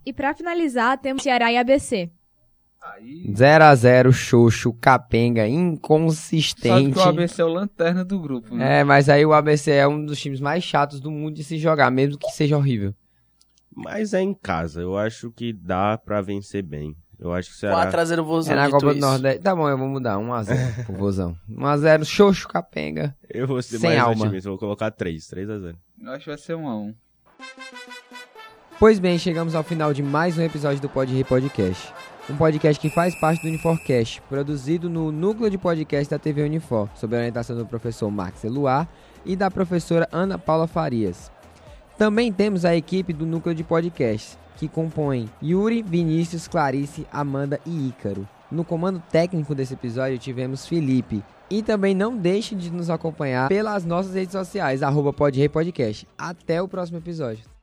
E 0.05 0.11
pra 0.11 0.33
finalizar, 0.33 0.97
temos 0.97 1.21
Ceará 1.21 1.51
e 1.51 1.57
ABC. 1.57 2.09
Aí... 2.81 3.25
0x0, 3.31 4.11
Xoxo, 4.11 4.73
Capenga, 4.73 5.41
Sabe 5.41 5.53
inconsistente. 5.53 6.93
que 6.93 6.99
o 6.99 7.01
ABC 7.01 7.41
é 7.41 7.45
o 7.45 7.49
lanterna 7.49 8.05
do 8.05 8.19
grupo, 8.19 8.55
né? 8.55 8.79
É, 8.79 8.83
mas 8.83 9.09
aí 9.09 9.25
o 9.25 9.33
ABC 9.33 9.71
é 9.71 9.87
um 9.87 10.05
dos 10.05 10.19
times 10.19 10.39
mais 10.39 10.63
chatos 10.63 10.99
do 10.99 11.11
mundo 11.11 11.35
de 11.35 11.43
se 11.43 11.57
jogar, 11.57 11.91
mesmo 11.91 12.17
que 12.17 12.29
seja 12.31 12.57
horrível. 12.57 12.93
Mas 13.75 14.13
é 14.13 14.21
em 14.21 14.33
casa, 14.33 14.81
eu 14.81 14.97
acho 14.97 15.31
que 15.31 15.53
dá 15.53 15.97
pra 15.97 16.21
vencer 16.21 16.63
bem. 16.63 16.95
Eu 17.19 17.33
acho 17.33 17.49
que 17.49 17.55
o 17.55 17.59
Ceará... 17.59 17.91
4x0 17.91 18.23
Vozão. 18.23 18.53
É 18.53 18.55
na 18.55 18.69
Copa 18.69 18.93
do. 18.93 18.99
Nordeste. 18.99 19.41
Tá 19.41 19.53
bom, 19.53 19.67
eu 19.67 19.77
vou 19.77 19.89
mudar. 19.89 20.15
1x0 20.15 20.85
pro 20.87 20.95
Vozão. 20.95 21.35
1x0, 21.49 22.05
Xoxo, 22.05 22.47
Capenga. 22.47 23.13
Eu 23.29 23.45
vou 23.45 23.61
ser 23.61 23.77
Sem 23.77 23.89
mais 23.89 24.01
alma. 24.01 24.23
otimista, 24.23 24.47
eu 24.47 24.53
vou 24.53 24.59
colocar 24.59 24.89
3, 24.89 25.27
3 25.27 25.49
a 25.49 25.59
0 25.59 25.77
Eu 26.01 26.11
acho 26.11 26.23
que 26.23 26.29
vai 26.29 26.37
ser 26.37 26.55
1x1. 26.55 26.95
Pois 28.79 28.99
bem, 28.99 29.19
chegamos 29.19 29.53
ao 29.53 29.63
final 29.63 29.93
de 29.93 30.01
mais 30.01 30.37
um 30.37 30.41
episódio 30.41 30.81
do 30.81 30.87
Pod 30.87 31.23
Podcast. 31.25 31.93
Um 32.29 32.37
podcast 32.37 32.79
que 32.79 32.93
faz 32.93 33.15
parte 33.15 33.41
do 33.41 33.47
Uniforcast, 33.47 34.21
produzido 34.29 34.87
no 34.87 35.11
núcleo 35.11 35.49
de 35.49 35.57
podcast 35.57 36.11
da 36.11 36.19
TV 36.19 36.43
Unifor, 36.43 36.87
sob 36.95 37.15
a 37.15 37.19
orientação 37.19 37.57
do 37.57 37.65
professor 37.65 38.11
Max 38.11 38.43
Eluar 38.43 38.87
e 39.25 39.35
da 39.35 39.49
professora 39.49 40.07
Ana 40.11 40.37
Paula 40.37 40.67
Farias. 40.67 41.31
Também 41.97 42.31
temos 42.31 42.65
a 42.65 42.75
equipe 42.75 43.13
do 43.13 43.25
núcleo 43.25 43.55
de 43.55 43.63
podcast, 43.63 44.37
que 44.57 44.67
compõe 44.67 45.27
Yuri, 45.41 45.81
Vinícius, 45.81 46.47
Clarice, 46.47 47.07
Amanda 47.11 47.59
e 47.65 47.87
Ícaro. 47.87 48.27
No 48.51 48.63
comando 48.63 49.01
técnico 49.11 49.55
desse 49.55 49.73
episódio 49.73 50.19
tivemos 50.19 50.67
Felipe. 50.67 51.23
E 51.49 51.63
também 51.63 51.95
não 51.95 52.15
deixe 52.15 52.53
de 52.53 52.69
nos 52.69 52.91
acompanhar 52.91 53.49
pelas 53.49 53.83
nossas 53.83 54.13
redes 54.13 54.33
sociais, 54.33 54.83
arroba. 54.83 55.11
Até 56.15 56.61
o 56.61 56.67
próximo 56.67 56.99
episódio. 56.99 57.58